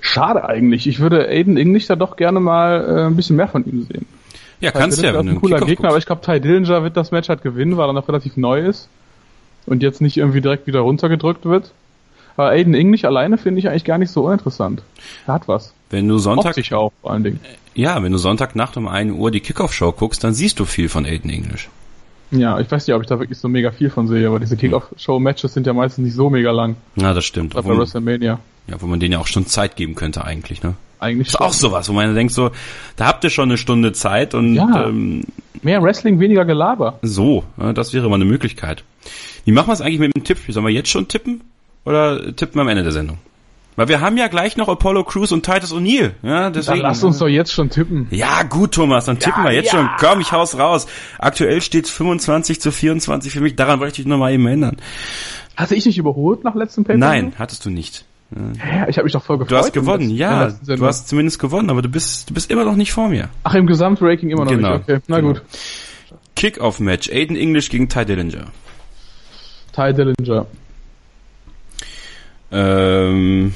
Schade 0.00 0.48
eigentlich. 0.48 0.86
Ich 0.86 1.00
würde 1.00 1.28
Aiden 1.28 1.56
English 1.56 1.86
da 1.86 1.96
doch 1.96 2.16
gerne 2.16 2.40
mal 2.40 2.84
äh, 2.84 3.06
ein 3.06 3.16
bisschen 3.16 3.36
mehr 3.36 3.48
von 3.48 3.64
ihm 3.64 3.86
sehen. 3.90 4.06
Ja, 4.60 4.72
kannst 4.72 4.98
du 4.98 5.06
ja, 5.06 5.14
wenn 5.14 5.26
du 5.26 5.32
ein 5.32 5.40
cooler 5.40 5.58
Gegner, 5.60 5.74
guckst. 5.74 5.84
aber 5.86 5.98
ich 5.98 6.06
glaube, 6.06 6.20
Ty 6.20 6.40
Dillinger 6.40 6.82
wird 6.82 6.96
das 6.96 7.12
Match 7.12 7.30
halt 7.30 7.42
gewinnen, 7.42 7.78
weil 7.78 7.88
er 7.88 7.92
noch 7.94 8.08
relativ 8.08 8.36
neu 8.36 8.60
ist 8.60 8.88
und 9.66 9.82
jetzt 9.82 10.02
nicht 10.02 10.18
irgendwie 10.18 10.42
direkt 10.42 10.66
wieder 10.66 10.80
runtergedrückt 10.80 11.46
wird. 11.46 11.72
Aber 12.36 12.50
Aiden 12.50 12.74
English 12.74 13.04
alleine 13.04 13.38
finde 13.38 13.60
ich 13.60 13.68
eigentlich 13.68 13.84
gar 13.84 13.98
nicht 13.98 14.10
so 14.10 14.26
uninteressant. 14.26 14.82
Er 15.26 15.34
hat 15.34 15.48
was. 15.48 15.74
Wenn 15.88 16.08
du 16.08 16.18
Sonntag 16.18 16.56
auch 16.72 16.92
vor 17.00 17.10
allen 17.10 17.24
Dingen. 17.24 17.40
Ja, 17.74 18.02
wenn 18.02 18.12
du 18.12 18.18
Sonntagnacht 18.18 18.76
um 18.76 18.86
1 18.86 19.12
Uhr 19.12 19.30
die 19.30 19.40
Kickoff-Show 19.40 19.92
guckst, 19.92 20.22
dann 20.22 20.34
siehst 20.34 20.60
du 20.60 20.64
viel 20.64 20.88
von 20.88 21.06
Aiden 21.06 21.30
English. 21.30 21.68
Ja, 22.30 22.60
ich 22.60 22.70
weiß 22.70 22.86
nicht, 22.86 22.94
ob 22.94 23.02
ich 23.02 23.08
da 23.08 23.18
wirklich 23.18 23.38
so 23.38 23.48
mega 23.48 23.72
viel 23.72 23.90
von 23.90 24.06
sehe, 24.06 24.26
aber 24.28 24.38
diese 24.38 24.56
Kickoff-Show-Matches 24.56 25.52
sind 25.52 25.66
ja 25.66 25.72
meistens 25.72 26.04
nicht 26.04 26.14
so 26.14 26.30
mega 26.30 26.52
lang. 26.52 26.76
Na, 26.94 27.12
das 27.12 27.24
stimmt. 27.24 27.54
Bei 27.54 27.64
WrestleMania. 27.64 28.38
Ja, 28.68 28.80
wo 28.80 28.86
man 28.86 29.00
denen 29.00 29.12
ja 29.14 29.18
auch 29.18 29.26
schon 29.26 29.46
Zeit 29.46 29.74
geben 29.76 29.96
könnte 29.96 30.24
eigentlich, 30.24 30.62
ne? 30.62 30.74
Eigentlich 31.00 31.28
ist 31.28 31.38
schon. 31.38 31.46
auch 31.46 31.52
sowas, 31.52 31.88
wo 31.88 31.92
man 31.92 32.14
denkt 32.14 32.32
so, 32.32 32.50
da 32.96 33.06
habt 33.06 33.24
ihr 33.24 33.30
schon 33.30 33.48
eine 33.48 33.56
Stunde 33.58 33.92
Zeit 33.92 34.34
und 34.34 34.54
ja, 34.54 34.86
ähm, 34.86 35.24
mehr 35.62 35.82
Wrestling, 35.82 36.20
weniger 36.20 36.44
Gelaber. 36.44 36.98
So, 37.02 37.44
ja, 37.58 37.72
das 37.72 37.92
wäre 37.92 38.08
mal 38.08 38.16
eine 38.16 38.26
Möglichkeit. 38.26 38.84
Wie 39.44 39.52
machen 39.52 39.68
wir 39.68 39.72
es 39.72 39.80
eigentlich 39.80 39.98
mit 39.98 40.14
dem 40.14 40.24
Tipp? 40.24 40.38
Sollen 40.48 40.66
wir 40.66 40.72
jetzt 40.72 40.90
schon 40.90 41.08
tippen 41.08 41.40
oder 41.84 42.36
tippen 42.36 42.56
wir 42.56 42.62
am 42.62 42.68
Ende 42.68 42.82
der 42.82 42.92
Sendung? 42.92 43.18
Weil 43.76 43.88
wir 43.88 44.00
haben 44.00 44.16
ja 44.16 44.28
gleich 44.28 44.56
noch 44.56 44.68
Apollo 44.68 45.04
Crews 45.04 45.32
und 45.32 45.44
Titus 45.44 45.72
O'Neill. 45.72 46.12
Ja, 46.22 46.50
deswegen. 46.50 46.78
Dann 46.78 46.88
lass 46.88 47.04
uns 47.04 47.18
doch 47.18 47.28
jetzt 47.28 47.52
schon 47.52 47.70
tippen. 47.70 48.08
Ja, 48.10 48.42
gut, 48.42 48.72
Thomas, 48.72 49.06
dann 49.06 49.18
tippen 49.18 49.44
ja, 49.44 49.50
wir 49.50 49.56
jetzt 49.56 49.72
ja. 49.72 49.78
schon. 49.78 49.88
Komm, 49.98 50.20
ich 50.20 50.32
hau's 50.32 50.58
raus. 50.58 50.86
Aktuell 51.18 51.62
steht 51.62 51.88
25 51.88 52.60
zu 52.60 52.72
24 52.72 53.32
für 53.32 53.40
mich. 53.40 53.56
Daran 53.56 53.80
wollte 53.80 53.92
ich 53.92 53.96
dich 53.96 54.06
nochmal 54.06 54.32
eben 54.32 54.46
ändern. 54.46 54.76
Hatte 55.56 55.74
ich 55.74 55.86
nicht 55.86 55.98
überholt 55.98 56.44
nach 56.44 56.54
letztem 56.54 56.84
Paper? 56.84 56.98
Nein, 56.98 57.34
hattest 57.38 57.64
du 57.64 57.70
nicht. 57.70 58.04
Ja, 58.30 58.88
ich 58.88 58.96
habe 58.96 59.04
mich 59.04 59.12
doch 59.12 59.24
voll 59.24 59.38
gefreut. 59.38 59.50
Du 59.50 59.56
hast 59.56 59.72
gewonnen, 59.72 60.10
ja. 60.10 60.52
Du 60.64 60.86
hast 60.86 61.08
zumindest 61.08 61.38
gewonnen, 61.38 61.68
aber 61.68 61.82
du 61.82 61.88
bist, 61.88 62.30
du 62.30 62.34
bist 62.34 62.50
immer 62.50 62.64
noch 62.64 62.76
nicht 62.76 62.92
vor 62.92 63.08
mir. 63.08 63.28
Ach, 63.42 63.54
im 63.54 63.66
Gesamtranking 63.66 64.30
immer 64.30 64.44
noch 64.44 64.52
genau. 64.52 64.74
nicht. 64.74 64.88
Okay, 64.88 65.00
na 65.08 65.20
genau. 65.20 65.32
gut. 65.32 65.42
Kick-Off-Match. 66.36 67.10
Aiden 67.10 67.36
English 67.36 67.70
gegen 67.70 67.88
Ty 67.88 68.04
Dillinger. 68.04 68.46
Ty 69.72 69.92
Dillinger. 69.92 70.46
Ähm, 72.52 73.54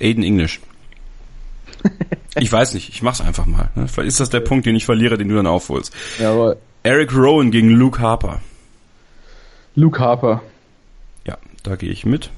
Aiden 0.00 0.24
English. 0.24 0.60
ich 2.38 2.52
weiß 2.52 2.74
nicht, 2.74 2.88
ich 2.88 3.02
mach's 3.02 3.20
einfach 3.20 3.46
mal. 3.46 3.70
Ne? 3.74 3.88
Vielleicht 3.88 4.08
ist 4.08 4.20
das 4.20 4.30
der 4.30 4.40
Punkt, 4.40 4.66
den 4.66 4.76
ich 4.76 4.84
verliere, 4.84 5.18
den 5.18 5.28
du 5.28 5.34
dann 5.34 5.46
aufholst. 5.46 5.92
Jawohl. 6.18 6.56
Eric 6.82 7.14
Rowan 7.14 7.50
gegen 7.50 7.70
Luke 7.70 8.00
Harper. 8.00 8.40
Luke 9.74 9.98
Harper. 9.98 10.42
Ja, 11.26 11.38
da 11.62 11.76
gehe 11.76 11.90
ich 11.90 12.04
mit. 12.04 12.30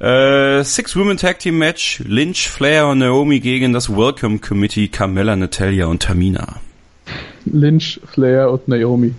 Äh, 0.00 0.62
Six 0.64 0.96
Women 0.96 1.16
Tag 1.16 1.38
Team 1.38 1.58
Match. 1.58 2.00
Lynch, 2.04 2.48
Flair 2.48 2.88
und 2.88 2.98
Naomi 2.98 3.40
gegen 3.40 3.72
das 3.72 3.88
Welcome 3.88 4.38
Committee 4.38 4.88
Carmella, 4.88 5.36
Natalia 5.36 5.86
und 5.86 6.02
Tamina. 6.02 6.60
Lynch, 7.44 8.00
Flair 8.04 8.50
und 8.50 8.68
Naomi. 8.68 9.14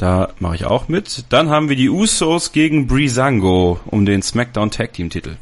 Da 0.00 0.30
mache 0.38 0.54
ich 0.54 0.64
auch 0.64 0.88
mit. 0.88 1.26
Dann 1.28 1.50
haben 1.50 1.68
wir 1.68 1.76
die 1.76 1.90
Usos 1.90 2.52
gegen 2.52 2.86
Breezango 2.86 3.80
um 3.84 4.06
den 4.06 4.22
SmackDown 4.22 4.70
Tag 4.70 4.94
Team 4.94 5.10
Titel. 5.10 5.36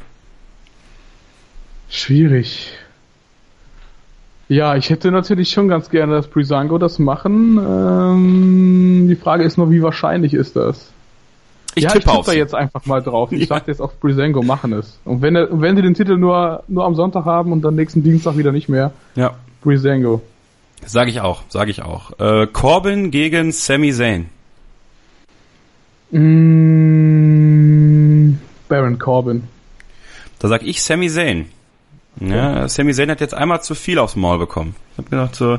Schwierig. 1.88 2.72
Ja, 4.48 4.74
ich 4.74 4.90
hätte 4.90 5.12
natürlich 5.12 5.50
schon 5.50 5.68
ganz 5.68 5.90
gerne, 5.90 6.14
dass 6.14 6.26
Breezango 6.26 6.76
das 6.78 6.98
machen. 6.98 7.56
Ähm, 7.56 9.06
die 9.08 9.14
Frage 9.14 9.44
ist 9.44 9.58
nur, 9.58 9.70
wie 9.70 9.80
wahrscheinlich 9.80 10.34
ist 10.34 10.56
das? 10.56 10.90
Ich 11.76 11.84
ja, 11.84 11.90
tippe, 11.90 12.10
ich 12.10 12.16
tippe 12.16 12.26
da 12.26 12.32
jetzt 12.32 12.56
einfach 12.56 12.84
mal 12.84 13.00
drauf. 13.00 13.30
Ich 13.30 13.40
ja. 13.42 13.46
sag 13.46 13.68
jetzt 13.68 13.80
auf 13.80 14.00
Breezango 14.00 14.42
machen 14.42 14.72
es. 14.72 14.98
Und 15.04 15.22
wenn, 15.22 15.34
wenn 15.34 15.76
sie 15.76 15.82
den 15.82 15.94
Titel 15.94 16.16
nur, 16.16 16.64
nur 16.66 16.84
am 16.84 16.96
Sonntag 16.96 17.26
haben 17.26 17.52
und 17.52 17.62
dann 17.62 17.76
nächsten 17.76 18.02
Dienstag 18.02 18.36
wieder 18.36 18.50
nicht 18.50 18.68
mehr, 18.68 18.90
ja. 19.14 19.36
Breezango. 19.62 20.20
Sag 20.84 21.06
ich 21.06 21.20
auch, 21.20 21.42
sag 21.48 21.68
ich 21.68 21.82
auch. 21.82 22.18
Äh, 22.18 22.48
Corbin 22.48 23.12
gegen 23.12 23.52
Sami 23.52 23.92
Zayn. 23.92 24.30
Mm, 26.10 27.58
Baron 28.68 28.98
Corbin. 28.98 29.44
Da 30.38 30.48
sag 30.48 30.62
ich 30.62 30.82
Sami 30.82 31.08
Zayn. 31.08 31.46
Ja, 32.20 32.68
Sami 32.68 32.92
Zayn 32.94 33.10
hat 33.10 33.20
jetzt 33.20 33.34
einmal 33.34 33.62
zu 33.62 33.74
viel 33.74 33.98
aufs 33.98 34.16
Maul 34.16 34.38
bekommen. 34.38 34.74
Ich 34.92 34.98
hab 34.98 35.10
gedacht 35.10 35.34
so, 35.36 35.58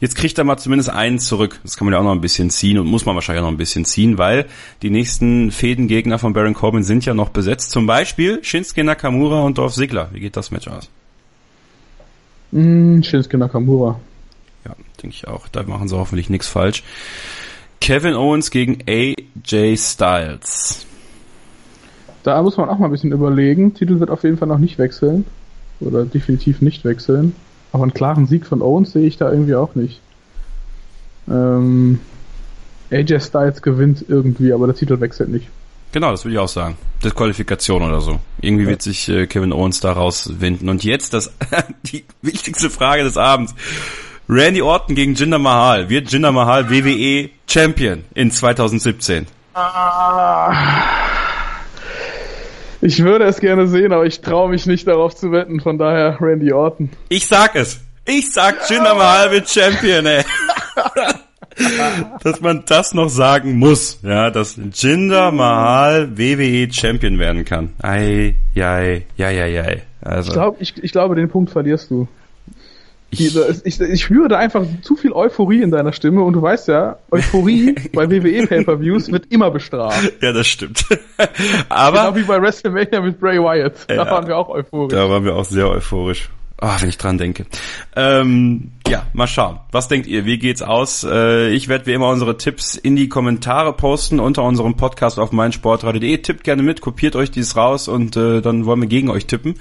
jetzt 0.00 0.16
kriegt 0.16 0.36
er 0.38 0.44
mal 0.44 0.56
zumindest 0.58 0.90
einen 0.90 1.18
zurück. 1.18 1.58
Das 1.62 1.76
kann 1.76 1.86
man 1.86 1.94
ja 1.94 2.00
auch 2.00 2.04
noch 2.04 2.12
ein 2.12 2.20
bisschen 2.20 2.50
ziehen 2.50 2.78
und 2.78 2.86
muss 2.86 3.06
man 3.06 3.14
wahrscheinlich 3.14 3.40
auch 3.40 3.46
noch 3.46 3.54
ein 3.54 3.58
bisschen 3.58 3.84
ziehen, 3.84 4.18
weil 4.18 4.46
die 4.82 4.90
nächsten 4.90 5.50
Fädengegner 5.50 6.18
von 6.18 6.32
Baron 6.32 6.54
Corbin 6.54 6.82
sind 6.82 7.04
ja 7.06 7.14
noch 7.14 7.30
besetzt. 7.30 7.70
Zum 7.70 7.86
Beispiel 7.86 8.42
Shinsuke 8.42 8.84
Nakamura 8.84 9.42
und 9.42 9.58
Dolph 9.58 9.74
Ziggler. 9.74 10.10
Wie 10.12 10.20
geht 10.20 10.36
das 10.36 10.50
Match 10.50 10.68
aus? 10.68 10.90
Mm, 12.52 13.02
Shinsuke 13.02 13.38
Nakamura. 13.38 13.98
Ja, 14.64 14.74
denke 15.02 15.16
ich 15.16 15.26
auch. 15.26 15.48
Da 15.48 15.62
machen 15.62 15.88
sie 15.88 15.96
hoffentlich 15.96 16.28
nichts 16.28 16.48
falsch. 16.48 16.82
Kevin 17.80 18.14
Owens 18.14 18.50
gegen 18.50 18.78
AJ 18.86 19.76
Styles. 19.76 20.86
Da 22.22 22.42
muss 22.42 22.56
man 22.56 22.68
auch 22.68 22.78
mal 22.78 22.86
ein 22.86 22.90
bisschen 22.90 23.12
überlegen. 23.12 23.74
Titel 23.74 24.00
wird 24.00 24.10
auf 24.10 24.24
jeden 24.24 24.36
Fall 24.36 24.48
noch 24.48 24.58
nicht 24.58 24.78
wechseln. 24.78 25.24
Oder 25.80 26.04
definitiv 26.04 26.60
nicht 26.60 26.84
wechseln. 26.84 27.34
Aber 27.72 27.84
einen 27.84 27.94
klaren 27.94 28.26
Sieg 28.26 28.46
von 28.46 28.62
Owens 28.62 28.92
sehe 28.92 29.06
ich 29.06 29.16
da 29.16 29.30
irgendwie 29.30 29.54
auch 29.54 29.74
nicht. 29.74 30.00
Ähm, 31.28 32.00
AJ 32.90 33.20
Styles 33.20 33.62
gewinnt 33.62 34.04
irgendwie, 34.08 34.52
aber 34.52 34.66
der 34.66 34.76
Titel 34.76 34.98
wechselt 35.00 35.28
nicht. 35.28 35.48
Genau, 35.92 36.10
das 36.10 36.24
würde 36.24 36.34
ich 36.34 36.38
auch 36.38 36.48
sagen. 36.48 36.76
Disqualifikation 37.04 37.82
oder 37.82 38.00
so. 38.00 38.18
Irgendwie 38.40 38.64
ja. 38.64 38.70
wird 38.70 38.82
sich 38.82 39.08
äh, 39.08 39.26
Kevin 39.26 39.52
Owens 39.52 39.80
daraus 39.80 40.40
winden. 40.40 40.68
Und 40.68 40.84
jetzt 40.84 41.14
das 41.14 41.32
die 41.84 42.04
wichtigste 42.22 42.70
Frage 42.70 43.04
des 43.04 43.16
Abends. 43.16 43.54
Randy 44.28 44.60
Orton 44.60 44.96
gegen 44.96 45.14
Jinder 45.14 45.38
Mahal. 45.38 45.88
Wird 45.88 46.10
Jinder 46.10 46.32
Mahal 46.32 46.68
WWE 46.68 47.30
Champion 47.48 48.04
in 48.14 48.32
2017? 48.32 49.26
Ich 52.80 53.02
würde 53.02 53.24
es 53.24 53.38
gerne 53.38 53.68
sehen, 53.68 53.92
aber 53.92 54.04
ich 54.04 54.20
traue 54.20 54.50
mich 54.50 54.66
nicht 54.66 54.86
darauf 54.86 55.14
zu 55.14 55.30
wetten. 55.30 55.60
Von 55.60 55.78
daher 55.78 56.18
Randy 56.20 56.52
Orton. 56.52 56.90
Ich 57.08 57.26
sag 57.26 57.54
es. 57.54 57.80
Ich 58.04 58.32
sag 58.32 58.68
Jinder 58.68 58.94
Mahal 58.94 59.30
wird 59.30 59.48
Champion, 59.48 60.06
ey. 60.06 60.24
dass 62.22 62.40
man 62.40 62.64
das 62.66 62.94
noch 62.94 63.08
sagen 63.08 63.58
muss, 63.58 64.00
ja, 64.02 64.30
dass 64.30 64.58
Jinder 64.74 65.30
Mahal 65.32 66.18
WWE 66.18 66.72
Champion 66.72 67.18
werden 67.18 67.44
kann. 67.44 67.72
Ei, 67.80 68.34
jei, 68.54 69.06
jei, 69.16 69.34
jei, 69.34 69.48
jei. 69.50 69.82
Also. 70.02 70.28
Ich, 70.28 70.34
glaub, 70.34 70.60
ich, 70.60 70.74
ich 70.82 70.92
glaube, 70.92 71.14
den 71.14 71.28
Punkt 71.28 71.50
verlierst 71.50 71.90
du. 71.90 72.08
Ich, 73.10 73.36
ich, 73.64 73.80
ich 73.80 74.02
spüre 74.02 74.28
da 74.28 74.38
einfach 74.38 74.64
zu 74.82 74.96
viel 74.96 75.12
Euphorie 75.12 75.62
in 75.62 75.70
deiner 75.70 75.92
Stimme 75.92 76.22
und 76.22 76.32
du 76.32 76.42
weißt 76.42 76.68
ja, 76.68 76.98
Euphorie 77.10 77.74
bei 77.92 78.10
WWE 78.10 78.46
Pay-Per-Views 78.46 79.10
wird 79.12 79.26
immer 79.30 79.50
bestraft. 79.50 80.12
Ja, 80.20 80.32
das 80.32 80.46
stimmt. 80.46 80.84
Aber. 81.68 81.98
Genau 81.98 82.16
wie 82.16 82.22
bei 82.22 82.40
WrestleMania 82.40 83.00
mit 83.00 83.20
Bray 83.20 83.38
Wyatt. 83.38 83.86
Da 83.88 83.94
ja, 83.94 84.10
waren 84.10 84.26
wir 84.26 84.36
auch 84.36 84.48
euphorisch. 84.48 84.92
Da 84.92 85.08
waren 85.08 85.24
wir 85.24 85.36
auch 85.36 85.44
sehr 85.44 85.68
euphorisch. 85.68 86.28
Ah, 86.58 86.76
oh, 86.76 86.80
wenn 86.80 86.88
ich 86.88 86.96
dran 86.96 87.18
denke. 87.18 87.44
Ähm, 87.96 88.72
ja, 88.88 89.06
mal 89.12 89.26
schauen. 89.26 89.60
Was 89.72 89.88
denkt 89.88 90.06
ihr? 90.06 90.24
Wie 90.24 90.38
geht's 90.38 90.62
aus? 90.62 91.04
Äh, 91.04 91.50
ich 91.50 91.68
werde 91.68 91.84
wie 91.84 91.92
immer 91.92 92.08
unsere 92.08 92.38
Tipps 92.38 92.76
in 92.76 92.96
die 92.96 93.10
Kommentare 93.10 93.74
posten 93.74 94.20
unter 94.20 94.42
unserem 94.42 94.74
Podcast 94.74 95.18
auf 95.18 95.32
meinsportradio.de. 95.32 96.16
Tippt 96.18 96.44
gerne 96.44 96.62
mit, 96.62 96.80
kopiert 96.80 97.14
euch 97.14 97.30
dies 97.30 97.56
raus 97.56 97.88
und 97.88 98.16
äh, 98.16 98.40
dann 98.40 98.64
wollen 98.64 98.80
wir 98.80 98.88
gegen 98.88 99.10
euch 99.10 99.26
tippen. 99.26 99.56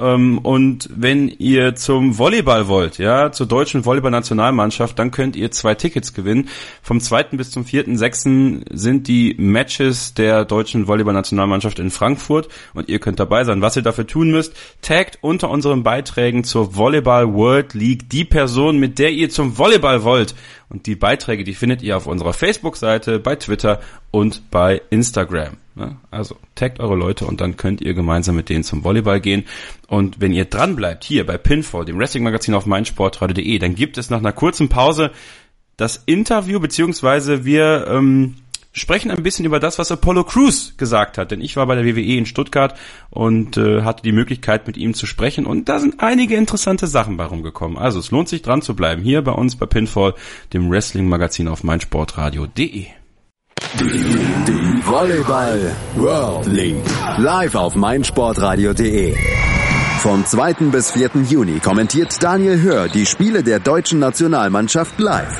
Ähm, 0.00 0.38
und 0.38 0.88
wenn 0.94 1.28
ihr 1.28 1.74
zum 1.74 2.18
Volleyball 2.18 2.68
wollt, 2.68 2.98
ja, 2.98 3.32
zur 3.32 3.46
deutschen 3.46 3.84
Volleyball-Nationalmannschaft, 3.84 4.98
dann 4.98 5.10
könnt 5.10 5.36
ihr 5.36 5.50
zwei 5.50 5.74
Tickets 5.74 6.14
gewinnen. 6.14 6.48
Vom 6.82 7.00
2. 7.00 7.24
bis 7.32 7.50
zum 7.50 7.64
4.6. 7.64 8.62
sind 8.72 9.08
die 9.08 9.34
Matches 9.38 10.14
der 10.14 10.44
deutschen 10.44 10.86
Volleyball-Nationalmannschaft 10.86 11.78
in 11.78 11.90
Frankfurt 11.90 12.48
und 12.74 12.88
ihr 12.88 12.98
könnt 12.98 13.20
dabei 13.20 13.44
sein. 13.44 13.60
Was 13.62 13.76
ihr 13.76 13.82
dafür 13.82 14.06
tun 14.06 14.30
müsst, 14.30 14.54
taggt 14.80 15.18
unter 15.20 15.50
unseren 15.50 15.82
Beiträgen 15.82 16.44
zur 16.44 16.76
Volleyball 16.76 17.34
World 17.34 17.74
League 17.74 18.08
die 18.08 18.24
Person, 18.24 18.78
mit 18.78 18.98
der 18.98 19.10
ihr 19.10 19.30
zum 19.30 19.58
Volleyball 19.58 20.02
wollt. 20.04 20.34
Und 20.70 20.86
die 20.86 20.94
Beiträge, 20.94 21.44
die 21.44 21.54
findet 21.54 21.82
ihr 21.82 21.96
auf 21.96 22.06
unserer 22.06 22.32
Facebook-Seite, 22.32 23.18
bei 23.18 23.36
Twitter 23.36 23.80
und 24.10 24.50
bei 24.50 24.80
Instagram. 24.90 25.56
Also 26.10 26.36
taggt 26.54 26.78
eure 26.78 26.94
Leute 26.94 27.26
und 27.26 27.40
dann 27.40 27.56
könnt 27.56 27.80
ihr 27.80 27.94
gemeinsam 27.94 28.36
mit 28.36 28.48
denen 28.48 28.64
zum 28.64 28.84
Volleyball 28.84 29.20
gehen. 29.20 29.44
Und 29.88 30.20
wenn 30.20 30.32
ihr 30.32 30.44
dran 30.44 30.76
bleibt 30.76 31.04
hier 31.04 31.26
bei 31.26 31.38
Pinfall, 31.38 31.84
dem 31.84 31.98
Wrestling-Magazin 31.98 32.54
auf 32.54 32.66
meinsportradio.de, 32.66 33.58
dann 33.58 33.74
gibt 33.74 33.98
es 33.98 34.10
nach 34.10 34.18
einer 34.18 34.32
kurzen 34.32 34.68
Pause 34.68 35.10
das 35.76 36.02
Interview, 36.06 36.60
beziehungsweise 36.60 37.44
wir 37.44 37.86
ähm, 37.88 38.36
sprechen 38.72 39.10
ein 39.10 39.22
bisschen 39.22 39.44
über 39.44 39.60
das, 39.60 39.78
was 39.78 39.90
Apollo 39.90 40.24
Crews 40.24 40.74
gesagt 40.76 41.18
hat. 41.18 41.30
Denn 41.30 41.40
ich 41.40 41.56
war 41.56 41.66
bei 41.66 41.74
der 41.74 41.84
WWE 41.84 42.16
in 42.16 42.26
Stuttgart 42.26 42.78
und 43.10 43.56
äh, 43.56 43.82
hatte 43.82 44.02
die 44.02 44.12
Möglichkeit, 44.12 44.66
mit 44.66 44.76
ihm 44.76 44.94
zu 44.94 45.06
sprechen. 45.06 45.46
Und 45.46 45.68
da 45.68 45.80
sind 45.80 46.00
einige 46.00 46.36
interessante 46.36 46.86
Sachen 46.86 47.16
bei 47.16 47.24
rumgekommen. 47.24 47.78
Also 47.78 47.98
es 47.98 48.10
lohnt 48.10 48.28
sich 48.28 48.42
dran 48.42 48.62
zu 48.62 48.74
bleiben 48.74 49.02
hier 49.02 49.22
bei 49.22 49.32
uns 49.32 49.56
bei 49.56 49.66
Pinfall, 49.66 50.14
dem 50.52 50.70
Wrestling-Magazin 50.70 51.48
auf 51.48 51.64
meinsportradio.de. 51.64 52.86
Die 53.78 54.82
Volleyball 54.84 55.76
World 55.96 56.46
League. 56.46 56.84
Live 57.18 57.54
auf 57.54 57.74
meinsportradio.de. 57.74 59.14
Vom 60.00 60.24
2. 60.24 60.54
bis 60.72 60.92
4. 60.92 61.10
Juni 61.28 61.60
kommentiert 61.60 62.22
Daniel 62.22 62.62
Hör 62.62 62.88
die 62.88 63.04
Spiele 63.04 63.42
der 63.42 63.60
deutschen 63.60 63.98
Nationalmannschaft 63.98 64.98
live. 64.98 65.38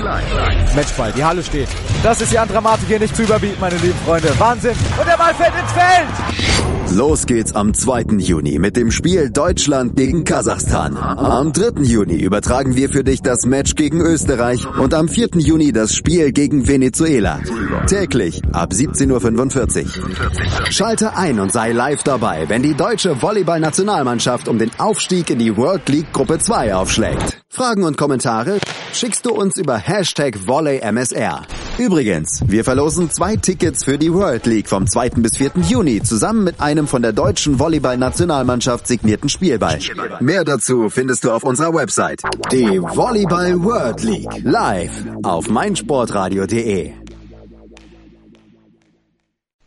Matchball, 0.77 1.13
die 1.17 1.25
Halle 1.25 1.43
steht. 1.43 1.69
Das 2.03 2.21
ist 2.21 2.31
die 2.31 2.37
Dramatik 2.37 2.87
hier 2.87 2.99
nicht 2.99 3.17
zu 3.17 3.23
überbieten, 3.23 3.57
meine 3.59 3.77
lieben 3.79 3.99
Freunde. 4.05 4.39
Wahnsinn. 4.39 4.77
Und 4.99 5.09
der 5.09 5.17
Ball 5.17 5.33
fällt 5.35 5.55
ins 5.59 5.73
Feld. 5.73 6.80
Los 6.93 7.27
geht's 7.27 7.55
am 7.55 7.73
2. 7.73 8.19
Juni 8.19 8.59
mit 8.59 8.77
dem 8.77 8.91
Spiel 8.91 9.31
Deutschland 9.31 9.95
gegen 9.95 10.25
Kasachstan. 10.25 10.97
Am 10.97 11.53
3. 11.53 11.83
Juni 11.83 12.17
übertragen 12.17 12.75
wir 12.75 12.89
für 12.91 13.05
dich 13.05 13.23
das 13.23 13.47
Match 13.47 13.77
gegen 13.77 14.01
Österreich 14.01 14.67
und 14.67 14.93
am 14.93 15.09
4. 15.09 15.29
Juni 15.37 15.71
das 15.73 15.95
Spiel 15.95 16.33
gegen 16.33 16.67
Venezuela. 16.67 17.39
Täglich 17.87 18.43
ab 18.53 18.73
17.45 18.73 19.85
Uhr. 19.85 20.73
Schalte 20.73 21.17
ein 21.17 21.39
und 21.39 21.53
sei 21.53 21.71
live 21.71 22.03
dabei, 22.03 22.49
wenn 22.49 22.63
die 22.63 22.75
deutsche 22.75 23.23
Volleyball-Nationalmannschaft 23.23 24.49
um 24.49 24.59
den 24.59 24.73
Aufstieg 24.79 25.31
in 25.31 25.39
die 25.39 25.57
World 25.57 25.89
League 25.89 26.13
Gruppe 26.13 26.39
2 26.39 26.75
aufschlägt. 26.75 27.41
Fragen 27.53 27.83
und 27.83 27.97
Kommentare 27.97 28.61
schickst 28.93 29.27
du 29.27 29.33
uns 29.33 29.57
über 29.57 29.77
Hashtag 29.77 30.47
VolleyMSR. 30.47 31.43
Übrigens, 31.79 32.45
wir 32.47 32.63
verlosen 32.63 33.11
zwei 33.11 33.35
Tickets 33.35 33.83
für 33.85 33.99
die 33.99 34.15
World 34.15 34.47
League 34.47 34.69
vom 34.69 34.87
2. 34.87 35.11
bis 35.17 35.37
4. 35.37 35.53
Juni 35.69 36.01
zusammen 36.01 36.45
mit 36.45 36.61
einem 36.61 36.87
von 36.87 37.03
der 37.03 37.13
deutschen 37.13 37.59
Volleyball-Nationalmannschaft 37.59 38.87
signierten 38.87 39.29
Spielball. 39.29 39.81
Mehr 40.21 40.45
dazu 40.45 40.91
findest 40.91 41.25
du 41.25 41.33
auf 41.33 41.43
unserer 41.43 41.75
Website. 41.75 42.23
Die 42.53 42.81
Volleyball 42.81 43.61
World 43.65 44.05
League. 44.05 44.31
Live 44.45 44.93
auf 45.25 45.49
meinsportradio.de. 45.49 46.93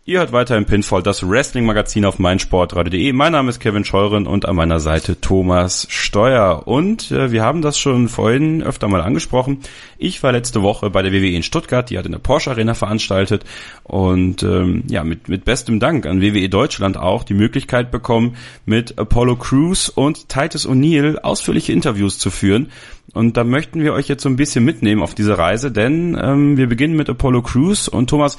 Ihr 0.06 0.20
hört 0.20 0.34
weiter 0.34 0.58
im 0.58 0.66
Pinfall 0.66 1.02
das 1.02 1.26
Wrestling-Magazin 1.26 2.04
auf 2.04 2.20
meinsportradio.de. 2.20 3.14
Mein 3.14 3.32
Name 3.32 3.50
ist 3.50 3.62
Kevin 3.62 3.86
Scheuren 3.86 4.28
und 4.28 4.46
an 4.46 4.58
meiner 4.58 4.82
Seite 4.82 5.22
Thomas 5.22 5.88
Steuer. 5.90 6.64
Und 6.68 7.10
äh, 7.12 7.32
wir 7.32 7.42
haben 7.42 7.62
das 7.62 7.78
schon 7.78 8.10
vorhin 8.10 8.62
öfter 8.62 8.90
mal 8.90 9.00
angesprochen. 9.00 9.60
Ich 9.98 10.22
war 10.22 10.34
letzte 10.34 10.62
Woche 10.62 10.90
bei 10.90 11.04
der 11.04 11.14
WWE 11.14 11.30
in 11.30 11.42
Stuttgart, 11.42 11.90
die 11.90 11.98
hat 11.98 12.06
in 12.06 12.12
der 12.12 12.20
Porsche 12.20 12.52
Arena 12.52 12.74
veranstaltet 12.74 13.46
und 13.84 14.44
ähm, 14.44 14.84
ja, 14.90 15.06
mit, 15.06 15.30
mit 15.30 15.46
bestem 15.46 15.80
Dank 15.80 16.06
an 16.06 16.22
WWE 16.22 16.50
Deutschland 16.50 16.98
auch 16.98 17.24
die 17.24 17.34
Möglichkeit 17.34 17.90
bekommen, 17.90 18.36
mit 18.66 19.00
Apollo 19.00 19.38
Crews 19.38 19.88
und 19.88 20.28
Titus 20.28 20.68
O'Neill 20.68 21.16
ausführliche 21.20 21.72
Interviews 21.72 22.20
zu 22.20 22.30
führen. 22.30 22.72
Und 23.14 23.38
da 23.38 23.46
möchten 23.46 23.82
wir 23.82 23.94
euch 23.94 24.10
jetzt 24.10 24.24
so 24.24 24.30
ein 24.30 24.36
bisschen 24.36 24.66
mitnehmen 24.66 25.02
auf 25.02 25.16
diese 25.16 25.38
Reise, 25.38 25.72
denn 25.72 26.20
ähm, 26.22 26.58
wir 26.58 26.68
beginnen 26.68 26.98
mit 26.98 27.10
Apollo 27.10 27.44
Crews 27.44 27.88
und 27.88 28.10
Thomas, 28.10 28.38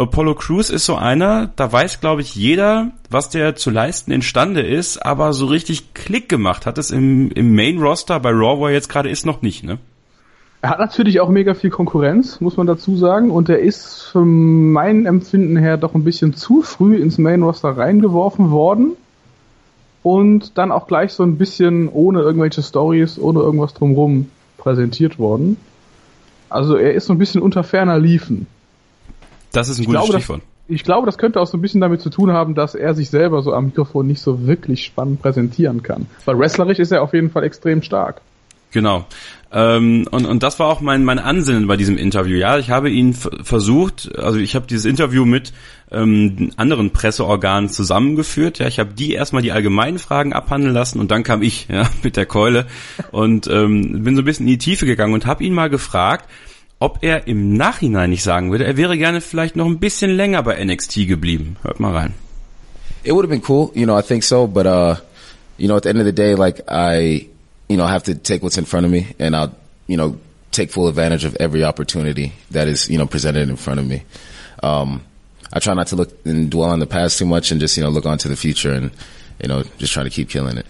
Apollo 0.00 0.36
Crews 0.36 0.70
ist 0.70 0.86
so 0.86 0.96
einer, 0.96 1.50
da 1.56 1.70
weiß, 1.70 2.00
glaube 2.00 2.22
ich, 2.22 2.34
jeder, 2.34 2.92
was 3.10 3.28
der 3.28 3.54
zu 3.54 3.68
leisten 3.68 4.12
imstande 4.12 4.62
ist, 4.62 5.04
aber 5.04 5.34
so 5.34 5.44
richtig 5.44 5.92
Klick 5.92 6.28
gemacht 6.30 6.64
hat 6.64 6.78
es 6.78 6.90
im, 6.90 7.30
im 7.32 7.54
Main-Roster 7.54 8.18
bei 8.18 8.30
Raw, 8.30 8.58
wo 8.58 8.66
er 8.66 8.72
jetzt 8.72 8.88
gerade 8.88 9.10
ist, 9.10 9.26
noch 9.26 9.42
nicht, 9.42 9.62
ne? 9.62 9.78
Er 10.62 10.70
hat 10.70 10.78
natürlich 10.78 11.20
auch 11.20 11.28
mega 11.28 11.54
viel 11.54 11.70
Konkurrenz, 11.70 12.40
muss 12.40 12.56
man 12.56 12.66
dazu 12.66 12.96
sagen, 12.96 13.30
und 13.30 13.48
er 13.48 13.60
ist 13.60 14.02
von 14.12 14.72
meinem 14.72 15.06
Empfinden 15.06 15.56
her 15.56 15.76
doch 15.76 15.94
ein 15.94 16.04
bisschen 16.04 16.34
zu 16.34 16.62
früh 16.62 16.96
ins 16.96 17.18
Main-Roster 17.18 17.76
reingeworfen 17.76 18.50
worden 18.50 18.92
und 20.02 20.56
dann 20.56 20.72
auch 20.72 20.86
gleich 20.86 21.12
so 21.12 21.22
ein 21.22 21.36
bisschen 21.36 21.88
ohne 21.88 22.20
irgendwelche 22.20 22.62
Stories, 22.62 23.18
ohne 23.18 23.40
irgendwas 23.40 23.74
drumherum 23.74 24.30
präsentiert 24.56 25.18
worden. 25.18 25.58
Also 26.48 26.76
er 26.76 26.94
ist 26.94 27.06
so 27.06 27.12
ein 27.12 27.18
bisschen 27.18 27.42
unter 27.42 27.64
ferner 27.64 27.98
Liefen. 27.98 28.46
Das 29.52 29.68
ist 29.68 29.78
ein 29.78 29.82
ich 29.82 29.86
gutes 29.86 30.02
glaube, 30.02 30.18
Stichwort. 30.18 30.40
Das, 30.40 30.74
ich 30.74 30.84
glaube, 30.84 31.06
das 31.06 31.18
könnte 31.18 31.40
auch 31.40 31.46
so 31.46 31.58
ein 31.58 31.60
bisschen 31.60 31.80
damit 31.80 32.00
zu 32.00 32.10
tun 32.10 32.32
haben, 32.32 32.54
dass 32.54 32.74
er 32.74 32.94
sich 32.94 33.10
selber 33.10 33.42
so 33.42 33.52
am 33.52 33.66
Mikrofon 33.66 34.06
nicht 34.06 34.20
so 34.20 34.46
wirklich 34.46 34.84
spannend 34.84 35.20
präsentieren 35.20 35.82
kann. 35.82 36.06
Weil 36.24 36.38
wrestlerisch 36.38 36.78
ist 36.78 36.92
er 36.92 37.02
auf 37.02 37.12
jeden 37.12 37.30
Fall 37.30 37.44
extrem 37.44 37.82
stark. 37.82 38.20
Genau. 38.72 39.04
Ähm, 39.52 40.06
und, 40.10 40.26
und 40.26 40.42
das 40.44 40.60
war 40.60 40.68
auch 40.68 40.80
mein, 40.80 41.04
mein 41.04 41.18
Ansinnen 41.18 41.66
bei 41.66 41.76
diesem 41.76 41.96
Interview. 41.96 42.36
Ja, 42.36 42.58
ich 42.58 42.70
habe 42.70 42.88
ihn 42.88 43.14
versucht, 43.14 44.16
also 44.16 44.38
ich 44.38 44.54
habe 44.54 44.68
dieses 44.68 44.84
Interview 44.84 45.24
mit 45.24 45.52
ähm, 45.90 46.52
anderen 46.56 46.92
Presseorganen 46.92 47.68
zusammengeführt. 47.68 48.60
Ja, 48.60 48.68
ich 48.68 48.78
habe 48.78 48.94
die 48.94 49.12
erstmal 49.12 49.42
die 49.42 49.50
allgemeinen 49.50 49.98
Fragen 49.98 50.32
abhandeln 50.32 50.72
lassen 50.72 51.00
und 51.00 51.10
dann 51.10 51.24
kam 51.24 51.42
ich 51.42 51.66
ja, 51.68 51.88
mit 52.04 52.16
der 52.16 52.26
Keule 52.26 52.66
und 53.10 53.48
ähm, 53.48 54.04
bin 54.04 54.14
so 54.14 54.22
ein 54.22 54.24
bisschen 54.24 54.46
in 54.46 54.52
die 54.52 54.58
Tiefe 54.58 54.86
gegangen 54.86 55.14
und 55.14 55.26
habe 55.26 55.42
ihn 55.42 55.52
mal 55.52 55.68
gefragt, 55.68 56.28
ob 56.80 56.98
er 57.02 57.28
im 57.28 57.54
Nachhinein 57.54 58.10
nicht 58.10 58.22
sagen 58.22 58.50
würde, 58.50 58.64
er 58.64 58.76
wäre 58.76 58.98
gerne 58.98 59.20
vielleicht 59.20 59.54
noch 59.54 59.66
ein 59.66 59.78
bisschen 59.78 60.10
länger 60.10 60.42
bei 60.42 60.62
NXT 60.64 61.06
geblieben. 61.06 61.56
Hört 61.62 61.78
mal 61.78 61.94
rein. 61.94 62.14
It 63.04 63.12
would 63.12 63.24
have 63.24 63.30
been 63.30 63.42
cool, 63.42 63.70
you 63.74 63.86
know, 63.86 63.98
I 63.98 64.02
think 64.02 64.24
so, 64.24 64.46
but 64.46 64.66
uh, 64.66 64.96
you 65.56 65.68
know, 65.68 65.76
at 65.76 65.84
the 65.84 65.90
end 65.90 65.98
of 65.98 66.06
the 66.06 66.12
day, 66.12 66.34
like 66.34 66.62
I, 66.68 67.28
you 67.68 67.76
know, 67.76 67.86
have 67.86 68.04
to 68.04 68.14
take 68.14 68.42
what's 68.42 68.58
in 68.58 68.64
front 68.64 68.86
of 68.86 68.92
me 68.92 69.14
and 69.18 69.36
I'll, 69.36 69.54
you 69.86 69.96
know, 69.96 70.18
take 70.52 70.70
full 70.70 70.88
advantage 70.88 71.24
of 71.24 71.36
every 71.36 71.64
opportunity 71.64 72.32
that 72.50 72.66
is, 72.66 72.88
you 72.88 72.98
know, 72.98 73.06
presented 73.06 73.48
in 73.48 73.56
front 73.56 73.78
of 73.78 73.86
me. 73.86 74.02
Um, 74.62 75.02
I 75.52 75.60
try 75.60 75.74
not 75.74 75.88
to 75.88 75.96
look 75.96 76.10
and 76.24 76.50
dwell 76.50 76.70
on 76.70 76.78
the 76.78 76.86
past 76.86 77.18
too 77.18 77.26
much 77.26 77.50
and 77.50 77.60
just, 77.60 77.76
you 77.76 77.82
know, 77.82 77.90
look 77.90 78.06
on 78.06 78.18
to 78.18 78.28
the 78.28 78.36
future 78.36 78.72
and, 78.72 78.90
you 79.40 79.48
know, 79.48 79.64
just 79.78 79.92
try 79.92 80.02
to 80.02 80.10
keep 80.10 80.28
killing 80.28 80.56
it. 80.58 80.66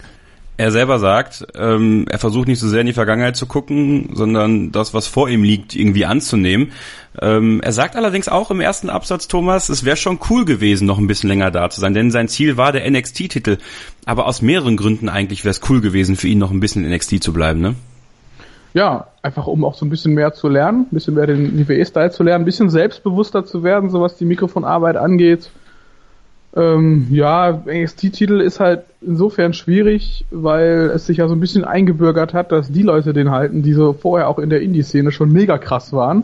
Er 0.61 0.71
selber 0.71 0.99
sagt, 0.99 1.45
ähm, 1.55 2.05
er 2.09 2.19
versucht 2.19 2.47
nicht 2.47 2.59
so 2.59 2.67
sehr 2.67 2.81
in 2.81 2.87
die 2.87 2.93
Vergangenheit 2.93 3.35
zu 3.35 3.47
gucken, 3.47 4.11
sondern 4.13 4.71
das, 4.71 4.93
was 4.93 5.07
vor 5.07 5.27
ihm 5.27 5.43
liegt, 5.43 5.75
irgendwie 5.75 6.05
anzunehmen. 6.05 6.71
Ähm, 7.19 7.61
er 7.63 7.71
sagt 7.71 7.95
allerdings 7.95 8.29
auch 8.29 8.51
im 8.51 8.61
ersten 8.61 8.89
Absatz, 8.89 9.27
Thomas, 9.27 9.69
es 9.69 9.83
wäre 9.83 9.97
schon 9.97 10.19
cool 10.29 10.45
gewesen, 10.45 10.85
noch 10.85 10.99
ein 10.99 11.07
bisschen 11.07 11.29
länger 11.29 11.49
da 11.49 11.69
zu 11.69 11.81
sein, 11.81 11.93
denn 11.93 12.11
sein 12.11 12.27
Ziel 12.27 12.57
war 12.57 12.71
der 12.71 12.89
NXT-Titel. 12.89 13.57
Aber 14.05 14.27
aus 14.27 14.41
mehreren 14.41 14.77
Gründen 14.77 15.09
eigentlich 15.09 15.43
wäre 15.43 15.51
es 15.51 15.61
cool 15.69 15.81
gewesen, 15.81 16.15
für 16.15 16.27
ihn 16.27 16.37
noch 16.37 16.51
ein 16.51 16.59
bisschen 16.59 16.85
in 16.85 16.91
NXT 16.91 17.23
zu 17.23 17.33
bleiben, 17.33 17.59
ne? 17.59 17.75
Ja, 18.73 19.07
einfach 19.21 19.47
um 19.47 19.65
auch 19.65 19.73
so 19.73 19.85
ein 19.85 19.89
bisschen 19.89 20.13
mehr 20.13 20.31
zu 20.33 20.47
lernen, 20.47 20.81
ein 20.81 20.93
bisschen 20.93 21.15
mehr 21.15 21.27
den 21.27 21.67
WWE-Style 21.67 22.11
zu 22.11 22.23
lernen, 22.23 22.43
ein 22.43 22.45
bisschen 22.45 22.69
selbstbewusster 22.69 23.43
zu 23.45 23.63
werden, 23.63 23.89
so 23.89 23.99
was 23.99 24.15
die 24.15 24.25
Mikrofonarbeit 24.25 24.95
angeht 24.95 25.49
ähm, 26.55 27.07
ja, 27.11 27.63
NXT-Titel 27.65 28.41
ist 28.41 28.59
halt 28.59 28.83
insofern 28.99 29.53
schwierig, 29.53 30.25
weil 30.31 30.91
es 30.93 31.05
sich 31.05 31.17
ja 31.17 31.27
so 31.27 31.35
ein 31.35 31.39
bisschen 31.39 31.63
eingebürgert 31.63 32.33
hat, 32.33 32.51
dass 32.51 32.71
die 32.71 32.81
Leute 32.81 33.13
den 33.13 33.31
halten, 33.31 33.63
die 33.63 33.73
so 33.73 33.93
vorher 33.93 34.27
auch 34.27 34.37
in 34.37 34.49
der 34.49 34.61
Indie-Szene 34.61 35.11
schon 35.11 35.31
mega 35.31 35.57
krass 35.57 35.93
waren. 35.93 36.23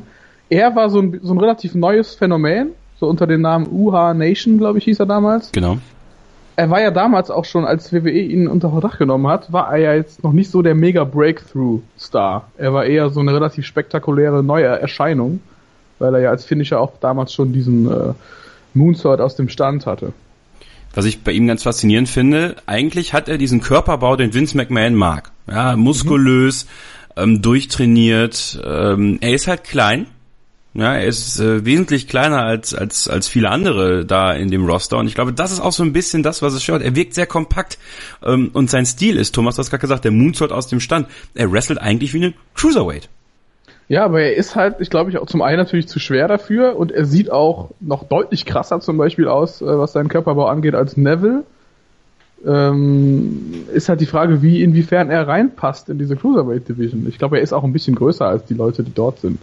Er 0.50 0.76
war 0.76 0.90
so 0.90 1.00
ein, 1.00 1.20
so 1.24 1.34
ein 1.34 1.40
relativ 1.40 1.76
neues 1.76 2.13
Phänomen, 2.16 2.70
so 3.00 3.08
unter 3.08 3.26
dem 3.26 3.42
Namen 3.42 3.68
UH 3.72 4.13
Nation, 4.13 4.58
glaube 4.58 4.80
ich, 4.80 4.86
hieß 4.86 5.00
er 5.00 5.06
damals. 5.06 5.52
Genau. 5.54 5.78
Er 6.58 6.70
war 6.72 6.82
ja 6.82 6.92
damals 6.92 7.30
auch 7.30 7.46
schon, 7.46 7.66
als 7.66 7.94
WWE 7.94 8.10
ihn 8.10 8.48
unter 8.48 8.72
Verdacht 8.72 8.98
genommen 8.98 9.28
hat, 9.28 9.54
war 9.54 9.72
er 9.72 9.78
ja 9.78 9.94
jetzt 9.94 10.24
noch 10.24 10.34
nicht 10.34 10.50
so 10.50 10.62
der 10.62 10.76
mega 10.76 11.04
Breakthrough-Star. 11.04 12.48
Er 12.58 12.74
war 12.74 12.86
eher 12.86 13.10
so 13.12 13.20
eine 13.20 13.34
relativ 13.34 13.66
spektakuläre 13.66 14.44
neue 14.44 14.66
Erscheinung, 14.66 15.40
weil 16.00 16.16
er 16.16 16.22
ja 16.22 16.30
als 16.32 16.46
Finisher 16.46 16.82
auch 16.82 16.94
damals 17.00 17.32
schon 17.32 17.54
diesen 17.54 17.90
äh, 17.90 18.13
Moonsault 18.78 19.20
aus 19.20 19.36
dem 19.36 19.50
Stand 19.50 19.86
hatte. 19.86 20.13
Was 20.94 21.06
ich 21.06 21.22
bei 21.22 21.32
ihm 21.32 21.48
ganz 21.48 21.63
faszinierend 21.63 22.10
finde, 22.10 22.56
eigentlich 22.66 23.13
hat 23.13 23.30
er 23.30 23.38
diesen 23.38 23.62
Körperbau, 23.62 24.16
den 24.16 24.34
Vince 24.34 24.58
McMahon 24.58 24.96
mag. 24.96 25.32
Ja, 25.48 25.76
muskulös, 25.76 26.66
mhm. 27.16 27.22
ähm, 27.22 27.42
durchtrainiert. 27.42 28.60
Ähm, 28.66 29.18
er 29.22 29.34
ist 29.34 29.48
halt 29.48 29.63
klein. 29.63 30.08
Ja, 30.74 30.94
er 30.94 31.06
ist 31.06 31.40
äh, 31.40 31.66
wesentlich 31.66 32.08
kleiner 32.08 32.44
als, 32.44 32.76
als, 32.76 33.08
als 33.08 33.28
viele 33.28 33.50
andere 33.50 34.06
da 34.06 34.34
in 34.34 34.52
dem 34.52 34.66
Roster. 34.66 34.98
Und 34.98 35.08
ich 35.08 35.16
glaube, 35.16 35.34
das 35.34 35.52
ist 35.52 35.60
auch 35.60 35.72
so 35.72 35.82
ein 35.82 35.94
bisschen 35.94 36.22
das, 36.24 36.42
was 36.42 36.54
es 36.54 36.62
stört. 36.63 36.84
Er 36.84 36.96
wirkt 36.96 37.16
sehr 37.16 37.26
kompakt. 37.26 37.80
Ähm, 38.24 38.52
und 38.54 38.70
sein 38.70 38.86
Stil 38.86 39.18
ist, 39.18 39.34
Thomas 39.34 39.58
hat 39.58 39.70
gerade 39.70 39.82
gesagt, 39.82 40.06
der 40.06 40.12
Moonsault 40.12 40.52
aus 40.52 40.68
dem 40.68 40.80
Stand. 40.80 41.08
Er 41.34 41.52
wrestelt 41.52 41.80
eigentlich 41.80 42.13
wie 42.13 42.18
eine 42.18 42.34
Cruiserweight. 42.54 43.10
Ja, 43.89 44.04
aber 44.04 44.21
er 44.21 44.36
ist 44.36 44.56
halt, 44.56 44.76
ich 44.80 44.89
glaube, 44.89 45.10
ich 45.10 45.17
auch 45.17 45.28
zum 45.28 45.41
einen 45.41 45.58
natürlich 45.58 45.88
zu 45.88 46.00
schwer 46.00 46.28
dafür 46.28 46.76
und 46.76 46.91
er 46.91 47.06
sieht 47.06 47.32
auch 47.32 47.71
noch 47.80 48.04
deutlich 48.04 48.45
krasser 48.45 48.82
zum 48.82 48.97
Beispiel 48.97 49.28
aus, 49.28 49.62
äh, 49.62 49.65
was 49.65 49.93
seinen 49.93 50.10
Körperbau 50.10 50.47
angeht, 50.47 50.76
als 50.76 50.97
Neville. 50.97 51.43
Ähm, 52.45 53.65
ist 53.73 53.89
halt 53.89 54.02
die 54.02 54.06
Frage, 54.06 54.41
wie 54.41 54.62
inwiefern 54.62 55.10
er 55.10 55.28
reinpasst 55.28 55.89
in 55.89 55.97
diese 55.97 56.15
Cruiserweight 56.15 56.67
Division. 56.67 57.08
Ich 57.08 57.17
glaube, 57.17 57.38
er 57.38 57.43
ist 57.43 57.54
auch 57.54 57.63
ein 57.63 57.73
bisschen 57.73 57.95
größer 57.95 58.28
als 58.28 58.45
die 58.45 58.54
Leute, 58.54 58.84
die 58.84 58.93
dort 58.93 59.19
sind. 59.19 59.39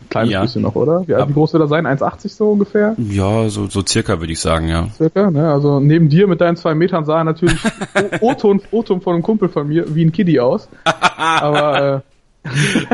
Ein 0.00 0.08
kleines 0.08 0.32
ja. 0.32 0.42
bisschen 0.42 0.62
noch, 0.62 0.74
oder? 0.74 1.06
Wie, 1.06 1.12
wie 1.12 1.32
groß 1.32 1.52
wird 1.52 1.62
er 1.62 1.68
sein? 1.68 1.86
1,80 1.86 2.28
so 2.30 2.50
ungefähr? 2.50 2.96
Ja, 2.98 3.48
so, 3.50 3.68
so 3.68 3.82
circa 3.86 4.18
würde 4.18 4.32
ich 4.32 4.40
sagen, 4.40 4.68
ja. 4.68 4.88
Circa, 4.94 5.30
ne? 5.30 5.52
Also 5.52 5.78
neben 5.78 6.08
dir 6.08 6.26
mit 6.26 6.40
deinen 6.40 6.56
zwei 6.56 6.74
Metern 6.74 7.04
sah 7.04 7.18
er 7.18 7.24
natürlich 7.24 7.60
O-Ton 8.20 8.60
von 9.00 9.14
einem 9.14 9.22
Kumpel 9.22 9.48
von 9.48 9.68
mir 9.68 9.94
wie 9.94 10.04
ein 10.04 10.10
Kiddie 10.10 10.40
aus. 10.40 10.68
Aber 11.16 12.02
äh, 12.44 12.50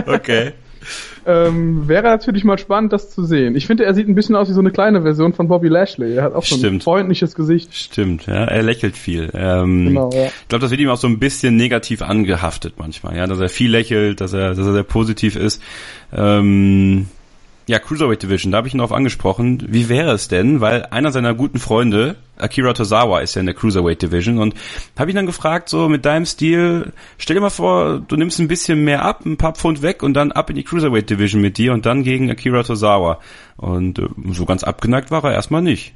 Okay 0.07 0.53
ähm, 1.31 1.89
wäre 1.89 2.05
natürlich 2.05 2.45
mal 2.45 2.59
spannend, 2.59 2.93
das 2.93 3.11
zu 3.11 3.25
sehen. 3.25 3.55
Ich 3.55 3.67
finde, 3.67 3.85
er 3.85 3.95
sieht 3.95 4.09
ein 4.09 4.15
bisschen 4.15 4.37
aus 4.37 4.49
wie 4.49 4.53
so 4.53 4.61
eine 4.61 4.71
kleine 4.71 5.03
Version 5.03 5.33
von 5.33 5.49
Bobby 5.49 5.69
Lashley. 5.69 6.15
Er 6.15 6.25
hat 6.25 6.35
auch 6.35 6.45
so 6.45 6.67
ein 6.67 6.81
freundliches 6.81 7.35
Gesicht. 7.35 7.75
Stimmt, 7.75 8.27
ja, 8.27 8.45
er 8.45 8.63
lächelt 8.63 8.97
viel. 8.97 9.31
Ähm, 9.35 9.87
genau, 9.87 10.11
ja. 10.13 10.27
Ich 10.27 10.49
glaube, 10.49 10.63
das 10.63 10.71
wird 10.71 10.81
ihm 10.81 10.89
auch 10.89 10.97
so 10.97 11.09
ein 11.09 11.19
bisschen 11.19 11.57
negativ 11.57 12.03
angehaftet 12.03 12.75
manchmal, 12.79 13.17
ja, 13.17 13.27
dass 13.27 13.41
er 13.41 13.49
viel 13.49 13.71
lächelt, 13.71 14.21
dass 14.21 14.33
er, 14.33 14.51
dass 14.55 14.67
er 14.67 14.73
sehr 14.73 14.83
positiv 14.83 15.37
ist. 15.37 15.63
Ähm, 16.13 17.07
Ja, 17.71 17.79
Cruiserweight 17.79 18.21
Division, 18.21 18.51
da 18.51 18.59
habe 18.59 18.67
ich 18.67 18.75
ihn 18.75 18.79
darauf 18.79 18.91
angesprochen. 18.91 19.63
Wie 19.69 19.89
wäre 19.89 20.11
es 20.11 20.27
denn, 20.27 20.61
weil 20.61 20.87
einer 20.87 21.13
seiner 21.13 21.35
guten 21.35 21.61
Freunde, 21.61 22.17
Akira 22.37 22.73
Tozawa, 22.73 23.21
ist 23.21 23.37
ja 23.37 23.41
in 23.41 23.47
der 23.47 23.55
Cruiserweight 23.55 24.03
Division 24.03 24.41
und 24.41 24.55
habe 24.99 25.11
ihn 25.11 25.15
dann 25.15 25.27
gefragt, 25.27 25.69
so 25.69 25.89
mit 25.89 26.05
deinem 26.05 26.27
Stil, 26.27 26.93
stell 27.17 27.35
dir 27.37 27.41
mal 27.41 27.49
vor, 27.49 28.01
du 28.01 28.17
nimmst 28.17 28.41
ein 28.41 28.49
bisschen 28.49 28.83
mehr 28.83 29.05
ab, 29.05 29.25
ein 29.25 29.37
paar 29.37 29.55
Pfund 29.55 29.83
weg 29.83 30.03
und 30.03 30.15
dann 30.15 30.33
ab 30.33 30.51
in 30.51 30.57
die 30.57 30.65
Cruiserweight 30.65 31.09
Division 31.09 31.41
mit 31.41 31.59
dir 31.59 31.73
und 31.73 31.87
dann 31.87 32.03
gegen 32.03 32.29
Akira 32.29 32.65
Tozawa. 32.65 33.21
Und 33.57 34.01
äh, 34.01 34.09
so 34.33 34.47
ganz 34.47 34.65
abgeneigt 34.65 35.13
war 35.13 35.23
er 35.23 35.35
erstmal 35.35 35.63
nicht. 35.63 35.95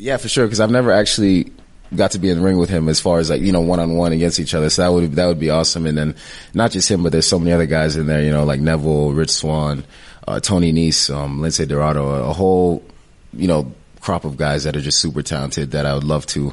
Yeah, 0.00 0.18
for 0.18 0.28
sure, 0.28 0.48
because 0.48 0.60
I've 0.60 0.72
never 0.72 0.92
actually 0.92 1.52
got 1.94 2.10
to 2.10 2.18
be 2.18 2.30
in 2.30 2.38
the 2.38 2.44
ring 2.44 2.58
with 2.58 2.68
him 2.68 2.88
as 2.88 2.98
far 2.98 3.20
as 3.20 3.30
like, 3.30 3.42
you 3.42 3.52
know, 3.52 3.60
one 3.60 3.78
on 3.78 3.96
one 3.96 4.12
against 4.12 4.40
each 4.40 4.56
other. 4.56 4.70
So 4.70 4.82
that 4.82 4.92
would, 4.92 5.12
that 5.12 5.28
would 5.28 5.38
be 5.38 5.50
awesome. 5.50 5.86
And 5.86 5.96
then 5.96 6.16
not 6.52 6.72
just 6.72 6.90
him, 6.90 7.04
but 7.04 7.12
there's 7.12 7.28
so 7.28 7.38
many 7.38 7.52
other 7.52 7.66
guys 7.66 7.94
in 7.94 8.08
there, 8.08 8.24
you 8.24 8.32
know, 8.32 8.42
like 8.42 8.60
Neville, 8.60 9.12
Rich 9.12 9.30
Swan, 9.30 9.84
uh, 10.26 10.40
Tony 10.40 10.72
Nese, 10.72 11.14
um, 11.14 11.40
Lindsay 11.40 11.66
Dorado, 11.66 12.08
a, 12.08 12.30
a, 12.30 12.32
whole, 12.32 12.82
you 13.32 13.46
know, 13.46 13.72
crop 14.00 14.24
of 14.24 14.36
guys 14.36 14.64
that 14.64 14.76
are 14.76 14.80
just 14.80 14.98
super 15.00 15.22
talented 15.22 15.72
that 15.72 15.86
I 15.86 15.94
would 15.94 16.04
love 16.04 16.26
to. 16.26 16.52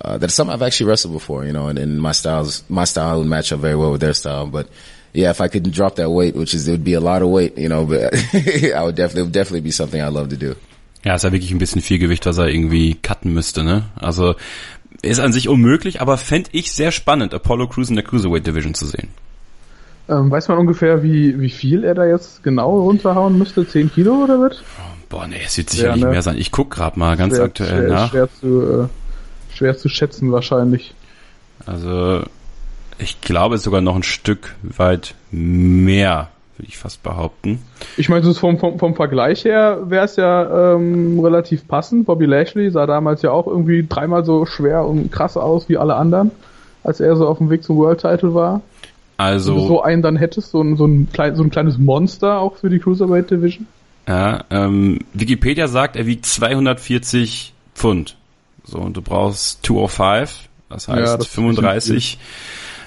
Uh, 0.00 0.18
that's 0.18 0.34
something 0.34 0.52
I've 0.52 0.62
actually 0.62 0.86
wrestled 0.86 1.14
before, 1.14 1.44
you 1.44 1.52
know, 1.52 1.68
and, 1.68 1.78
and 1.78 2.00
my 2.00 2.12
styles, 2.12 2.64
my 2.68 2.84
style 2.84 3.18
would 3.18 3.28
match 3.28 3.52
up 3.52 3.60
very 3.60 3.76
well 3.76 3.92
with 3.92 4.00
their 4.00 4.14
style. 4.14 4.46
But 4.46 4.68
yeah, 5.12 5.30
if 5.30 5.40
I 5.40 5.48
could 5.48 5.70
drop 5.70 5.96
that 5.96 6.10
weight, 6.10 6.34
which 6.34 6.54
is, 6.54 6.66
it 6.66 6.72
would 6.72 6.84
be 6.84 6.94
a 6.94 7.00
lot 7.00 7.22
of 7.22 7.28
weight, 7.28 7.56
you 7.56 7.68
know, 7.68 7.86
but 7.86 8.12
I 8.34 8.82
would 8.82 8.96
definitely, 8.96 9.20
it 9.20 9.24
would 9.24 9.32
definitely 9.32 9.60
be 9.60 9.70
something 9.70 10.00
I'd 10.00 10.12
love 10.12 10.30
to 10.30 10.36
do. 10.36 10.56
Ja, 11.04 11.16
ist 11.16 11.24
ja 11.24 11.32
wirklich 11.32 11.50
ein 11.50 11.58
bisschen 11.58 11.82
viel 11.82 11.98
Gewicht, 11.98 12.26
was 12.26 12.38
er 12.38 12.48
irgendwie 12.48 12.94
cutten 12.94 13.34
müsste, 13.34 13.64
ne? 13.64 13.84
Also 13.96 14.36
ist 15.02 15.18
an 15.18 15.32
sich 15.32 15.48
unmöglich, 15.48 16.00
aber 16.00 16.16
fände 16.16 16.50
ich 16.52 16.72
sehr 16.72 16.92
spannend, 16.92 17.34
Apollo 17.34 17.68
Crews 17.68 17.90
in 17.90 17.96
der 17.96 18.04
Cruiserweight 18.04 18.46
Division 18.46 18.74
zu 18.74 18.86
sehen. 18.86 19.08
Ähm, 20.12 20.30
weiß 20.30 20.48
man 20.48 20.58
ungefähr, 20.58 21.02
wie, 21.02 21.40
wie 21.40 21.48
viel 21.48 21.84
er 21.84 21.94
da 21.94 22.04
jetzt 22.04 22.42
genau 22.42 22.80
runterhauen 22.80 23.38
müsste? 23.38 23.66
10 23.66 23.92
Kilo 23.92 24.24
oder 24.24 24.40
wird? 24.40 24.62
Boah, 25.08 25.26
nee, 25.26 25.36
es 25.44 25.56
wird 25.56 25.70
sicherlich 25.70 26.02
ja, 26.02 26.06
ne? 26.06 26.12
mehr 26.12 26.22
sein. 26.22 26.36
Ich 26.38 26.50
guck 26.50 26.70
gerade 26.70 26.98
mal 26.98 27.16
ganz 27.16 27.34
schwer, 27.34 27.44
aktuell 27.44 27.86
schwer, 27.86 27.88
nach. 27.88 28.10
Schwer 28.10 28.28
zu, 28.40 28.62
äh, 28.62 29.54
schwer 29.54 29.76
zu 29.76 29.88
schätzen 29.88 30.32
wahrscheinlich. 30.32 30.94
Also, 31.64 32.22
ich 32.98 33.20
glaube, 33.20 33.54
es 33.54 33.60
ist 33.60 33.64
sogar 33.64 33.80
noch 33.80 33.96
ein 33.96 34.02
Stück 34.02 34.54
weit 34.62 35.14
mehr, 35.30 36.28
würde 36.58 36.68
ich 36.68 36.76
fast 36.76 37.02
behaupten. 37.02 37.62
Ich 37.96 38.08
meine, 38.08 38.22
so 38.24 38.34
vom, 38.34 38.58
vom, 38.58 38.78
vom 38.78 38.94
Vergleich 38.94 39.44
her 39.44 39.82
wäre 39.84 40.04
es 40.04 40.16
ja 40.16 40.74
ähm, 40.74 41.20
relativ 41.20 41.68
passend. 41.68 42.06
Bobby 42.06 42.26
Lashley 42.26 42.70
sah 42.70 42.86
damals 42.86 43.22
ja 43.22 43.30
auch 43.30 43.46
irgendwie 43.46 43.86
dreimal 43.88 44.24
so 44.24 44.44
schwer 44.44 44.84
und 44.84 45.10
krass 45.10 45.36
aus 45.36 45.68
wie 45.68 45.78
alle 45.78 45.94
anderen, 45.94 46.32
als 46.84 47.00
er 47.00 47.16
so 47.16 47.26
auf 47.26 47.38
dem 47.38 47.48
Weg 47.50 47.64
zum 47.64 47.76
World 47.76 48.00
Title 48.00 48.34
war. 48.34 48.60
Also. 49.16 49.54
Wenn 49.54 49.62
du 49.62 49.68
so 49.68 49.82
einen 49.82 50.02
dann 50.02 50.16
hättest, 50.16 50.50
so 50.50 50.62
ein, 50.62 50.76
so 50.76 50.86
ein, 50.86 51.08
klein, 51.12 51.36
so 51.36 51.42
ein 51.42 51.50
kleines 51.50 51.78
Monster 51.78 52.38
auch 52.40 52.56
für 52.56 52.70
die 52.70 52.78
Cruiserweight 52.78 53.30
Division. 53.30 53.66
Ja, 54.08 54.44
ähm, 54.50 55.00
Wikipedia 55.12 55.68
sagt, 55.68 55.96
er 55.96 56.06
wiegt 56.06 56.26
240 56.26 57.52
Pfund. 57.74 58.16
So, 58.64 58.78
und 58.78 58.96
du 58.96 59.02
brauchst 59.02 59.64
205, 59.64 60.48
das 60.68 60.88
heißt 60.88 61.12
ja, 61.12 61.16
das 61.16 61.26
35. 61.28 62.18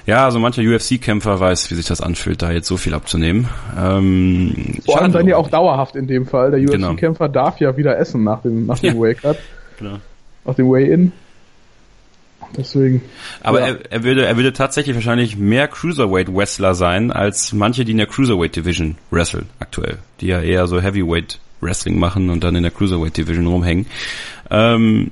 Ja, 0.06 0.26
also 0.26 0.40
mancher 0.40 0.62
UFC-Kämpfer 0.62 1.40
weiß, 1.40 1.72
wie 1.72 1.76
sich 1.76 1.88
das 1.88 2.00
anfühlt, 2.00 2.42
da 2.42 2.52
jetzt 2.52 2.68
so 2.68 2.78
viel 2.78 2.94
abzunehmen. 2.94 3.50
Ähm, 3.78 4.80
Vor 4.86 5.02
allem 5.02 5.12
dann 5.12 5.28
ja 5.28 5.38
auch 5.38 5.50
dauerhaft 5.50 5.96
in 5.96 6.06
dem 6.06 6.28
Fall. 6.28 6.52
Der 6.52 6.60
UFC-Kämpfer 6.60 7.28
genau. 7.28 7.44
darf 7.44 7.60
ja 7.60 7.76
wieder 7.76 7.98
essen 7.98 8.24
nach 8.24 8.42
dem, 8.42 8.68
nach 8.68 8.78
dem 8.78 8.96
ja. 8.96 9.02
Wake-Up. 9.02 9.38
Genau. 9.80 9.98
Nach 10.46 10.54
dem 10.54 10.70
Way-In. 10.70 11.12
Deswegen. 12.58 13.02
Aber 13.42 13.60
ja. 13.60 13.68
er, 13.68 13.92
er, 13.92 14.04
würde, 14.04 14.26
er 14.26 14.36
würde 14.36 14.54
tatsächlich 14.54 14.96
wahrscheinlich 14.96 15.38
mehr 15.38 15.68
Cruiserweight-Wrestler 15.68 16.76
sein, 16.76 17.12
als 17.12 17.54
manche, 17.54 17.86
die 17.86 17.92
in 17.92 17.98
der 17.98 18.08
Cruiserweight-Division 18.08 18.98
wresteln 19.12 19.50
aktuell. 19.60 19.98
Die 20.22 20.28
ja 20.28 20.42
eher 20.42 20.68
so 20.68 20.82
Heavyweight-Wrestling 20.82 22.00
machen 22.00 22.30
und 22.30 22.44
dann 22.44 22.56
in 22.56 22.64
der 22.64 22.72
Cruiserweight-Division 22.72 23.48
rumhängen. 23.48 23.88
Ähm, 24.50 25.12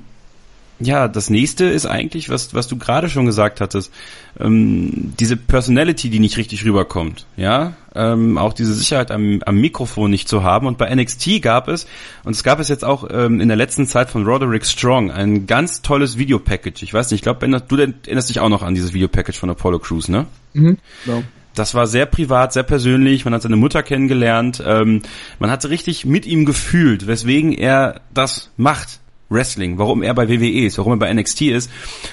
ja, 0.80 1.06
das 1.06 1.30
nächste 1.30 1.66
ist 1.66 1.86
eigentlich, 1.86 2.28
was, 2.30 2.52
was 2.52 2.66
du 2.66 2.76
gerade 2.76 3.08
schon 3.08 3.26
gesagt 3.26 3.60
hattest, 3.60 3.92
ähm, 4.40 5.14
diese 5.20 5.36
Personality, 5.36 6.10
die 6.10 6.18
nicht 6.18 6.36
richtig 6.36 6.64
rüberkommt, 6.64 7.26
ja, 7.36 7.74
ähm, 7.94 8.38
auch 8.38 8.52
diese 8.52 8.74
Sicherheit 8.74 9.12
am, 9.12 9.40
am 9.46 9.60
Mikrofon 9.60 10.10
nicht 10.10 10.28
zu 10.28 10.42
haben. 10.42 10.66
Und 10.66 10.76
bei 10.76 10.92
NXT 10.92 11.40
gab 11.42 11.68
es, 11.68 11.86
und 12.24 12.34
es 12.34 12.42
gab 12.42 12.58
es 12.58 12.68
jetzt 12.68 12.84
auch 12.84 13.08
ähm, 13.10 13.40
in 13.40 13.48
der 13.48 13.56
letzten 13.56 13.86
Zeit 13.86 14.10
von 14.10 14.26
Roderick 14.26 14.66
Strong, 14.66 15.12
ein 15.12 15.46
ganz 15.46 15.82
tolles 15.82 16.18
Videopackage. 16.18 16.82
Ich 16.82 16.92
weiß 16.92 17.10
nicht, 17.10 17.20
ich 17.20 17.22
glaube, 17.22 17.46
du 17.46 17.76
erinnerst 17.76 18.28
dich 18.28 18.40
auch 18.40 18.48
noch 18.48 18.62
an 18.62 18.74
dieses 18.74 18.92
Videopackage 18.92 19.38
von 19.38 19.50
Apollo 19.50 19.78
Crews, 19.78 20.08
ne? 20.08 20.26
Mhm, 20.54 20.78
genau. 21.04 21.22
Das 21.54 21.76
war 21.76 21.86
sehr 21.86 22.06
privat, 22.06 22.52
sehr 22.52 22.64
persönlich. 22.64 23.24
Man 23.24 23.32
hat 23.32 23.42
seine 23.42 23.54
Mutter 23.54 23.84
kennengelernt. 23.84 24.60
Ähm, 24.66 25.02
man 25.38 25.52
hat 25.52 25.64
richtig 25.66 26.04
mit 26.04 26.26
ihm 26.26 26.46
gefühlt, 26.46 27.06
weswegen 27.06 27.52
er 27.52 28.00
das 28.12 28.50
macht 28.56 28.98
Wrestling, 29.28 29.78
warum 29.78 30.02
er 30.02 30.14
bei 30.14 30.28
WWE 30.28 30.66
ist, 30.66 30.78
warum 30.78 30.92
er 30.94 30.98
bei 30.98 31.12
NXT 31.12 31.42
ist. 31.42 31.70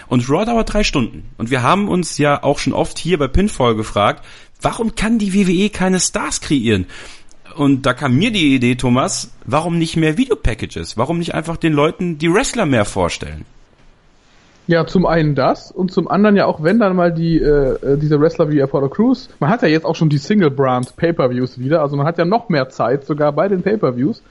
Und 0.08 0.30
Raw 0.30 0.46
dauert 0.46 0.74
drei 0.74 0.84
Stunden. 0.84 1.30
Und 1.38 1.52
wir 1.52 1.62
haben 1.62 1.88
uns 1.88 2.18
ja 2.18 2.44
auch 2.44 2.60
schon 2.60 2.74
oft 2.74 2.98
hier 2.98 3.18
bei 3.18 3.28
Pinfall 3.28 3.76
gefragt, 3.76 4.24
warum 4.62 4.96
kann 4.96 5.20
die 5.20 5.34
WWE 5.34 5.70
keine 5.70 6.00
Stars 6.00 6.42
kreieren? 6.42 6.86
Und 7.56 7.86
da 7.86 7.94
kam 7.94 8.16
mir 8.16 8.32
die 8.32 8.56
Idee, 8.56 8.76
Thomas, 8.76 9.32
warum 9.46 9.78
nicht 9.78 9.98
mehr 9.98 10.18
Videopackages? 10.18 10.98
Warum 10.98 11.20
nicht 11.20 11.34
einfach 11.34 11.58
den 11.58 11.74
Leuten 11.74 12.18
die 12.18 12.34
Wrestler 12.34 12.66
mehr 12.66 12.86
vorstellen? 12.86 13.46
Ja, 14.68 14.86
zum 14.86 15.06
einen 15.06 15.36
das 15.36 15.72
und 15.72 15.92
zum 15.92 16.08
anderen 16.08 16.38
ja 16.38 16.46
auch, 16.46 16.64
wenn 16.64 16.80
dann 16.80 16.96
mal 16.96 17.12
die 17.12 17.40
äh, 17.40 17.74
äh 17.84 17.98
diese 17.98 18.22
Wrestler 18.22 18.50
wie 18.50 18.62
Apollo 18.62 18.90
Crews, 18.90 19.28
man 19.40 19.50
hat 19.50 19.64
ja 19.64 19.68
jetzt 19.68 19.86
auch 19.86 19.96
schon 19.96 20.08
die 20.08 20.20
Single 20.20 20.52
Brand 20.52 20.96
Pay-per-Views 20.96 21.60
wieder, 21.60 21.82
also 21.82 21.98
man 21.98 22.06
hat 22.06 22.18
ja 22.18 22.26
noch 22.26 22.48
mehr 22.48 22.70
Zeit 22.70 23.06
sogar 23.06 23.34
bei 23.34 23.50
den 23.50 23.64
Pay-per-Views 23.64 24.22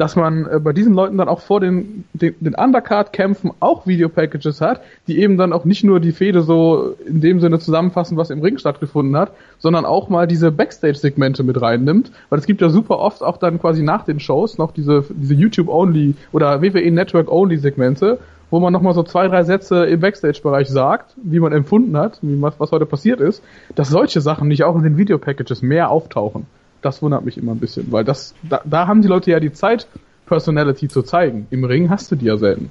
dass 0.00 0.16
man 0.16 0.46
äh, 0.46 0.58
bei 0.58 0.72
diesen 0.72 0.94
Leuten 0.94 1.18
dann 1.18 1.28
auch 1.28 1.40
vor 1.40 1.60
den, 1.60 2.04
den, 2.14 2.34
den 2.40 2.54
Undercard-Kämpfen 2.54 3.50
auch 3.60 3.86
Videopackages 3.86 4.62
hat, 4.62 4.80
die 5.06 5.20
eben 5.20 5.36
dann 5.36 5.52
auch 5.52 5.66
nicht 5.66 5.84
nur 5.84 6.00
die 6.00 6.12
Fehde 6.12 6.40
so 6.40 6.96
in 7.06 7.20
dem 7.20 7.38
Sinne 7.38 7.58
zusammenfassen, 7.58 8.16
was 8.16 8.30
im 8.30 8.40
Ring 8.40 8.56
stattgefunden 8.56 9.14
hat, 9.14 9.32
sondern 9.58 9.84
auch 9.84 10.08
mal 10.08 10.26
diese 10.26 10.50
Backstage-Segmente 10.52 11.42
mit 11.42 11.60
reinnimmt, 11.60 12.12
weil 12.30 12.38
es 12.38 12.46
gibt 12.46 12.62
ja 12.62 12.70
super 12.70 12.98
oft 12.98 13.22
auch 13.22 13.36
dann 13.36 13.60
quasi 13.60 13.82
nach 13.82 14.06
den 14.06 14.20
Shows 14.20 14.56
noch 14.56 14.72
diese, 14.72 15.04
diese 15.10 15.34
YouTube-Only 15.34 16.14
oder 16.32 16.62
WWE 16.62 16.90
Network-Only-Segmente, 16.90 18.20
wo 18.48 18.58
man 18.58 18.72
nochmal 18.72 18.94
so 18.94 19.02
zwei, 19.02 19.28
drei 19.28 19.42
Sätze 19.42 19.84
im 19.84 20.00
Backstage-Bereich 20.00 20.70
sagt, 20.70 21.14
wie 21.22 21.40
man 21.40 21.52
empfunden 21.52 21.94
hat, 21.98 22.20
wie, 22.22 22.40
was, 22.40 22.58
was 22.58 22.72
heute 22.72 22.86
passiert 22.86 23.20
ist, 23.20 23.42
dass 23.74 23.90
solche 23.90 24.22
Sachen 24.22 24.48
nicht 24.48 24.64
auch 24.64 24.76
in 24.76 24.82
den 24.82 24.96
Videopackages 24.96 25.60
mehr 25.60 25.90
auftauchen 25.90 26.46
das 26.82 27.02
wundert 27.02 27.24
mich 27.24 27.36
immer 27.36 27.52
ein 27.52 27.58
bisschen, 27.58 27.90
weil 27.92 28.04
das, 28.04 28.34
da, 28.42 28.60
da 28.64 28.86
haben 28.86 29.02
die 29.02 29.08
Leute 29.08 29.30
ja 29.30 29.40
die 29.40 29.52
Zeit, 29.52 29.86
Personality 30.26 30.88
zu 30.88 31.02
zeigen. 31.02 31.46
Im 31.50 31.64
Ring 31.64 31.90
hast 31.90 32.10
du 32.10 32.16
die 32.16 32.26
ja 32.26 32.36
selten. 32.36 32.70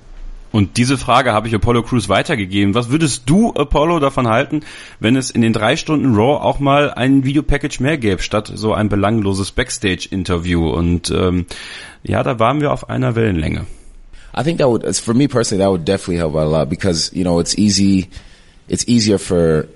Und 0.51 0.78
diese 0.78 0.97
Frage 0.97 1.32
habe 1.32 1.47
ich 1.47 1.53
Apollo 1.53 1.84
Crews 1.84 2.10
weitergegeben. 2.10 2.74
Was 2.74 2.89
würdest 2.89 3.30
du, 3.30 3.53
Apollo, 3.53 3.99
davon 3.99 4.28
halten, 4.28 4.62
wenn 4.99 5.16
es 5.16 5.30
in 5.30 5.41
den 5.41 5.53
drei 5.53 5.76
Stunden 5.76 6.16
Raw 6.16 6.43
auch 6.43 6.60
mal 6.60 6.91
ein 6.91 7.24
Videopackage 7.24 7.82
mehr 7.82 7.97
gäbe, 7.99 8.22
statt 8.22 8.51
so 8.55 8.74
ein 8.74 8.89
belangloses 8.89 9.51
Backstage-Interview? 9.51 10.68
Und 10.70 11.12
ähm, 11.12 11.45
ja, 12.01 12.24
da 12.24 12.39
waren 12.39 12.62
wir 12.62 12.72
auf 12.72 12.89
einer 12.89 13.16
Wellenlänge. 13.16 13.68
I 14.36 14.43
think 14.43 14.57
that 14.60 14.70
would, 14.70 14.84
for 14.95 15.14
me 15.14 15.28
personally, 15.28 15.64
that 15.64 15.70
would 15.70 15.88
definitely 15.88 16.18
help 16.18 16.36
out 16.36 16.47
a 16.47 16.49
lot 16.49 16.70
because, 16.70 17.12
you 17.14 17.24
know, 17.24 17.39
it's 17.39 17.55
easy, 17.57 18.10
it's 18.68 18.88
easier 18.88 19.20
for, 19.20 19.68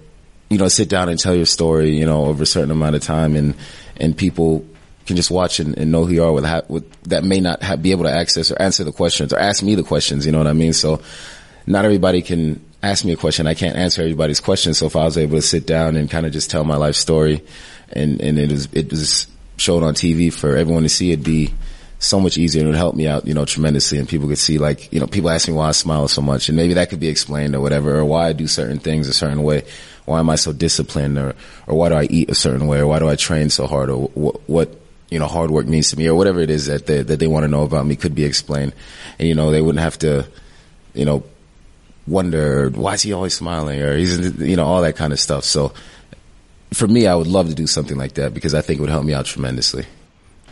you 0.49 0.57
know, 0.57 0.69
sit 0.69 0.91
down 0.91 1.09
and 1.09 1.19
tell 1.19 1.35
your 1.35 1.45
story, 1.45 1.91
you 1.91 2.05
know, 2.05 2.25
over 2.25 2.43
a 2.43 2.47
certain 2.47 2.71
amount 2.71 2.95
of 2.95 3.01
time 3.01 3.35
and 3.35 3.53
and 3.97 4.17
people 4.17 4.65
can 5.05 5.15
just 5.15 5.31
watch 5.31 5.59
and, 5.59 5.77
and 5.77 5.91
know 5.91 6.05
who 6.05 6.13
you 6.13 6.23
are 6.23 6.31
with, 6.31 6.69
with 6.69 7.03
that 7.03 7.23
may 7.23 7.39
not 7.39 7.59
be 7.81 7.91
able 7.91 8.03
to 8.03 8.11
access 8.11 8.51
or 8.51 8.61
answer 8.61 8.83
the 8.83 8.91
questions 8.91 9.33
or 9.33 9.39
ask 9.39 9.61
me 9.63 9.75
the 9.75 9.83
questions. 9.83 10.25
You 10.25 10.31
know 10.31 10.37
what 10.37 10.47
I 10.47 10.53
mean? 10.53 10.73
So 10.73 11.01
not 11.67 11.85
everybody 11.85 12.21
can 12.21 12.63
ask 12.81 13.05
me 13.05 13.13
a 13.13 13.17
question. 13.17 13.47
I 13.47 13.53
can't 13.53 13.75
answer 13.75 14.01
everybody's 14.01 14.39
questions. 14.39 14.77
So 14.77 14.85
if 14.85 14.95
I 14.95 15.05
was 15.05 15.17
able 15.17 15.37
to 15.37 15.41
sit 15.41 15.65
down 15.67 15.95
and 15.95 16.09
kind 16.09 16.25
of 16.25 16.31
just 16.31 16.49
tell 16.49 16.63
my 16.63 16.75
life 16.75 16.95
story 16.95 17.43
and, 17.91 18.21
and 18.21 18.39
it 18.39 18.51
was, 18.51 18.67
it 18.73 18.89
was 18.91 19.27
shown 19.57 19.83
on 19.83 19.93
TV 19.93 20.31
for 20.31 20.55
everyone 20.55 20.83
to 20.83 20.89
see, 20.89 21.11
it'd 21.11 21.23
be 21.23 21.53
so 22.03 22.19
much 22.19 22.37
easier 22.37 22.61
and 22.61 22.67
it 22.67 22.71
would 22.71 22.77
help 22.77 22.95
me 22.95 23.07
out, 23.07 23.25
you 23.25 23.33
know, 23.33 23.45
tremendously. 23.45 23.97
And 23.97 24.07
people 24.07 24.27
could 24.27 24.37
see 24.37 24.57
like, 24.57 24.91
you 24.91 24.99
know, 24.99 25.07
people 25.07 25.29
ask 25.29 25.47
me 25.47 25.53
why 25.53 25.69
I 25.69 25.71
smile 25.71 26.07
so 26.07 26.21
much 26.21 26.49
and 26.49 26.55
maybe 26.55 26.73
that 26.75 26.89
could 26.89 26.99
be 26.99 27.07
explained 27.07 27.55
or 27.55 27.61
whatever, 27.61 27.97
or 27.97 28.05
why 28.05 28.27
I 28.27 28.33
do 28.33 28.47
certain 28.47 28.79
things 28.79 29.07
a 29.07 29.13
certain 29.13 29.43
way. 29.43 29.63
Why 30.05 30.19
am 30.19 30.29
I 30.29 30.35
so 30.35 30.51
disciplined 30.51 31.17
or, 31.17 31.33
or 31.65 31.77
why 31.77 31.89
do 31.89 31.95
I 31.95 32.03
eat 32.03 32.29
a 32.29 32.35
certain 32.35 32.67
way 32.67 32.79
or 32.79 32.87
why 32.87 32.99
do 32.99 33.07
I 33.07 33.15
train 33.15 33.49
so 33.49 33.67
hard 33.67 33.89
or 33.89 34.07
what, 34.09 34.49
what 34.49 34.75
you 35.09 35.19
know, 35.19 35.27
hard 35.27 35.51
work 35.51 35.65
means 35.65 35.91
to 35.91 35.97
me 35.97 36.07
or 36.07 36.15
whatever 36.15 36.39
it 36.39 36.49
is 36.49 36.65
that 36.65 36.87
they, 36.87 37.03
that 37.03 37.19
they 37.19 37.27
want 37.27 37.43
to 37.43 37.47
know 37.47 37.63
about 37.63 37.85
me 37.85 37.95
could 37.95 38.15
be 38.15 38.25
explained. 38.25 38.73
And, 39.19 39.27
you 39.27 39.35
know, 39.35 39.51
they 39.51 39.61
wouldn't 39.61 39.83
have 39.83 39.97
to, 39.99 40.27
you 40.93 41.05
know, 41.05 41.23
wonder 42.05 42.69
why 42.69 42.95
is 42.95 43.03
he 43.03 43.13
always 43.13 43.33
smiling 43.33 43.81
or 43.81 43.95
he's, 43.95 44.17
you 44.39 44.57
know, 44.57 44.65
all 44.65 44.81
that 44.81 44.95
kind 44.97 45.13
of 45.13 45.19
stuff. 45.19 45.45
So 45.45 45.73
for 46.73 46.87
me, 46.87 47.07
I 47.07 47.15
would 47.15 47.27
love 47.27 47.47
to 47.47 47.55
do 47.55 47.67
something 47.67 47.97
like 47.97 48.15
that 48.15 48.33
because 48.33 48.53
I 48.53 48.61
think 48.61 48.79
it 48.79 48.81
would 48.81 48.89
help 48.89 49.05
me 49.05 49.13
out 49.13 49.25
tremendously. 49.25 49.85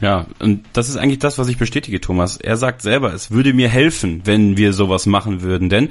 Ja, 0.02 0.26
und 0.39 0.66
das 0.74 0.89
ist 0.89 0.97
eigentlich 0.97 1.20
das, 1.20 1.38
was 1.38 1.47
ich 1.47 1.58
bestätige, 1.58 2.02
Thomas. 2.02 2.38
Er 2.38 2.58
sagt 2.58 2.82
selber, 2.82 3.14
es 3.14 3.32
würde 3.32 3.54
mir 3.54 3.70
helfen, 3.70 4.22
wenn 4.26 4.58
wir 4.58 4.74
sowas 4.74 5.06
machen 5.06 5.41
würden, 5.41 5.70
denn 5.70 5.89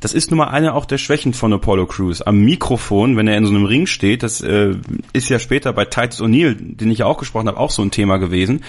das 0.00 0.12
ist 0.12 0.30
nun 0.30 0.38
mal 0.38 0.48
eine 0.48 0.74
auch 0.74 0.84
der 0.84 0.98
Schwächen 0.98 1.32
von 1.32 1.52
Apollo 1.52 1.86
Crews. 1.86 2.20
Am 2.20 2.40
Mikrofon, 2.40 3.16
wenn 3.16 3.28
er 3.28 3.38
in 3.38 3.46
so 3.46 3.54
einem 3.54 3.64
Ring 3.64 3.86
steht, 3.86 4.22
das 4.22 4.40
äh, 4.42 4.74
ist 5.14 5.30
ja 5.30 5.38
später 5.38 5.72
bei 5.72 5.86
Titus 5.86 6.20
O'Neill, 6.20 6.56
den 6.58 6.90
ich 6.90 6.98
ja 6.98 7.06
auch 7.06 7.16
gesprochen 7.16 7.48
habe, 7.48 7.58
auch 7.58 7.70
so 7.70 7.80
ein 7.80 7.90
Thema 7.90 8.18
gewesen. 8.18 8.62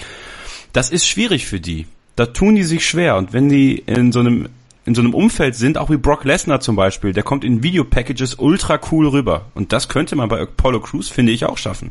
das 0.72 0.90
ist 0.90 1.06
schwierig 1.06 1.46
für 1.46 1.60
die. 1.60 1.86
Da 2.14 2.26
tun 2.26 2.54
die 2.54 2.62
sich 2.62 2.86
schwer. 2.86 3.16
Und 3.16 3.32
wenn 3.32 3.48
die 3.50 3.78
in 3.78 4.12
so 4.12 4.20
einem 4.20 4.48
in 4.86 4.94
so 4.94 5.02
einem 5.02 5.14
Umfeld 5.14 5.56
sind, 5.56 5.78
auch 5.78 5.90
wie 5.90 5.96
Brock 5.96 6.24
Lesnar 6.24 6.60
zum 6.60 6.76
Beispiel, 6.76 7.12
der 7.12 7.24
kommt 7.24 7.44
in 7.44 7.62
Videopackages 7.62 8.36
ultra 8.36 8.78
cool 8.90 9.08
rüber. 9.08 9.46
Und 9.54 9.72
das 9.72 9.88
könnte 9.88 10.14
man 10.14 10.28
bei 10.28 10.40
Apollo 10.40 10.80
Crews, 10.80 11.08
finde 11.08 11.32
ich, 11.32 11.44
auch 11.44 11.58
schaffen. 11.58 11.90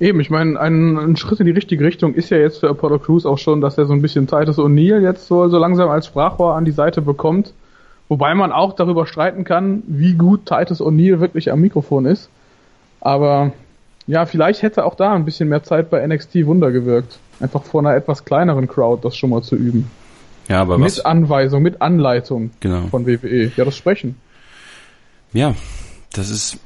Eben, 0.00 0.18
ich 0.20 0.30
meine, 0.30 0.58
ein, 0.58 0.96
ein, 0.96 1.16
Schritt 1.16 1.40
in 1.40 1.46
die 1.46 1.52
richtige 1.52 1.84
Richtung 1.84 2.14
ist 2.14 2.30
ja 2.30 2.38
jetzt 2.38 2.60
für 2.60 2.70
Apollo 2.70 3.00
Crews 3.00 3.26
auch 3.26 3.36
schon, 3.36 3.60
dass 3.60 3.76
er 3.76 3.84
so 3.84 3.92
ein 3.92 4.00
bisschen 4.00 4.26
Titus 4.26 4.58
O'Neill 4.58 5.00
jetzt 5.02 5.26
so, 5.26 5.46
so 5.48 5.58
langsam 5.58 5.90
als 5.90 6.06
Sprachrohr 6.06 6.54
an 6.54 6.64
die 6.64 6.70
Seite 6.70 7.02
bekommt. 7.02 7.52
Wobei 8.08 8.34
man 8.34 8.50
auch 8.50 8.72
darüber 8.74 9.06
streiten 9.06 9.44
kann, 9.44 9.82
wie 9.86 10.14
gut 10.14 10.46
Titus 10.46 10.80
O'Neill 10.80 11.20
wirklich 11.20 11.52
am 11.52 11.60
Mikrofon 11.60 12.06
ist. 12.06 12.30
Aber 13.00 13.52
ja, 14.06 14.24
vielleicht 14.24 14.62
hätte 14.62 14.86
auch 14.86 14.94
da 14.94 15.12
ein 15.12 15.26
bisschen 15.26 15.50
mehr 15.50 15.62
Zeit 15.62 15.90
bei 15.90 16.04
NXT 16.06 16.46
Wunder 16.46 16.72
gewirkt. 16.72 17.18
Einfach 17.38 17.62
vor 17.62 17.82
einer 17.82 17.94
etwas 17.94 18.24
kleineren 18.24 18.68
Crowd 18.68 19.04
das 19.04 19.16
schon 19.16 19.30
mal 19.30 19.42
zu 19.42 19.54
üben. 19.54 19.90
Ja, 20.48 20.62
aber 20.62 20.78
mit 20.78 20.86
was? 20.86 21.04
Anweisung, 21.04 21.62
mit 21.62 21.80
Anleitung 21.82 22.50
Genau. 22.60 22.88
von 22.90 23.06
WWE. 23.06 23.52
Ja, 23.56 23.64
das 23.64 23.76
Sprechen. 23.76 24.16
Ja, 25.32 25.54
das 26.12 26.30
ist, 26.30 26.58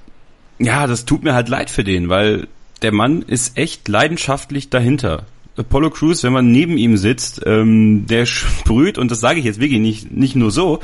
ja, 0.58 0.86
das 0.86 1.04
tut 1.04 1.22
mir 1.24 1.34
halt 1.34 1.48
leid 1.48 1.68
für 1.68 1.84
den, 1.84 2.08
weil 2.08 2.46
der 2.84 2.92
Mann 2.92 3.22
ist 3.22 3.56
echt 3.56 3.88
leidenschaftlich 3.88 4.68
dahinter. 4.68 5.24
Apollo 5.56 5.88
Crews, 5.88 6.22
wenn 6.22 6.34
man 6.34 6.52
neben 6.52 6.76
ihm 6.76 6.98
sitzt, 6.98 7.40
ähm, 7.46 8.06
der 8.06 8.26
sprüht, 8.26 8.98
und 8.98 9.10
das 9.10 9.20
sage 9.20 9.38
ich 9.38 9.46
jetzt 9.46 9.58
wirklich 9.58 9.80
nicht, 9.80 10.12
nicht 10.12 10.36
nur 10.36 10.50
so, 10.50 10.80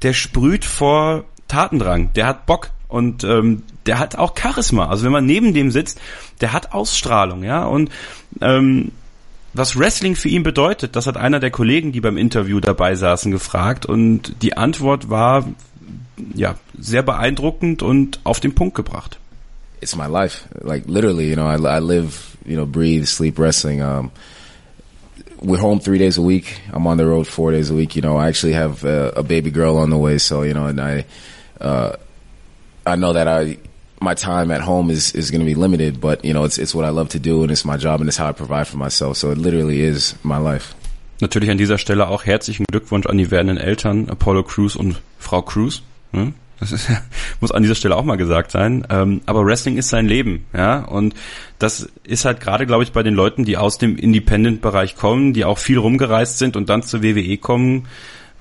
der 0.00 0.14
sprüht 0.14 0.64
vor 0.64 1.24
Tatendrang, 1.46 2.14
der 2.14 2.26
hat 2.26 2.46
Bock 2.46 2.70
und 2.88 3.24
ähm, 3.24 3.62
der 3.84 3.98
hat 3.98 4.16
auch 4.16 4.34
Charisma. 4.38 4.88
Also 4.88 5.04
wenn 5.04 5.12
man 5.12 5.26
neben 5.26 5.52
dem 5.52 5.70
sitzt, 5.70 6.00
der 6.40 6.54
hat 6.54 6.72
Ausstrahlung, 6.72 7.44
ja, 7.44 7.66
und 7.66 7.90
ähm, 8.40 8.92
was 9.52 9.78
Wrestling 9.78 10.16
für 10.16 10.30
ihn 10.30 10.44
bedeutet, 10.44 10.96
das 10.96 11.06
hat 11.06 11.18
einer 11.18 11.40
der 11.40 11.50
Kollegen, 11.50 11.92
die 11.92 12.00
beim 12.00 12.16
Interview 12.16 12.58
dabei 12.58 12.94
saßen, 12.94 13.30
gefragt 13.30 13.84
und 13.84 14.34
die 14.40 14.56
Antwort 14.56 15.10
war 15.10 15.46
ja 16.34 16.54
sehr 16.78 17.02
beeindruckend 17.02 17.82
und 17.82 18.20
auf 18.24 18.40
den 18.40 18.54
Punkt 18.54 18.74
gebracht. 18.74 19.18
It's 19.84 19.94
my 19.94 20.06
life, 20.06 20.48
like 20.62 20.86
literally. 20.86 21.28
You 21.28 21.36
know, 21.36 21.46
I, 21.46 21.56
I 21.76 21.78
live, 21.78 22.38
you 22.46 22.56
know, 22.56 22.64
breathe, 22.64 23.04
sleep 23.04 23.38
wrestling. 23.38 23.82
Um, 23.82 24.12
we're 25.42 25.58
home 25.58 25.78
three 25.78 25.98
days 25.98 26.16
a 26.16 26.22
week. 26.22 26.58
I'm 26.72 26.86
on 26.86 26.96
the 26.96 27.04
road 27.04 27.26
four 27.26 27.52
days 27.52 27.68
a 27.68 27.74
week. 27.74 27.94
You 27.94 28.00
know, 28.00 28.16
I 28.16 28.28
actually 28.28 28.54
have 28.54 28.82
a, 28.84 29.12
a 29.16 29.22
baby 29.22 29.50
girl 29.50 29.76
on 29.76 29.90
the 29.90 29.98
way, 29.98 30.16
so 30.16 30.40
you 30.40 30.54
know, 30.54 30.68
and 30.68 30.80
I, 30.80 31.04
uh, 31.60 31.96
I 32.86 32.96
know 32.96 33.12
that 33.12 33.28
I 33.28 33.58
my 34.00 34.14
time 34.14 34.50
at 34.50 34.62
home 34.62 34.88
is 34.88 35.12
is 35.14 35.30
going 35.30 35.40
to 35.40 35.46
be 35.46 35.54
limited, 35.54 36.00
but 36.00 36.24
you 36.24 36.32
know, 36.32 36.44
it's 36.44 36.56
it's 36.56 36.74
what 36.74 36.86
I 36.86 36.90
love 36.90 37.10
to 37.10 37.18
do, 37.18 37.42
and 37.42 37.52
it's 37.52 37.66
my 37.66 37.76
job, 37.76 38.00
and 38.00 38.08
it's 38.08 38.16
how 38.16 38.28
I 38.28 38.32
provide 38.32 38.66
for 38.66 38.78
myself. 38.78 39.18
So 39.18 39.32
it 39.32 39.38
literally 39.38 39.82
is 39.82 40.14
my 40.22 40.38
life. 40.38 40.74
Natürlich 41.20 41.50
an 41.50 41.58
dieser 41.58 41.76
Stelle 41.76 42.08
auch 42.08 42.24
herzlichen 42.24 42.64
Glückwunsch 42.64 43.06
an 43.06 43.18
die 43.18 43.30
werdenden 43.30 43.58
Eltern, 43.58 44.08
Apollo 44.08 44.44
Crews 44.44 44.76
und 44.76 45.02
Frau 45.18 45.42
Crews. 45.42 45.82
Hm? 46.12 46.32
Das 46.64 46.72
ist, 46.72 46.90
muss 47.40 47.52
an 47.52 47.62
dieser 47.62 47.74
Stelle 47.74 47.94
auch 47.96 48.04
mal 48.04 48.16
gesagt 48.16 48.50
sein. 48.50 48.86
Ähm, 48.88 49.20
aber 49.26 49.44
Wrestling 49.44 49.76
ist 49.76 49.90
sein 49.90 50.06
Leben, 50.06 50.46
ja. 50.56 50.80
Und 50.80 51.14
das 51.58 51.90
ist 52.04 52.24
halt 52.24 52.40
gerade, 52.40 52.64
glaube 52.64 52.84
ich, 52.84 52.92
bei 52.92 53.02
den 53.02 53.14
Leuten, 53.14 53.44
die 53.44 53.58
aus 53.58 53.76
dem 53.76 53.96
Independent-Bereich 53.96 54.96
kommen, 54.96 55.34
die 55.34 55.44
auch 55.44 55.58
viel 55.58 55.78
rumgereist 55.78 56.38
sind 56.38 56.56
und 56.56 56.70
dann 56.70 56.82
zur 56.82 57.02
WWE 57.02 57.36
kommen. 57.36 57.86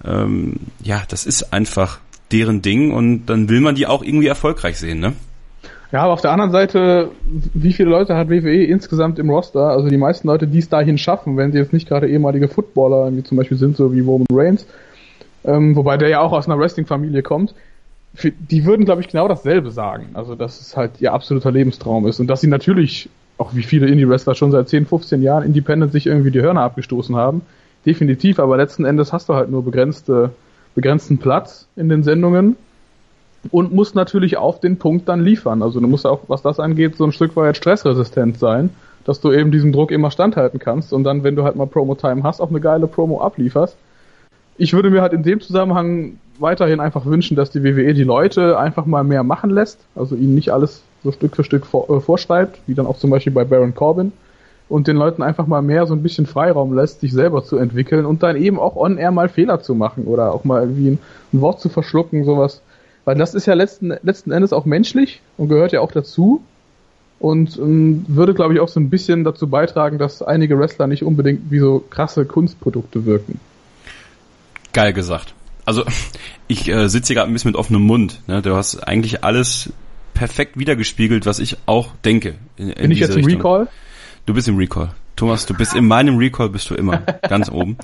Ähm, 0.05 0.55
ja, 0.81 1.03
das 1.09 1.25
ist 1.25 1.51
einfach 1.53 1.99
deren 2.31 2.61
Ding 2.61 2.93
und 2.93 3.25
dann 3.25 3.49
will 3.49 3.59
man 3.59 3.75
die 3.75 3.87
auch 3.87 4.03
irgendwie 4.03 4.27
erfolgreich 4.27 4.79
sehen, 4.79 4.99
ne? 4.99 5.13
Ja, 5.91 6.01
aber 6.01 6.13
auf 6.13 6.21
der 6.21 6.31
anderen 6.31 6.51
Seite, 6.51 7.11
wie 7.53 7.71
viele 7.71 7.89
Leute 7.89 8.15
hat 8.15 8.29
WWE 8.29 8.63
insgesamt 8.63 9.19
im 9.19 9.29
Roster? 9.29 9.67
Also 9.67 9.89
die 9.89 9.97
meisten 9.97 10.27
Leute, 10.27 10.47
die 10.47 10.57
es 10.57 10.67
dahin 10.67 10.97
schaffen, 10.97 11.37
wenn 11.37 11.51
sie 11.51 11.59
jetzt 11.59 11.71
nicht 11.71 11.87
gerade 11.87 12.07
ehemalige 12.07 12.47
Footballer, 12.47 13.15
wie 13.15 13.23
zum 13.23 13.37
Beispiel 13.37 13.57
sind, 13.57 13.77
so 13.77 13.93
wie 13.93 13.99
Roman 13.99 14.25
Reigns, 14.31 14.65
ähm, 15.45 15.75
wobei 15.75 15.97
der 15.97 16.09
ja 16.09 16.21
auch 16.21 16.31
aus 16.31 16.47
einer 16.47 16.57
Wrestling-Familie 16.57 17.21
kommt, 17.21 17.53
für, 18.13 18.31
die 18.31 18.65
würden, 18.65 18.85
glaube 18.85 19.01
ich, 19.01 19.07
genau 19.07 19.27
dasselbe 19.27 19.71
sagen. 19.71 20.09
Also, 20.13 20.35
dass 20.35 20.61
es 20.61 20.77
halt 20.77 21.01
ihr 21.01 21.13
absoluter 21.13 21.51
Lebenstraum 21.51 22.07
ist 22.07 22.19
und 22.19 22.27
dass 22.27 22.41
sie 22.41 22.47
natürlich, 22.47 23.09
auch 23.37 23.55
wie 23.55 23.63
viele 23.63 23.87
Indie-Wrestler 23.87 24.35
schon 24.35 24.51
seit 24.51 24.69
10, 24.69 24.85
15 24.85 25.21
Jahren 25.21 25.43
Independent 25.43 25.91
sich 25.91 26.05
irgendwie 26.05 26.31
die 26.31 26.41
Hörner 26.41 26.61
abgestoßen 26.61 27.15
haben. 27.15 27.41
Definitiv, 27.85 28.39
aber 28.39 28.55
letzten 28.55 28.85
Endes 28.85 29.11
hast 29.11 29.29
du 29.29 29.33
halt 29.33 29.49
nur 29.49 29.65
begrenzte, 29.65 30.29
begrenzten 30.75 31.17
Platz 31.17 31.67
in 31.75 31.89
den 31.89 32.03
Sendungen 32.03 32.55
und 33.51 33.73
musst 33.73 33.95
natürlich 33.95 34.37
auf 34.37 34.59
den 34.59 34.77
Punkt 34.77 35.09
dann 35.09 35.23
liefern. 35.23 35.61
Also 35.61 35.79
du 35.79 35.87
musst 35.87 36.05
auch, 36.05 36.21
was 36.27 36.41
das 36.41 36.59
angeht, 36.59 36.95
so 36.95 37.03
ein 37.03 37.11
Stück 37.11 37.35
weit 37.35 37.57
stressresistent 37.57 38.39
sein, 38.39 38.69
dass 39.05 39.19
du 39.19 39.31
eben 39.31 39.51
diesem 39.51 39.73
Druck 39.73 39.91
immer 39.91 40.11
standhalten 40.11 40.59
kannst 40.59 40.93
und 40.93 41.03
dann, 41.03 41.23
wenn 41.23 41.35
du 41.35 41.43
halt 41.43 41.55
mal 41.55 41.67
Promo-Time 41.67 42.23
hast, 42.23 42.39
auch 42.39 42.49
eine 42.49 42.61
geile 42.61 42.87
Promo 42.87 43.21
ablieferst. 43.21 43.75
Ich 44.57 44.73
würde 44.73 44.89
mir 44.89 45.01
halt 45.01 45.13
in 45.13 45.23
dem 45.23 45.41
Zusammenhang 45.41 46.19
weiterhin 46.39 46.79
einfach 46.79 47.05
wünschen, 47.05 47.35
dass 47.35 47.51
die 47.51 47.63
WWE 47.63 47.93
die 47.93 48.03
Leute 48.03 48.57
einfach 48.57 48.85
mal 48.85 49.03
mehr 49.03 49.23
machen 49.23 49.49
lässt, 49.49 49.79
also 49.95 50.15
ihnen 50.15 50.35
nicht 50.35 50.51
alles 50.51 50.81
so 51.03 51.11
Stück 51.11 51.35
für 51.35 51.43
Stück 51.43 51.65
vor, 51.65 51.89
äh, 51.89 51.99
vorschreibt, 51.99 52.59
wie 52.67 52.73
dann 52.73 52.87
auch 52.87 52.97
zum 52.97 53.09
Beispiel 53.09 53.33
bei 53.33 53.43
Baron 53.43 53.75
Corbin, 53.75 54.11
und 54.69 54.87
den 54.87 54.97
Leuten 54.97 55.21
einfach 55.21 55.45
mal 55.45 55.61
mehr 55.61 55.85
so 55.85 55.93
ein 55.93 56.01
bisschen 56.01 56.25
Freiraum 56.25 56.73
lässt, 56.73 57.01
sich 57.01 57.11
selber 57.11 57.43
zu 57.43 57.57
entwickeln 57.57 58.05
und 58.05 58.23
dann 58.23 58.37
eben 58.37 58.59
auch 58.59 58.75
on-air 58.75 59.11
mal 59.11 59.29
Fehler 59.29 59.61
zu 59.61 59.75
machen 59.75 60.05
oder 60.05 60.33
auch 60.33 60.45
mal 60.45 60.61
irgendwie 60.61 60.91
ein, 60.91 60.99
ein 61.31 61.41
Wort 61.41 61.59
zu 61.59 61.69
verschlucken, 61.69 62.23
sowas. 62.23 62.61
Weil 63.05 63.15
das 63.15 63.35
ist 63.35 63.45
ja 63.45 63.53
letzten, 63.53 63.93
letzten 64.01 64.31
Endes 64.31 64.53
auch 64.53 64.65
menschlich 64.65 65.21
und 65.37 65.49
gehört 65.49 65.73
ja 65.73 65.81
auch 65.81 65.91
dazu 65.91 66.41
und 67.19 67.57
ähm, 67.57 68.05
würde, 68.07 68.33
glaube 68.33 68.53
ich, 68.53 68.59
auch 68.61 68.69
so 68.69 68.79
ein 68.79 68.89
bisschen 68.89 69.23
dazu 69.23 69.47
beitragen, 69.47 69.97
dass 69.97 70.21
einige 70.21 70.57
Wrestler 70.57 70.87
nicht 70.87 71.03
unbedingt 71.03 71.51
wie 71.51 71.59
so 71.59 71.83
krasse 71.89 72.25
Kunstprodukte 72.25 73.05
wirken. 73.05 73.39
Geil 74.73 74.93
gesagt. 74.93 75.33
Also 75.65 75.85
ich 76.47 76.67
äh, 76.67 76.89
sitze 76.89 77.07
hier 77.07 77.15
gerade 77.17 77.31
ein 77.31 77.33
bisschen 77.33 77.51
mit 77.51 77.57
offenem 77.57 77.83
Mund. 77.83 78.21
Ne? 78.27 78.41
Du 78.41 78.55
hast 78.55 78.79
eigentlich 78.79 79.23
alles 79.23 79.71
perfekt 80.13 80.57
wiedergespiegelt, 80.57 81.25
was 81.25 81.39
ich 81.39 81.57
auch 81.65 81.89
denke. 82.05 82.35
In, 82.57 82.69
in 82.69 82.81
Bin 82.81 82.91
ich 82.91 82.99
jetzt 82.99 83.15
im 83.15 83.25
Richtung. 83.25 83.41
Recall? 83.41 83.67
Du 84.25 84.33
bist 84.33 84.47
im 84.47 84.57
Recall. 84.57 84.93
Thomas, 85.15 85.45
du 85.45 85.53
bist 85.53 85.75
in 85.75 85.87
meinem 85.87 86.17
Recall 86.17 86.49
bist 86.49 86.69
du 86.69 86.75
immer 86.75 86.97
ganz 87.29 87.49
oben. 87.49 87.77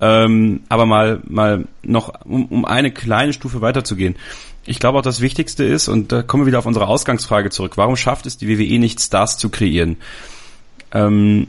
Ähm, 0.00 0.62
aber 0.68 0.86
mal, 0.86 1.20
mal 1.24 1.66
noch, 1.82 2.12
um, 2.24 2.46
um 2.46 2.64
eine 2.64 2.90
kleine 2.90 3.32
Stufe 3.32 3.60
weiterzugehen. 3.60 4.16
Ich 4.66 4.78
glaube 4.78 4.98
auch 4.98 5.02
das 5.02 5.20
Wichtigste 5.20 5.64
ist, 5.64 5.88
und 5.88 6.10
da 6.10 6.22
kommen 6.22 6.42
wir 6.42 6.46
wieder 6.46 6.58
auf 6.58 6.66
unsere 6.66 6.88
Ausgangsfrage 6.88 7.50
zurück, 7.50 7.76
warum 7.76 7.96
schafft 7.96 8.26
es 8.26 8.38
die 8.38 8.48
WWE 8.48 8.78
nicht, 8.78 9.00
Stars 9.00 9.38
zu 9.38 9.50
kreieren? 9.50 9.98
Ähm, 10.92 11.48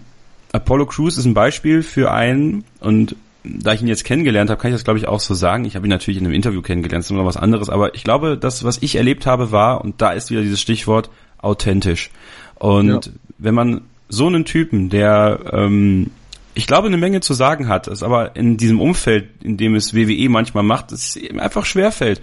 Apollo 0.51 0.87
Crews 0.87 1.17
ist 1.17 1.25
ein 1.25 1.33
Beispiel 1.33 1.81
für 1.81 2.11
einen, 2.11 2.65
und 2.79 3.15
da 3.45 3.73
ich 3.73 3.81
ihn 3.81 3.87
jetzt 3.87 4.03
kennengelernt 4.03 4.49
habe, 4.49 4.59
kann 4.59 4.71
ich 4.71 4.75
das 4.75 4.83
glaube 4.83 4.99
ich 4.99 5.07
auch 5.07 5.19
so 5.19 5.33
sagen. 5.33 5.65
Ich 5.65 5.75
habe 5.75 5.87
ihn 5.87 5.89
natürlich 5.89 6.19
in 6.19 6.25
einem 6.25 6.33
Interview 6.35 6.61
kennengelernt, 6.61 7.01
das 7.03 7.07
ist 7.07 7.11
immer 7.11 7.25
was 7.25 7.37
anderes, 7.37 7.69
aber 7.69 7.95
ich 7.95 8.03
glaube, 8.03 8.37
das, 8.37 8.63
was 8.63 8.81
ich 8.81 8.95
erlebt 8.95 9.25
habe, 9.25 9.51
war, 9.51 9.83
und 9.83 10.01
da 10.01 10.11
ist 10.11 10.31
wieder 10.31 10.41
dieses 10.41 10.61
Stichwort, 10.61 11.09
authentisch. 11.37 12.09
Und 12.55 12.87
Ja. 12.87 12.99
wenn 13.37 13.55
man 13.55 13.81
so 14.09 14.27
einen 14.27 14.45
Typen, 14.45 14.89
der 14.89 15.39
ähm, 15.51 16.11
ich 16.55 16.67
glaube, 16.67 16.87
eine 16.87 16.97
Menge 16.97 17.19
zu 17.19 17.33
sagen 17.33 17.67
hat, 17.67 17.87
es 17.87 18.01
aber 18.01 18.35
in 18.37 18.55
diesem 18.55 18.79
Umfeld, 18.79 19.27
in 19.43 19.57
dem 19.57 19.75
es 19.75 19.93
WWE 19.93 20.29
manchmal 20.29 20.63
macht, 20.63 20.93
es 20.93 21.17
ihm 21.17 21.39
einfach 21.39 21.65
schwerfällt. 21.65 22.21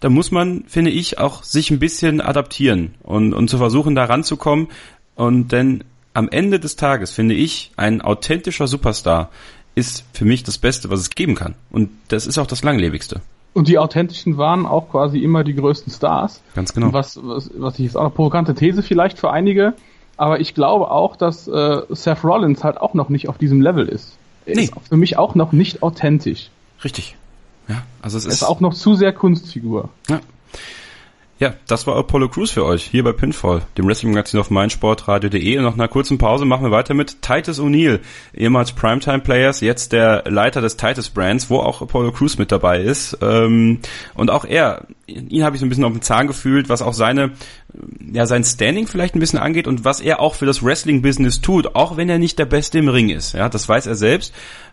Da 0.00 0.08
muss 0.08 0.32
man, 0.32 0.64
finde 0.66 0.90
ich, 0.90 1.18
auch 1.18 1.44
sich 1.44 1.70
ein 1.70 1.78
bisschen 1.78 2.20
adaptieren 2.20 2.94
und, 3.04 3.32
und 3.32 3.48
zu 3.48 3.58
versuchen, 3.58 3.94
da 3.94 4.04
ranzukommen. 4.06 4.66
Und 5.14 5.52
denn 5.52 5.84
am 6.14 6.28
Ende 6.28 6.58
des 6.58 6.74
Tages, 6.74 7.12
finde 7.12 7.36
ich, 7.36 7.70
ein 7.76 8.02
authentischer 8.02 8.66
Superstar 8.66 9.30
ist 9.74 10.04
für 10.12 10.24
mich 10.24 10.42
das 10.42 10.58
Beste, 10.58 10.90
was 10.90 11.00
es 11.00 11.10
geben 11.10 11.34
kann. 11.34 11.54
Und 11.70 11.90
das 12.08 12.26
ist 12.26 12.38
auch 12.38 12.46
das 12.46 12.62
langlebigste. 12.62 13.20
Und 13.54 13.68
die 13.68 13.78
authentischen 13.78 14.38
waren 14.38 14.64
auch 14.66 14.90
quasi 14.90 15.18
immer 15.18 15.44
die 15.44 15.54
größten 15.54 15.92
Stars. 15.92 16.40
Ganz 16.54 16.72
genau. 16.72 16.92
Was, 16.92 17.18
was, 17.22 17.50
was 17.56 17.74
ich 17.78 17.86
jetzt 17.86 17.96
auch 17.96 18.02
eine 18.02 18.10
provokante 18.10 18.54
These 18.54 18.82
vielleicht 18.82 19.18
für 19.18 19.30
einige, 19.30 19.74
aber 20.16 20.40
ich 20.40 20.54
glaube 20.54 20.90
auch, 20.90 21.16
dass 21.16 21.48
äh, 21.48 21.82
Seth 21.90 22.24
Rollins 22.24 22.64
halt 22.64 22.80
auch 22.80 22.94
noch 22.94 23.08
nicht 23.10 23.28
auf 23.28 23.38
diesem 23.38 23.60
Level 23.60 23.88
ist. 23.88 24.16
Er 24.46 24.56
Nee. 24.56 24.62
ist 24.64 24.72
für 24.88 24.96
mich 24.96 25.18
auch 25.18 25.34
noch 25.34 25.52
nicht 25.52 25.82
authentisch. 25.82 26.50
Richtig. 26.82 27.16
Ja, 27.68 27.82
also 28.00 28.18
es 28.18 28.24
Er 28.24 28.28
ist 28.30 28.34
ist 28.36 28.42
auch 28.42 28.60
noch 28.60 28.74
zu 28.74 28.94
sehr 28.94 29.12
Kunstfigur. 29.12 29.88
Ja. 30.08 30.20
Ja, 31.42 31.54
das 31.66 31.88
war 31.88 31.96
Apollo 31.96 32.28
Crews 32.28 32.52
für 32.52 32.64
euch, 32.64 32.84
hier 32.84 33.02
bei 33.02 33.10
Pinfall, 33.10 33.62
dem 33.76 33.88
Wrestling-Magazin 33.88 34.38
auf 34.38 34.50
meinsportradio.de. 34.50 35.58
Und 35.58 35.64
nach 35.64 35.74
einer 35.74 35.88
kurzen 35.88 36.16
Pause 36.16 36.44
machen 36.44 36.62
wir 36.62 36.70
weiter 36.70 36.94
mit 36.94 37.20
Titus 37.20 37.58
O'Neill, 37.58 37.98
ehemals 38.32 38.70
Primetime-Players, 38.70 39.60
jetzt 39.60 39.90
der 39.90 40.22
Leiter 40.28 40.60
des 40.60 40.76
Titus-Brands, 40.76 41.50
wo 41.50 41.58
auch 41.58 41.82
Apollo 41.82 42.12
Crews 42.12 42.38
mit 42.38 42.52
dabei 42.52 42.80
ist. 42.82 43.18
Ähm, 43.22 43.80
und 44.14 44.30
auch 44.30 44.44
er, 44.44 44.86
ihn 45.08 45.42
habe 45.42 45.56
ich 45.56 45.60
so 45.60 45.66
ein 45.66 45.68
bisschen 45.68 45.82
auf 45.82 45.90
den 45.90 46.02
Zahn 46.02 46.28
gefühlt, 46.28 46.68
was 46.68 46.80
auch 46.80 46.94
seine, 46.94 47.32
ja, 48.12 48.24
sein 48.26 48.44
Standing 48.44 48.86
vielleicht 48.86 49.16
ein 49.16 49.20
bisschen 49.20 49.40
angeht 49.40 49.66
und 49.66 49.84
was 49.84 50.00
er 50.00 50.20
auch 50.20 50.36
für 50.36 50.46
das 50.46 50.62
Wrestling-Business 50.62 51.40
tut, 51.40 51.74
auch 51.74 51.96
wenn 51.96 52.08
er 52.08 52.20
nicht 52.20 52.38
der 52.38 52.46
Beste 52.46 52.78
im 52.78 52.88
Ring 52.88 53.08
ist. 53.08 53.32
Ja, 53.32 53.48
das 53.48 53.68
weiß 53.68 53.88
er 53.88 53.96
selbst. 53.96 54.32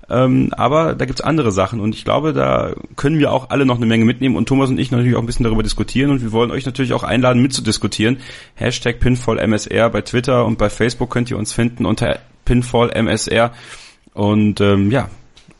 Ähm, 0.09 0.49
aber 0.53 0.95
da 0.95 1.05
gibt's 1.05 1.21
andere 1.21 1.51
Sachen 1.51 1.79
und 1.79 1.93
ich 1.93 2.03
glaube, 2.03 2.33
da 2.33 2.73
können 2.95 3.19
wir 3.19 3.31
auch 3.31 3.51
alle 3.51 3.65
noch 3.65 3.77
eine 3.77 3.85
Menge 3.85 4.05
mitnehmen 4.05 4.35
und 4.35 4.47
Thomas 4.47 4.69
und 4.69 4.79
ich 4.79 4.91
natürlich 4.91 5.15
auch 5.15 5.21
ein 5.21 5.25
bisschen 5.25 5.43
darüber 5.43 5.63
diskutieren 5.63 6.09
und 6.09 6.21
wir 6.21 6.31
wollen 6.31 6.49
euch 6.51 6.65
natürlich 6.65 6.93
auch 6.93 7.03
einladen 7.03 7.41
mitzudiskutieren. 7.41 8.17
Hashtag 8.55 8.99
PinfallMSR 8.99 9.89
bei 9.89 10.01
Twitter 10.01 10.45
und 10.45 10.57
bei 10.57 10.69
Facebook 10.69 11.11
könnt 11.11 11.29
ihr 11.29 11.37
uns 11.37 11.53
finden 11.53 11.85
unter 11.85 12.19
Pinfall 12.49 12.89
MSR. 12.89 13.53
Und 14.13 14.59
ähm, 14.59 14.89
ja, 14.89 15.09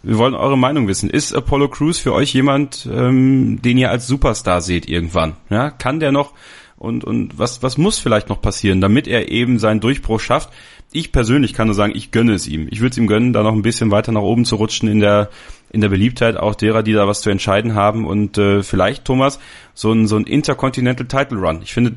wir 0.02 0.18
wollen 0.18 0.34
eure 0.34 0.58
Meinung 0.58 0.88
wissen. 0.88 1.10
Ist 1.10 1.34
Apollo 1.34 1.70
Crews 1.70 2.00
für 2.00 2.14
euch 2.14 2.34
jemand, 2.34 2.90
ähm, 2.92 3.62
den 3.62 3.78
ihr 3.78 3.92
als 3.92 4.08
Superstar 4.08 4.62
seht 4.62 4.90
irgendwann? 4.90 5.36
Ja, 5.50 5.70
kann 5.70 6.00
der 6.00 6.12
noch 6.12 6.34
und 6.78 7.04
und 7.04 7.38
was 7.38 7.62
was 7.62 7.78
muss 7.78 8.00
vielleicht 8.00 8.30
noch 8.30 8.42
passieren, 8.42 8.82
damit 8.82 9.08
er 9.08 9.30
eben 9.30 9.60
seinen 9.60 9.82
Durchbruch 9.82 10.20
schafft? 10.20 10.50
Ich 10.92 11.12
persönlich 11.12 11.54
kann 11.54 11.68
nur 11.68 11.76
sagen, 11.76 11.94
ich 11.96 12.12
gönne 12.12 12.34
es 12.34 12.48
ihm. 12.48 12.68
Ich 12.72 12.80
würde 12.82 12.92
es 12.92 12.98
ihm 12.98 13.08
gönnen, 13.08 13.32
da 13.32 13.44
noch 13.44 13.54
ein 13.54 13.62
bisschen 13.62 13.92
weiter 13.92 14.12
nach 14.12 14.22
oben 14.22 14.46
zu 14.46 14.56
rutschen 14.56 14.90
in 14.90 15.00
der 15.00 15.30
in 15.72 15.82
der 15.82 15.90
Beliebtheit 15.90 16.36
auch 16.36 16.56
derer, 16.56 16.82
die 16.82 16.94
da 16.94 17.08
was 17.08 17.22
zu 17.22 17.30
entscheiden 17.30 17.76
haben 17.76 18.08
und 18.08 18.40
äh, 18.40 18.64
vielleicht 18.64 19.06
Thomas 19.06 19.40
so 19.76 19.92
ein 19.92 20.08
so 20.08 20.18
ein 20.18 20.24
Intercontinental 20.24 21.06
Title 21.06 21.38
Run. 21.38 21.62
Ich 21.62 21.74
finde 21.74 21.94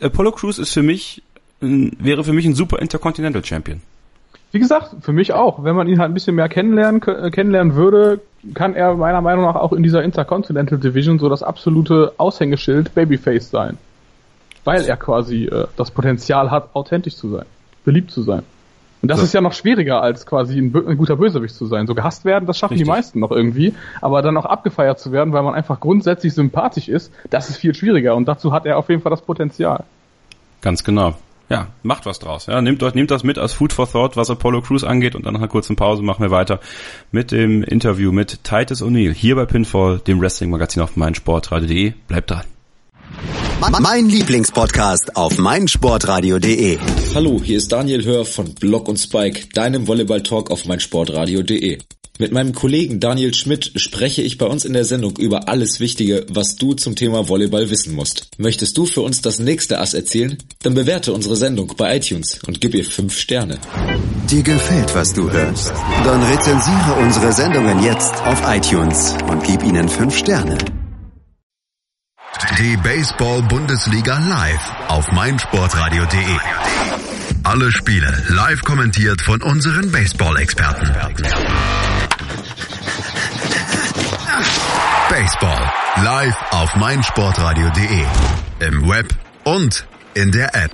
Apollo 0.00 0.32
Crews 0.32 0.58
ist 0.58 0.72
für 0.72 0.82
mich 0.82 1.22
wäre 1.60 2.24
für 2.24 2.32
mich 2.32 2.46
ein 2.46 2.54
super 2.54 2.78
Intercontinental 2.78 3.44
Champion. 3.44 3.82
Wie 4.52 4.58
gesagt, 4.58 4.96
für 5.00 5.12
mich 5.12 5.32
auch. 5.32 5.62
Wenn 5.62 5.76
man 5.76 5.88
ihn 5.88 6.00
halt 6.00 6.10
ein 6.10 6.14
bisschen 6.14 6.34
mehr 6.34 6.48
kennenlernen, 6.48 7.02
äh, 7.02 7.30
kennenlernen 7.30 7.74
würde, 7.74 8.20
kann 8.54 8.74
er 8.74 8.94
meiner 8.94 9.20
Meinung 9.20 9.44
nach 9.44 9.54
auch 9.54 9.72
in 9.72 9.82
dieser 9.82 10.02
Intercontinental 10.02 10.78
Division 10.78 11.18
so 11.18 11.28
das 11.28 11.42
absolute 11.42 12.14
Aushängeschild 12.16 12.94
Babyface 12.94 13.50
sein. 13.50 13.78
Weil 14.64 14.84
er 14.84 14.96
quasi 14.96 15.44
äh, 15.44 15.66
das 15.76 15.90
Potenzial 15.90 16.50
hat, 16.50 16.70
authentisch 16.74 17.16
zu 17.16 17.30
sein, 17.30 17.46
beliebt 17.84 18.10
zu 18.10 18.22
sein. 18.22 18.42
Und 19.02 19.10
das 19.10 19.18
so. 19.18 19.24
ist 19.24 19.32
ja 19.32 19.40
noch 19.40 19.54
schwieriger, 19.54 20.02
als 20.02 20.26
quasi 20.26 20.58
ein, 20.58 20.74
ein, 20.74 20.98
guter 20.98 21.16
Bösewicht 21.16 21.54
zu 21.54 21.64
sein. 21.66 21.86
So 21.86 21.94
gehasst 21.94 22.26
werden, 22.26 22.46
das 22.46 22.58
schaffen 22.58 22.74
Richtig. 22.74 22.86
die 22.86 22.90
meisten 22.90 23.20
noch 23.20 23.30
irgendwie. 23.30 23.74
Aber 24.02 24.20
dann 24.20 24.36
auch 24.36 24.44
abgefeiert 24.44 24.98
zu 24.98 25.10
werden, 25.10 25.32
weil 25.32 25.42
man 25.42 25.54
einfach 25.54 25.80
grundsätzlich 25.80 26.34
sympathisch 26.34 26.88
ist, 26.88 27.10
das 27.30 27.48
ist 27.48 27.56
viel 27.56 27.74
schwieriger. 27.74 28.14
Und 28.14 28.28
dazu 28.28 28.52
hat 28.52 28.66
er 28.66 28.76
auf 28.76 28.90
jeden 28.90 29.00
Fall 29.00 29.10
das 29.10 29.22
Potenzial. 29.22 29.84
Ganz 30.60 30.84
genau 30.84 31.14
ja, 31.50 31.66
macht 31.82 32.06
was 32.06 32.20
draus. 32.20 32.46
Ja, 32.46 32.62
nehmt, 32.62 32.80
nehmt 32.94 33.10
das 33.10 33.24
mit 33.24 33.36
als 33.36 33.52
Food 33.52 33.72
for 33.72 33.90
Thought, 33.90 34.16
was 34.16 34.30
Apollo 34.30 34.62
Crews 34.62 34.84
angeht 34.84 35.16
und 35.16 35.26
dann 35.26 35.34
nach 35.34 35.40
einer 35.40 35.48
kurzen 35.48 35.76
Pause 35.76 36.02
machen 36.02 36.22
wir 36.22 36.30
weiter 36.30 36.60
mit 37.10 37.32
dem 37.32 37.62
Interview 37.64 38.12
mit 38.12 38.44
Titus 38.44 38.82
O'Neill 38.82 39.12
hier 39.12 39.34
bei 39.34 39.46
Pinfall, 39.46 39.98
dem 39.98 40.20
Wrestling-Magazin 40.20 40.82
auf 40.82 40.96
meinsportradio.de. 40.96 41.92
Bleibt 42.06 42.30
dran. 42.30 42.44
Mein 43.80 44.08
Lieblingspodcast 44.08 45.16
auf 45.16 45.38
meinsportradio.de. 45.38 46.78
Hallo, 47.14 47.40
hier 47.42 47.58
ist 47.58 47.70
Daniel 47.70 48.04
Hör 48.04 48.24
von 48.24 48.54
Block 48.54 48.88
und 48.88 48.98
Spike, 48.98 49.48
deinem 49.52 49.86
Volleyball-Talk 49.86 50.50
auf 50.50 50.64
meinsportradio.de. 50.64 51.78
Mit 52.18 52.32
meinem 52.32 52.54
Kollegen 52.54 53.00
Daniel 53.00 53.32
Schmidt 53.32 53.72
spreche 53.76 54.20
ich 54.20 54.36
bei 54.36 54.44
uns 54.44 54.66
in 54.66 54.74
der 54.74 54.84
Sendung 54.84 55.16
über 55.16 55.48
alles 55.48 55.80
Wichtige, 55.80 56.26
was 56.28 56.56
du 56.56 56.74
zum 56.74 56.94
Thema 56.94 57.28
Volleyball 57.28 57.70
wissen 57.70 57.94
musst. 57.94 58.28
Möchtest 58.36 58.76
du 58.76 58.84
für 58.84 59.00
uns 59.00 59.22
das 59.22 59.38
nächste 59.38 59.78
Ass 59.78 59.94
erzählen? 59.94 60.36
Dann 60.62 60.74
bewerte 60.74 61.14
unsere 61.14 61.36
Sendung 61.36 61.72
bei 61.78 61.96
iTunes 61.96 62.38
und 62.46 62.60
gib 62.60 62.74
ihr 62.74 62.84
5 62.84 63.18
Sterne. 63.18 63.58
Dir 64.30 64.42
gefällt, 64.42 64.94
was 64.94 65.14
du 65.14 65.30
hörst? 65.30 65.72
Dann 66.04 66.22
rezensiere 66.22 66.94
unsere 67.02 67.32
Sendungen 67.32 67.82
jetzt 67.82 68.14
auf 68.24 68.42
iTunes 68.46 69.14
und 69.26 69.42
gib 69.44 69.62
ihnen 69.62 69.88
5 69.88 70.14
Sterne. 70.14 70.58
Die 72.58 72.76
Baseball-Bundesliga 72.76 74.18
live 74.18 74.72
auf 74.88 75.10
meinsportradio.de. 75.12 76.36
Alle 77.42 77.72
Spiele 77.72 78.22
live 78.28 78.62
kommentiert 78.62 79.20
von 79.22 79.42
unseren 79.42 79.90
Baseball-Experten. 79.90 80.92
Baseball 85.08 85.72
live 86.02 86.36
auf 86.50 86.76
meinsportradio.de. 86.76 88.04
Im 88.60 88.88
Web 88.88 89.08
und 89.44 89.86
in 90.14 90.30
der 90.30 90.54
App. 90.54 90.72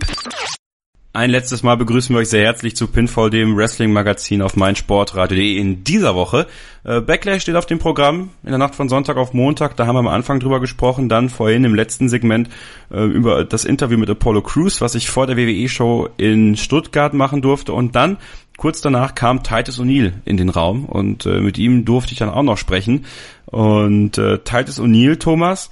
Ein 1.17 1.31
letztes 1.31 1.63
Mal 1.63 1.79
begrüßen 1.79 2.15
wir 2.15 2.21
euch 2.21 2.29
sehr 2.29 2.45
herzlich 2.45 2.77
zu 2.77 2.89
Pinfall, 2.89 3.31
dem 3.31 3.57
Wrestling-Magazin 3.57 4.43
auf 4.43 4.55
meinsportradio.de 4.55 5.57
in 5.57 5.83
dieser 5.83 6.15
Woche. 6.15 6.47
Äh, 6.85 7.01
Backlash 7.01 7.41
steht 7.41 7.57
auf 7.57 7.65
dem 7.65 7.79
Programm 7.79 8.33
in 8.43 8.51
der 8.51 8.59
Nacht 8.59 8.75
von 8.75 8.91
Sonntag 8.91 9.17
auf 9.17 9.33
Montag. 9.33 9.77
Da 9.77 9.87
haben 9.87 9.95
wir 9.95 10.01
am 10.01 10.09
Anfang 10.09 10.41
drüber 10.41 10.61
gesprochen. 10.61 11.09
Dann 11.09 11.31
vorhin 11.31 11.65
im 11.65 11.75
letzten 11.75 12.11
Segment 12.11 12.51
äh, 12.91 13.03
über 13.03 13.47
das 13.47 13.65
Interview 13.65 13.97
mit 13.97 14.11
Apollo 14.11 14.43
Crews, 14.43 14.83
was 14.83 14.95
ich 14.95 15.09
vor 15.09 15.27
der 15.27 15.39
WWE-Show 15.39 16.11
in 16.19 16.55
Stuttgart 16.55 17.15
machen 17.15 17.41
durfte. 17.41 17.73
Und 17.73 17.97
dann 17.97 18.19
kurz 18.59 18.83
danach 18.83 19.15
kam 19.15 19.43
Titus 19.43 19.81
O'Neill 19.81 20.13
in 20.27 20.37
den 20.37 20.51
Raum 20.51 20.85
und 20.85 21.25
äh, 21.25 21.41
mit 21.41 21.57
ihm 21.57 21.87
durfte 21.87 22.13
ich 22.13 22.19
dann 22.19 22.29
auch 22.29 22.43
noch 22.43 22.59
sprechen. 22.59 23.07
Und 23.47 24.21
Titus 24.45 24.79
O'Neill, 24.79 25.19
Thomas, 25.19 25.71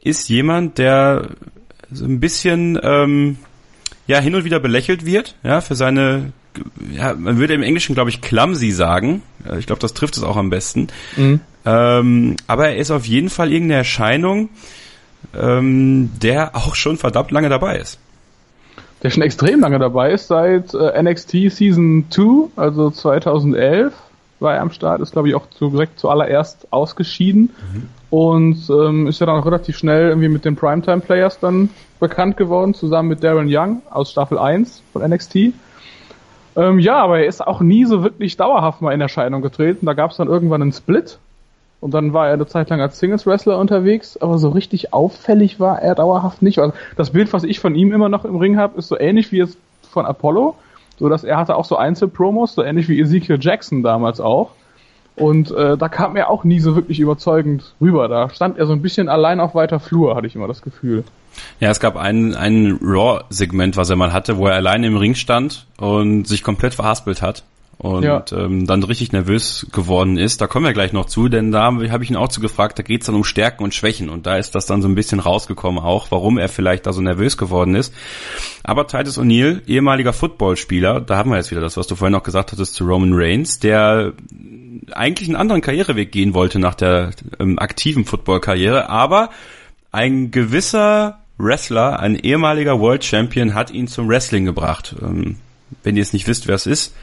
ist 0.00 0.30
jemand, 0.30 0.78
der 0.78 1.28
so 1.90 2.06
ein 2.06 2.20
bisschen 2.20 2.78
ähm, 2.82 3.36
ja 4.06 4.18
hin 4.20 4.34
und 4.34 4.44
wieder 4.44 4.60
belächelt 4.60 5.04
wird, 5.04 5.34
ja, 5.42 5.60
für 5.60 5.74
seine 5.74 6.32
ja, 6.92 7.14
man 7.14 7.38
würde 7.38 7.54
im 7.54 7.62
Englischen, 7.62 7.94
glaube 7.94 8.10
ich, 8.10 8.20
clumsy 8.20 8.70
sagen. 8.70 9.22
Ich 9.58 9.66
glaube, 9.66 9.80
das 9.80 9.94
trifft 9.94 10.16
es 10.16 10.22
auch 10.22 10.36
am 10.36 10.50
besten. 10.50 10.88
Mhm. 11.16 11.40
Ähm, 11.64 12.36
aber 12.46 12.68
er 12.68 12.76
ist 12.76 12.90
auf 12.90 13.06
jeden 13.06 13.30
Fall 13.30 13.52
irgendeine 13.52 13.78
Erscheinung, 13.78 14.48
ähm, 15.38 16.10
der 16.22 16.56
auch 16.56 16.74
schon 16.74 16.96
verdammt 16.96 17.30
lange 17.30 17.48
dabei 17.48 17.78
ist. 17.78 17.98
Der 19.02 19.10
schon 19.10 19.22
extrem 19.22 19.60
lange 19.60 19.78
dabei 19.78 20.12
ist, 20.12 20.28
seit 20.28 20.74
äh, 20.74 21.02
NXT 21.02 21.50
Season 21.50 22.06
2, 22.10 22.50
also 22.56 22.90
2011 22.90 23.92
war 24.40 24.54
er 24.54 24.62
am 24.62 24.70
Start, 24.70 25.00
ist 25.00 25.12
glaube 25.12 25.28
ich 25.28 25.34
auch 25.34 25.48
zu, 25.50 25.70
direkt 25.70 25.98
zuallererst 25.98 26.68
ausgeschieden. 26.70 27.50
Mhm 27.72 27.88
und 28.10 28.70
ähm, 28.70 29.06
ist 29.06 29.20
ja 29.20 29.26
dann 29.26 29.38
auch 29.40 29.46
relativ 29.46 29.76
schnell 29.76 30.08
irgendwie 30.08 30.28
mit 30.28 30.44
den 30.44 30.56
Primetime 30.56 31.00
Players 31.00 31.40
dann 31.40 31.70
bekannt 32.00 32.36
geworden, 32.36 32.74
zusammen 32.74 33.08
mit 33.08 33.22
Darren 33.22 33.48
Young 33.50 33.82
aus 33.90 34.10
Staffel 34.10 34.38
1 34.38 34.82
von 34.92 35.02
NXT. 35.02 35.52
Ähm, 36.56 36.78
ja, 36.78 36.96
aber 36.96 37.20
er 37.20 37.26
ist 37.26 37.46
auch 37.46 37.60
nie 37.60 37.84
so 37.84 38.02
wirklich 38.02 38.36
dauerhaft 38.36 38.80
mal 38.80 38.92
in 38.92 39.00
Erscheinung 39.00 39.42
getreten. 39.42 39.84
Da 39.84 39.92
gab 39.92 40.10
es 40.10 40.16
dann 40.16 40.28
irgendwann 40.28 40.62
einen 40.62 40.72
Split 40.72 41.18
und 41.80 41.92
dann 41.92 42.12
war 42.12 42.28
er 42.28 42.34
eine 42.34 42.46
Zeit 42.46 42.70
lang 42.70 42.80
als 42.80 42.98
Singles 42.98 43.26
Wrestler 43.26 43.58
unterwegs, 43.58 44.16
aber 44.16 44.38
so 44.38 44.48
richtig 44.48 44.92
auffällig 44.94 45.60
war 45.60 45.82
er 45.82 45.94
dauerhaft 45.94 46.40
nicht. 46.40 46.58
Also 46.58 46.72
das 46.96 47.10
Bild, 47.10 47.32
was 47.32 47.44
ich 47.44 47.60
von 47.60 47.74
ihm 47.74 47.92
immer 47.92 48.08
noch 48.08 48.24
im 48.24 48.36
Ring 48.36 48.56
habe, 48.56 48.78
ist 48.78 48.88
so 48.88 48.98
ähnlich 48.98 49.32
wie 49.32 49.40
es 49.40 49.56
von 49.90 50.06
Apollo, 50.06 50.56
so 50.98 51.08
dass 51.08 51.24
er 51.24 51.36
hatte 51.36 51.56
auch 51.56 51.64
so 51.64 51.76
Einzelpromos, 51.76 52.54
so 52.54 52.62
ähnlich 52.62 52.88
wie 52.88 53.00
Ezekiel 53.00 53.38
Jackson 53.40 53.82
damals 53.82 54.20
auch. 54.20 54.50
Und 55.16 55.50
äh, 55.50 55.76
da 55.76 55.88
kam 55.88 56.14
er 56.14 56.30
auch 56.30 56.44
nie 56.44 56.60
so 56.60 56.76
wirklich 56.76 57.00
überzeugend 57.00 57.74
rüber. 57.80 58.06
Da 58.06 58.30
stand 58.30 58.56
er 58.56 58.66
so 58.66 58.72
ein 58.72 58.82
bisschen 58.82 59.08
allein 59.08 59.40
auf 59.40 59.54
weiter 59.54 59.80
Flur, 59.80 60.14
hatte 60.14 60.28
ich 60.28 60.36
immer 60.36 60.46
das 60.46 60.62
Gefühl. 60.62 61.02
Ja, 61.58 61.70
es 61.70 61.80
gab 61.80 61.96
ein, 61.96 62.34
ein 62.34 62.78
Raw-Segment, 62.80 63.76
was 63.76 63.90
er 63.90 63.96
mal 63.96 64.12
hatte, 64.12 64.38
wo 64.38 64.46
er 64.46 64.54
alleine 64.54 64.86
im 64.86 64.96
Ring 64.96 65.14
stand 65.14 65.66
und 65.78 66.26
sich 66.26 66.44
komplett 66.44 66.74
verhaspelt 66.74 67.20
hat 67.20 67.42
und 67.78 68.02
ja. 68.02 68.24
ähm, 68.32 68.66
dann 68.66 68.82
richtig 68.82 69.12
nervös 69.12 69.66
geworden 69.72 70.18
ist. 70.18 70.40
Da 70.40 70.48
kommen 70.48 70.66
wir 70.66 70.72
gleich 70.72 70.92
noch 70.92 71.06
zu, 71.06 71.28
denn 71.28 71.52
da 71.52 71.62
habe 71.62 72.04
ich 72.04 72.10
ihn 72.10 72.16
auch 72.16 72.28
zu 72.28 72.40
gefragt, 72.40 72.78
da 72.78 72.82
geht 72.82 73.02
es 73.02 73.06
dann 73.06 73.14
um 73.14 73.22
Stärken 73.22 73.62
und 73.62 73.72
Schwächen 73.72 74.08
und 74.10 74.26
da 74.26 74.36
ist 74.36 74.54
das 74.56 74.66
dann 74.66 74.82
so 74.82 74.88
ein 74.88 74.96
bisschen 74.96 75.20
rausgekommen 75.20 75.82
auch, 75.82 76.10
warum 76.10 76.38
er 76.38 76.48
vielleicht 76.48 76.86
da 76.86 76.92
so 76.92 77.00
nervös 77.00 77.36
geworden 77.36 77.76
ist. 77.76 77.94
Aber 78.64 78.88
Titus 78.88 79.18
O'Neill, 79.18 79.62
ehemaliger 79.68 80.12
Footballspieler, 80.12 81.00
da 81.00 81.16
haben 81.16 81.30
wir 81.30 81.36
jetzt 81.36 81.52
wieder 81.52 81.60
das, 81.60 81.76
was 81.76 81.86
du 81.86 81.94
vorhin 81.94 82.12
noch 82.12 82.24
gesagt 82.24 82.50
hattest 82.50 82.74
zu 82.74 82.84
Roman 82.84 83.12
Reigns, 83.14 83.60
der 83.60 84.12
eigentlich 84.92 85.28
einen 85.28 85.36
anderen 85.36 85.62
Karriereweg 85.62 86.10
gehen 86.10 86.34
wollte 86.34 86.58
nach 86.58 86.74
der 86.74 87.12
ähm, 87.38 87.60
aktiven 87.60 88.04
Football-Karriere, 88.04 88.88
aber 88.88 89.30
ein 89.92 90.32
gewisser 90.32 91.20
Wrestler, 91.38 92.00
ein 92.00 92.16
ehemaliger 92.16 92.80
World 92.80 93.04
Champion, 93.04 93.54
hat 93.54 93.70
ihn 93.70 93.86
zum 93.86 94.08
Wrestling 94.08 94.44
gebracht. 94.44 94.96
Ähm, 95.00 95.36
wenn 95.84 95.96
ihr 95.96 96.02
es 96.02 96.12
nicht 96.12 96.26
wisst, 96.26 96.48
wer 96.48 96.56
es 96.56 96.66
ist, 96.66 96.94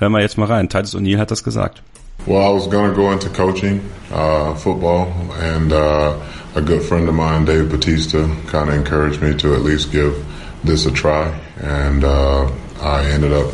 hören 0.00 0.12
wir 0.12 0.20
jetzt 0.20 0.38
mal 0.38 0.46
rein. 0.46 0.68
Titus 0.68 0.94
O'Neill 0.94 1.18
hat 1.18 1.30
das 1.30 1.44
gesagt. 1.44 1.82
Well, 2.26 2.42
I 2.42 2.52
was 2.52 2.66
going 2.66 2.90
to 2.90 2.96
go 2.96 3.12
into 3.12 3.30
coaching, 3.30 3.80
uh, 4.12 4.54
football, 4.54 5.08
and 5.38 5.72
uh, 5.72 6.18
a 6.54 6.60
good 6.60 6.82
friend 6.82 7.08
of 7.08 7.14
mine, 7.14 7.46
Dave 7.46 7.70
Batista, 7.70 8.28
kind 8.46 8.68
of 8.68 8.74
encouraged 8.74 9.22
me 9.22 9.34
to 9.36 9.54
at 9.54 9.62
least 9.62 9.90
give 9.90 10.14
this 10.62 10.84
a 10.84 10.90
try, 10.90 11.32
and 11.62 12.04
uh, 12.04 12.50
I 12.82 13.06
ended 13.06 13.32
up 13.32 13.50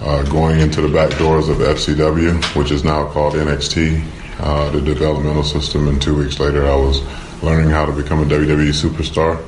uh, 0.00 0.22
going 0.24 0.60
into 0.60 0.80
the 0.80 0.88
back 0.88 1.16
doors 1.18 1.48
of 1.48 1.58
FCW, 1.58 2.56
which 2.56 2.70
is 2.70 2.84
now 2.84 3.06
called 3.06 3.34
NXT, 3.34 4.02
uh, 4.40 4.70
the 4.70 4.80
developmental 4.80 5.44
system. 5.44 5.88
And 5.88 6.00
two 6.00 6.16
weeks 6.16 6.40
later, 6.40 6.66
I 6.66 6.76
was 6.76 7.02
learning 7.42 7.70
how 7.70 7.86
to 7.86 7.92
become 7.92 8.20
a 8.20 8.24
WWE 8.24 8.72
superstar. 8.72 9.42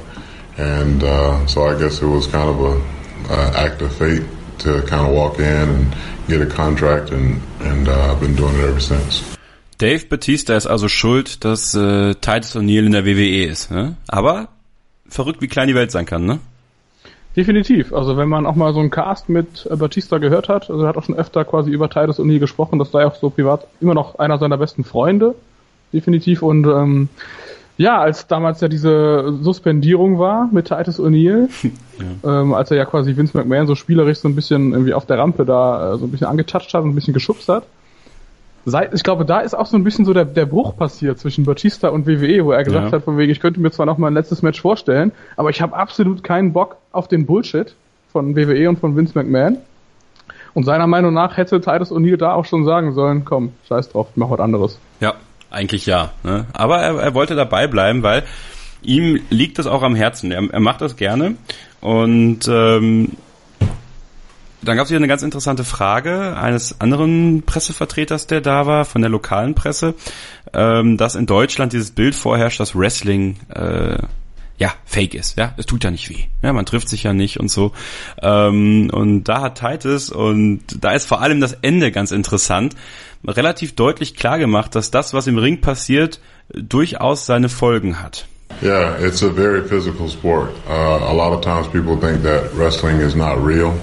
And 0.58 1.02
uh, 1.02 1.46
so 1.46 1.66
I 1.66 1.78
guess 1.78 2.00
it 2.00 2.06
was 2.06 2.26
kind 2.26 2.48
of 2.48 2.60
a, 2.60 3.32
a 3.34 3.66
act 3.66 3.82
of 3.82 3.94
fate 3.96 4.22
to 4.59 4.82
kind 4.82 5.07
of 5.07 5.14
walk 5.14 5.38
in 5.38 5.44
and 5.44 5.96
get 6.28 6.40
a 6.40 6.46
contract, 6.46 7.11
and, 7.11 7.40
and 7.61 7.88
uh, 7.88 8.12
I've 8.12 8.20
been 8.20 8.36
doing 8.36 8.54
it 8.57 8.64
ever 8.64 8.80
since. 8.80 9.22
Dave 9.78 10.07
Batista 10.09 10.57
ist 10.57 10.66
also 10.66 10.88
schuld, 10.88 11.44
dass 11.44 11.74
äh, 11.74 12.14
Titus 12.14 12.57
O'Neill 12.57 12.86
in 12.86 12.92
der 12.92 13.04
WWE 13.04 13.44
ist. 13.44 13.70
Ne? 13.70 13.96
Aber 14.09 14.48
verrückt, 15.09 15.42
wie 15.42 15.48
klein 15.48 15.68
die 15.68 15.74
Welt 15.74 15.90
sein 15.90 16.07
kann, 16.07 16.24
ne? 16.24 16.40
Definitiv. 17.36 17.92
Also 17.92 18.16
wenn 18.16 18.30
man 18.30 18.46
auch 18.46 18.54
mal 18.54 18.72
so 18.72 18.80
einen 18.80 18.90
Cast 18.90 19.28
mit 19.28 19.68
äh, 19.70 19.76
Batista 19.76 20.16
gehört 20.16 20.48
hat, 20.48 20.70
also 20.70 20.82
er 20.82 20.88
hat 20.88 20.96
auch 20.96 21.04
schon 21.04 21.16
öfter 21.16 21.44
quasi 21.44 21.70
über 21.70 21.90
Titus 21.90 22.18
O'Neill 22.18 22.38
gesprochen, 22.38 22.78
das 22.78 22.90
sei 22.90 23.04
auch 23.04 23.14
so 23.14 23.28
privat 23.28 23.66
immer 23.82 23.92
noch 23.92 24.18
einer 24.18 24.38
seiner 24.38 24.57
besten 24.57 24.84
Freunde. 24.84 25.34
Definitiv. 25.92 26.42
Und 26.42 26.64
ähm, 26.66 27.11
Ja, 27.78 28.00
als 28.00 28.26
damals 28.26 28.60
ja 28.60 28.68
diese 28.68 29.34
Suspendierung 29.42 30.18
war 30.18 30.48
mit 30.50 30.68
Titus 30.68 30.98
O'Neill, 30.98 31.48
ja. 32.22 32.40
ähm, 32.40 32.54
als 32.54 32.70
er 32.70 32.78
ja 32.78 32.86
quasi 32.86 33.16
Vince 33.16 33.36
McMahon 33.36 33.66
so 33.66 33.74
spielerisch 33.74 34.18
so 34.18 34.28
ein 34.28 34.34
bisschen 34.34 34.72
irgendwie 34.72 34.94
auf 34.94 35.04
der 35.04 35.18
Rampe 35.18 35.44
da 35.44 35.94
äh, 35.94 35.98
so 35.98 36.06
ein 36.06 36.10
bisschen 36.10 36.26
angetatscht 36.26 36.72
hat 36.72 36.82
und 36.82 36.90
ein 36.90 36.94
bisschen 36.94 37.14
geschubst 37.14 37.48
hat. 37.48 37.64
Seit, 38.64 38.94
ich 38.94 39.04
glaube, 39.04 39.24
da 39.24 39.40
ist 39.40 39.54
auch 39.54 39.66
so 39.66 39.76
ein 39.76 39.84
bisschen 39.84 40.04
so 40.04 40.12
der, 40.12 40.24
der 40.24 40.46
Bruch 40.46 40.76
passiert 40.76 41.20
zwischen 41.20 41.44
Batista 41.44 41.88
und 41.88 42.06
WWE, 42.06 42.44
wo 42.44 42.50
er 42.50 42.64
gesagt 42.64 42.86
ja. 42.86 42.92
hat, 42.92 43.04
von 43.04 43.16
wegen, 43.16 43.30
ich 43.30 43.40
könnte 43.40 43.60
mir 43.60 43.70
zwar 43.70 43.86
noch 43.86 43.98
mal 43.98 44.08
ein 44.08 44.14
letztes 44.14 44.42
Match 44.42 44.60
vorstellen, 44.60 45.12
aber 45.36 45.50
ich 45.50 45.62
habe 45.62 45.76
absolut 45.76 46.24
keinen 46.24 46.52
Bock 46.52 46.76
auf 46.90 47.06
den 47.06 47.26
Bullshit 47.26 47.76
von 48.10 48.34
WWE 48.34 48.68
und 48.68 48.78
von 48.80 48.96
Vince 48.96 49.12
McMahon. 49.16 49.58
Und 50.54 50.64
seiner 50.64 50.86
Meinung 50.86 51.12
nach 51.12 51.36
hätte 51.36 51.60
Titus 51.60 51.92
O'Neill 51.92 52.16
da 52.16 52.32
auch 52.32 52.46
schon 52.46 52.64
sagen 52.64 52.92
sollen, 52.94 53.24
komm, 53.24 53.52
scheiß 53.68 53.90
drauf, 53.90 54.08
mach 54.16 54.30
was 54.30 54.40
anderes. 54.40 54.78
Ja, 55.00 55.14
eigentlich 55.51 55.86
ja. 55.86 56.12
Ne? 56.22 56.47
Aber 56.53 56.78
er, 56.78 56.99
er 56.99 57.14
wollte 57.14 57.34
dabei 57.34 57.66
bleiben, 57.66 58.03
weil 58.03 58.24
ihm 58.82 59.20
liegt 59.30 59.59
das 59.59 59.66
auch 59.66 59.82
am 59.82 59.94
Herzen. 59.94 60.32
Er, 60.32 60.49
er 60.51 60.61
macht 60.61 60.80
das 60.80 60.97
gerne. 60.97 61.36
Und 61.80 62.49
ähm, 62.49 63.12
dann 64.62 64.76
gab 64.76 64.84
es 64.84 64.88
hier 64.88 64.97
eine 64.97 65.09
ganz 65.09 65.22
interessante 65.22 65.64
Frage 65.64 66.36
eines 66.36 66.80
anderen 66.80 67.42
Pressevertreters, 67.42 68.26
der 68.26 68.40
da 68.40 68.66
war, 68.66 68.84
von 68.84 69.01
der 69.01 69.11
lokalen 69.11 69.55
Presse, 69.55 69.94
ähm, 70.53 70.97
dass 70.97 71.14
in 71.14 71.26
Deutschland 71.26 71.72
dieses 71.72 71.92
Bild 71.92 72.14
vorherrscht, 72.14 72.59
dass 72.59 72.74
Wrestling 72.74 73.36
äh, 73.55 73.99
ja, 74.59 74.72
fake 74.86 75.14
ist, 75.14 75.36
ja, 75.36 75.53
es 75.59 75.66
tut 75.66 75.84
ja 75.84 75.90
nicht 75.90 76.09
weh, 76.09 76.24
ja, 76.42 76.53
man 76.53 76.64
trifft 76.64 76.88
sich 76.88 77.03
ja 77.03 77.12
nicht 77.12 77.38
und 77.38 77.51
so, 77.51 77.72
ähm, 78.22 78.88
und 78.90 79.24
da 79.24 79.42
hat 79.42 79.61
Titus 79.61 80.11
und 80.11 80.62
da 80.80 80.92
ist 80.92 81.07
vor 81.07 81.20
allem 81.20 81.40
das 81.40 81.53
Ende 81.53 81.92
ganz 81.92 82.11
interessant, 82.11 82.74
relativ 83.26 83.74
deutlich 83.74 84.14
klar 84.14 84.38
gemacht, 84.38 84.74
dass 84.74 84.90
das, 84.90 85.12
was 85.14 85.26
im 85.26 85.38
Ring 85.38 85.60
passiert, 85.60 86.20
durchaus 86.54 87.26
seine 87.26 87.48
Folgen 87.48 88.02
hat. 88.02 88.26
Yeah, 88.62 88.96
it's 88.98 89.22
a 89.22 89.28
very 89.28 89.62
physical 89.68 90.08
sport. 90.08 90.50
Uh, 90.66 90.72
a 90.72 91.12
lot 91.12 91.32
of 91.32 91.42
times 91.42 91.68
people 91.68 91.96
think 91.96 92.22
that 92.22 92.54
wrestling 92.54 93.00
is 93.00 93.14
not 93.14 93.38
real, 93.44 93.74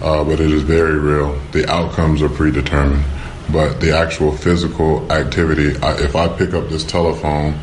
uh, 0.00 0.24
but 0.24 0.40
it 0.40 0.50
is 0.50 0.62
very 0.62 0.98
real. 0.98 1.38
The 1.52 1.68
outcomes 1.70 2.22
are 2.22 2.30
predetermined, 2.30 3.04
but 3.52 3.80
the 3.80 3.92
actual 3.92 4.32
physical 4.32 5.10
activity, 5.12 5.76
I, 5.82 5.98
if 5.98 6.16
I 6.16 6.28
pick 6.28 6.54
up 6.54 6.70
this 6.70 6.84
telephone 6.84 7.54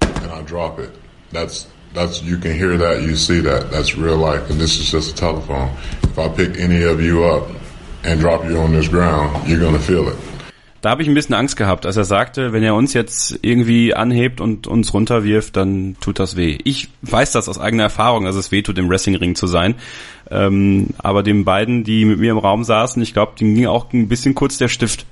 and 0.00 0.32
I 0.32 0.42
drop 0.42 0.80
it, 0.80 0.90
that's 1.30 1.68
that's 1.94 2.22
you 2.22 2.38
can 2.38 2.52
hear 2.52 2.76
that, 2.76 3.02
you 3.02 3.14
see 3.14 3.40
that. 3.40 3.70
That's 3.70 3.96
real 3.96 4.16
life, 4.16 4.50
and 4.50 4.60
this 4.60 4.78
is 4.78 4.90
just 4.90 5.12
a 5.12 5.14
telephone. 5.14 5.68
If 6.02 6.18
I 6.18 6.28
pick 6.28 6.58
any 6.58 6.82
of 6.82 7.00
you 7.00 7.24
up 7.24 7.48
and 8.02 8.18
drop 8.18 8.44
you 8.44 8.58
on 8.58 8.72
this 8.72 8.88
ground, 8.88 9.48
you're 9.48 9.60
gonna 9.60 9.78
feel 9.78 10.08
it. 10.08 10.16
Da 10.80 10.90
habe 10.90 11.02
ich 11.02 11.08
ein 11.08 11.14
bisschen 11.14 11.34
Angst 11.34 11.56
gehabt, 11.56 11.86
als 11.86 11.96
er 11.96 12.04
sagte, 12.04 12.52
wenn 12.52 12.62
er 12.62 12.76
uns 12.76 12.94
jetzt 12.94 13.40
irgendwie 13.42 13.94
anhebt 13.94 14.40
und 14.40 14.68
uns 14.68 14.94
runterwirft, 14.94 15.56
dann 15.56 15.96
tut 16.00 16.20
das 16.20 16.36
weh. 16.36 16.58
Ich 16.62 16.88
weiß 17.02 17.32
das 17.32 17.48
aus 17.48 17.58
eigener 17.58 17.84
Erfahrung, 17.84 18.24
dass 18.24 18.36
es 18.36 18.52
weh 18.52 18.62
tut, 18.62 18.78
im 18.78 18.88
Wrestlingring 18.88 19.34
zu 19.34 19.48
sein. 19.48 19.74
Ähm, 20.30 20.88
aber 20.98 21.24
den 21.24 21.44
beiden, 21.44 21.82
die 21.82 22.04
mit 22.04 22.20
mir 22.20 22.30
im 22.30 22.38
Raum 22.38 22.62
saßen, 22.62 23.02
ich 23.02 23.12
glaube, 23.12 23.32
denen 23.38 23.56
ging 23.56 23.66
auch 23.66 23.92
ein 23.92 24.08
bisschen 24.08 24.36
kurz 24.36 24.56
der 24.58 24.68
Stift. 24.68 25.04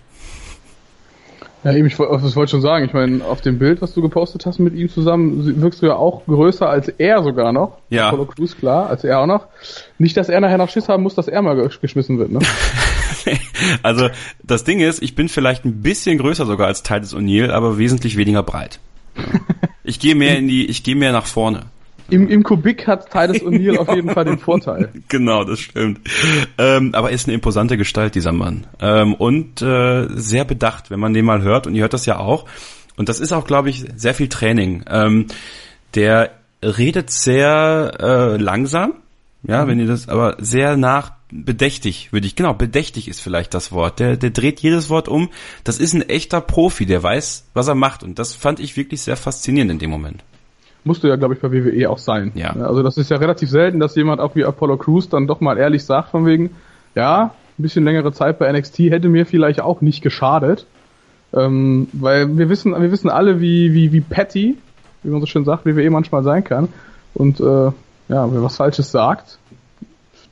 Ja, 1.65 1.73
eben, 1.73 1.89
ich, 1.89 1.97
das 1.97 2.37
wollte 2.37 2.53
schon 2.53 2.61
sagen. 2.61 2.85
Ich 2.85 2.93
meine, 2.93 3.25
auf 3.25 3.41
dem 3.41 3.59
Bild, 3.59 3.83
was 3.83 3.93
du 3.93 4.01
gepostet 4.01 4.47
hast 4.47 4.61
mit 4.61 4.75
ihm 4.75 4.89
zusammen, 4.89 5.61
wirkst 5.61 5.83
du 5.83 5.87
ja 5.87 5.97
auch 5.97 6.25
größer 6.27 6.69
als 6.69 6.87
er 6.87 7.25
sogar 7.25 7.53
noch. 7.53 7.79
Ja. 7.91 8.07
Apollo 8.07 8.27
Crews, 8.27 8.57
klar, 8.57 8.89
als 8.89 9.03
er 9.03 9.19
auch 9.19 9.27
noch. 9.27 9.49
Nicht, 9.99 10.17
dass 10.17 10.29
er 10.29 10.41
nachher 10.41 10.59
noch 10.59 10.69
Schiss 10.69 10.89
haben 10.89 11.03
muss, 11.03 11.17
dass 11.17 11.27
er 11.27 11.43
mal 11.43 11.57
geschmissen 11.81 12.21
wird, 12.21 12.31
ne? 12.31 12.39
also, 13.83 14.09
das 14.43 14.65
Ding 14.65 14.81
ist, 14.81 15.03
ich 15.03 15.15
bin 15.15 15.29
vielleicht 15.29 15.65
ein 15.65 15.83
bisschen 15.83 16.19
größer 16.19 16.47
sogar 16.47 16.67
als 16.67 16.83
Titus 16.83 17.15
O'Neill, 17.15 17.51
aber 17.51 17.79
wesentlich 17.79 18.17
weniger 18.17 18.43
breit. 18.43 18.81
Ich 19.85 20.01
gehe 20.01 20.15
mehr 20.15 20.37
in 20.39 20.49
die, 20.49 20.67
ich 20.67 20.83
gehe 20.83 20.97
mehr 20.97 21.13
nach 21.13 21.27
vorne. 21.27 21.67
Im, 22.09 22.29
Im 22.29 22.43
Kubik 22.45 22.87
hat 22.87 23.11
Titus 23.11 23.43
O'Neill 23.43 23.79
auf 23.79 23.93
jeden 23.95 24.11
Fall 24.11 24.25
den 24.25 24.39
Vorteil. 24.39 24.91
Genau, 25.09 25.45
das 25.45 25.61
stimmt. 25.61 26.01
Ähm, 26.59 26.95
aber 26.95 27.11
ist 27.11 27.27
eine 27.27 27.35
imposante 27.35 27.77
Gestalt, 27.77 28.15
dieser 28.15 28.33
Mann. 28.33 28.67
Ähm, 28.81 29.15
und 29.15 29.63
äh, 29.63 30.07
sehr 30.11 30.45
bedacht, 30.45 30.91
wenn 30.91 31.01
man 31.01 31.15
den 31.15 31.25
mal 31.25 31.43
hört. 31.43 31.67
Und 31.67 31.75
ihr 31.75 31.83
hört 31.83 31.95
das 31.95 32.07
ja 32.07 32.19
auch. 32.19 32.47
Und 32.97 33.09
das 33.09 33.21
ist 33.21 33.33
auch, 33.33 33.47
glaube 33.47 33.71
ich, 33.71 33.85
sehr 33.97 34.15
viel 34.15 34.29
Training. 34.29 34.85
Ähm, 34.89 35.27
der 35.95 36.31
redet 36.63 37.11
sehr 37.11 37.93
äh, 38.01 38.37
langsam. 38.37 38.95
Ja, 39.43 39.67
wenn 39.69 39.79
ihr 39.79 39.87
das, 39.87 40.09
aber 40.09 40.37
sehr 40.39 40.77
nach 40.77 41.13
bedächtig, 41.31 42.13
würde 42.13 42.27
ich, 42.27 42.37
genau, 42.37 42.55
bedächtig 42.55 43.09
ist 43.09 43.21
vielleicht 43.21 43.55
das 43.55 43.73
Wort. 43.73 43.99
Der, 43.99 44.17
der 44.17 44.31
dreht 44.31 44.61
jedes 44.61 44.89
Wort 44.89 45.09
um. 45.09 45.29
Das 45.65 45.79
ist 45.79 45.93
ein 45.93 46.03
echter 46.03 46.41
Profi, 46.41 46.87
der 46.87 47.03
weiß, 47.03 47.47
was 47.55 47.69
er 47.69 47.75
macht. 47.75 48.03
Und 48.03 48.19
das 48.19 48.35
fand 48.35 48.61
ich 48.61 48.77
wirklich 48.77 49.03
sehr 49.03 49.17
faszinierend 49.17 49.73
in 49.73 49.79
dem 49.79 49.91
Moment 49.91 50.23
musste 50.87 51.09
ja, 51.09 51.17
glaube 51.17 51.35
ich, 51.35 51.41
bei 51.41 51.53
WWE 51.53 51.91
auch 51.91 51.99
sein. 51.99 52.33
Ja. 52.35 52.51
Also 52.53 52.83
das 52.83 52.97
ist 52.97 53.11
ja 53.11 53.17
relativ 53.17 53.51
selten, 53.51 53.81
dass 53.81 53.97
jemand 53.97 54.21
auch 54.21 54.37
wie 54.37 54.45
Apollo 54.45 54.79
Crews 54.79 55.09
dann 55.09 55.27
doch 55.27 55.41
mal 55.41 55.59
ehrlich 55.59 55.85
sagt 55.85 56.11
von 56.11 56.25
wegen, 56.25 56.51
ja, 56.95 57.35
ein 57.59 57.63
bisschen 57.63 57.85
längere 57.85 58.13
Zeit 58.13 58.39
bei 58.39 58.51
NXT 58.51 58.79
hätte 58.79 59.09
mir 59.09 59.27
vielleicht 59.27 59.61
auch 59.61 59.81
nicht 59.81 60.03
geschadet. 60.03 60.67
Ähm, 61.35 61.89
weil 61.93 62.39
wir 62.39 62.49
wissen, 62.49 62.73
wir 62.81 62.93
wissen 62.93 63.11
alle, 63.11 63.41
wie, 63.41 63.75
wie, 63.75 63.93
wie 63.93 64.01
petty, 64.01 64.57
wie 65.03 65.11
man 65.11 65.21
so 65.21 65.27
schön 65.27 65.45
sagt, 65.45 65.67
WWE 65.67 65.91
manchmal 65.91 66.23
sein 66.23 66.45
kann. 66.45 66.69
Und 67.15 67.41
äh, 67.41 67.45
ja, 67.45 67.73
wer 68.09 68.43
was 68.43 68.57
Falsches 68.57 68.93
sagt, 68.93 69.39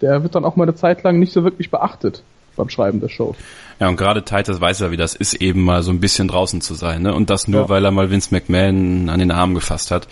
der 0.00 0.22
wird 0.22 0.34
dann 0.34 0.44
auch 0.44 0.56
mal 0.56 0.64
eine 0.64 0.74
Zeit 0.74 1.02
lang 1.02 1.18
nicht 1.18 1.32
so 1.32 1.44
wirklich 1.44 1.70
beachtet 1.70 2.22
beim 2.56 2.68
Schreiben 2.68 3.00
der 3.00 3.08
Show. 3.08 3.34
Ja, 3.80 3.88
und 3.88 3.96
gerade 3.96 4.24
Titus 4.24 4.60
weiß 4.60 4.80
ja, 4.80 4.90
wie 4.90 4.96
das 4.96 5.14
ist, 5.14 5.34
eben 5.34 5.64
mal 5.64 5.82
so 5.82 5.90
ein 5.90 6.00
bisschen 6.00 6.28
draußen 6.28 6.60
zu 6.60 6.74
sein. 6.74 7.02
Ne? 7.02 7.14
Und 7.14 7.30
das 7.30 7.48
nur, 7.48 7.62
ja. 7.62 7.68
weil 7.68 7.84
er 7.84 7.90
mal 7.90 8.10
Vince 8.10 8.32
McMahon 8.32 9.08
an 9.08 9.18
den 9.18 9.30
Arm 9.30 9.54
gefasst 9.54 9.90
hat. 9.90 10.06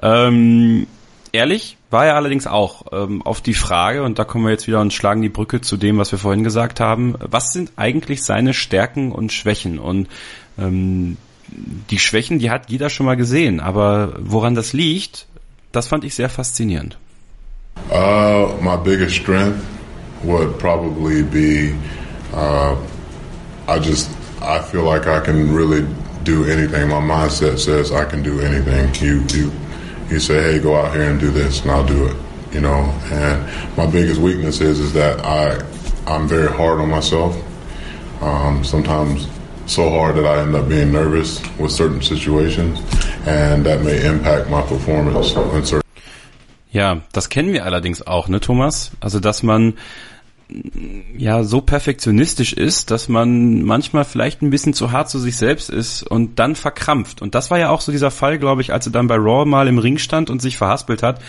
Ähm, 0.00 0.86
ehrlich 1.32 1.76
war 1.90 2.06
er 2.06 2.16
allerdings 2.16 2.46
auch 2.46 2.86
ähm, 2.92 3.22
auf 3.22 3.40
die 3.40 3.54
Frage, 3.54 4.02
und 4.02 4.18
da 4.18 4.24
kommen 4.24 4.44
wir 4.44 4.52
jetzt 4.52 4.66
wieder 4.66 4.80
und 4.80 4.92
schlagen 4.92 5.22
die 5.22 5.28
Brücke 5.28 5.60
zu 5.60 5.76
dem, 5.76 5.98
was 5.98 6.12
wir 6.12 6.18
vorhin 6.18 6.44
gesagt 6.44 6.80
haben. 6.80 7.16
Was 7.18 7.52
sind 7.52 7.72
eigentlich 7.76 8.22
seine 8.22 8.54
Stärken 8.54 9.12
und 9.12 9.32
Schwächen? 9.32 9.78
Und 9.78 10.08
ähm, 10.58 11.16
die 11.90 11.98
Schwächen, 11.98 12.38
die 12.38 12.50
hat 12.50 12.70
jeder 12.70 12.88
schon 12.88 13.06
mal 13.06 13.16
gesehen, 13.16 13.60
aber 13.60 14.14
woran 14.18 14.54
das 14.54 14.72
liegt, 14.72 15.26
das 15.70 15.88
fand 15.88 16.04
ich 16.04 16.14
sehr 16.14 16.28
faszinierend. 16.28 16.98
Uh, 17.92 18.58
my 18.62 18.74
biggest 18.74 19.14
strength 19.16 19.68
would 20.24 20.58
probably 20.58 21.22
be 21.22 21.78
uh, 22.32 22.74
I 23.68 23.78
just 23.78 24.10
I 24.40 24.62
feel 24.62 24.84
like 24.84 25.06
I 25.06 25.20
can 25.20 25.52
really 25.52 25.86
do 26.22 26.44
anything. 26.46 26.88
My 26.88 27.00
mindset 27.00 27.58
says 27.58 27.92
I 27.92 28.06
can 28.06 28.22
do 28.22 28.40
anything. 28.40 28.94
You 29.06 29.22
you 29.28 29.52
you 30.08 30.20
say, 30.20 30.54
hey, 30.54 30.58
go 30.58 30.74
out 30.74 30.94
here 30.94 31.10
and 31.10 31.20
do 31.20 31.30
this, 31.30 31.60
and 31.62 31.70
I'll 31.70 31.86
do 31.86 32.06
it. 32.06 32.16
You 32.52 32.60
know, 32.60 32.80
and 33.12 33.76
my 33.76 33.86
biggest 33.86 34.20
weakness 34.20 34.60
is 34.62 34.80
is 34.80 34.92
that 34.94 35.20
I 35.20 35.62
I'm 36.06 36.26
very 36.26 36.48
hard 36.48 36.80
on 36.80 36.88
myself. 36.88 37.36
Um, 38.22 38.64
sometimes 38.64 39.28
so 39.66 39.90
hard 39.90 40.16
that 40.16 40.24
I 40.24 40.40
end 40.40 40.54
up 40.54 40.68
being 40.68 40.92
nervous 40.92 41.42
with 41.58 41.72
certain 41.72 42.00
situations, 42.00 42.80
and 43.26 43.66
that 43.66 43.82
may 43.82 44.04
impact 44.04 44.48
my 44.48 44.62
performance 44.62 45.34
in 45.34 45.64
certain. 45.64 45.82
Ja, 46.72 47.02
das 47.12 47.28
kennen 47.28 47.52
wir 47.52 47.64
allerdings 47.64 48.06
auch, 48.06 48.28
ne, 48.28 48.40
Thomas? 48.40 48.92
Also, 49.00 49.20
dass 49.20 49.42
man 49.42 49.74
ja 51.16 51.44
so 51.44 51.60
perfektionistisch 51.60 52.52
ist, 52.52 52.90
dass 52.90 53.08
man 53.08 53.62
manchmal 53.62 54.04
vielleicht 54.04 54.42
ein 54.42 54.50
bisschen 54.50 54.74
zu 54.74 54.92
hart 54.92 55.08
zu 55.08 55.18
sich 55.18 55.36
selbst 55.36 55.70
ist 55.70 56.02
und 56.02 56.38
dann 56.38 56.56
verkrampft. 56.56 57.22
Und 57.22 57.34
das 57.34 57.50
war 57.50 57.58
ja 57.58 57.70
auch 57.70 57.80
so 57.80 57.92
dieser 57.92 58.10
Fall, 58.10 58.38
glaube 58.38 58.62
ich, 58.62 58.72
als 58.72 58.86
er 58.86 58.92
dann 58.92 59.06
bei 59.06 59.16
Raw 59.16 59.44
mal 59.46 59.68
im 59.68 59.78
Ring 59.78 59.98
stand 59.98 60.30
und 60.30 60.42
sich 60.42 60.56
verhaspelt 60.56 61.02
hat. 61.02 61.20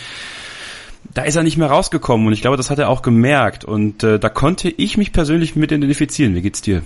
Da 1.13 1.23
ist 1.23 1.35
er 1.35 1.43
nicht 1.43 1.57
mehr 1.57 1.67
rausgekommen 1.67 2.27
und 2.27 2.33
ich 2.33 2.41
glaube, 2.41 2.57
das 2.57 2.69
hat 2.69 2.79
er 2.79 2.89
auch 2.89 3.01
gemerkt. 3.01 3.65
Und 3.65 4.03
äh, 4.03 4.19
da 4.19 4.29
konnte 4.29 4.69
ich 4.69 4.97
mich 4.97 5.11
persönlich 5.11 5.55
mit 5.55 5.71
identifizieren. 5.71 6.35
Wie 6.35 6.41
geht's 6.41 6.61
dir? 6.61 6.81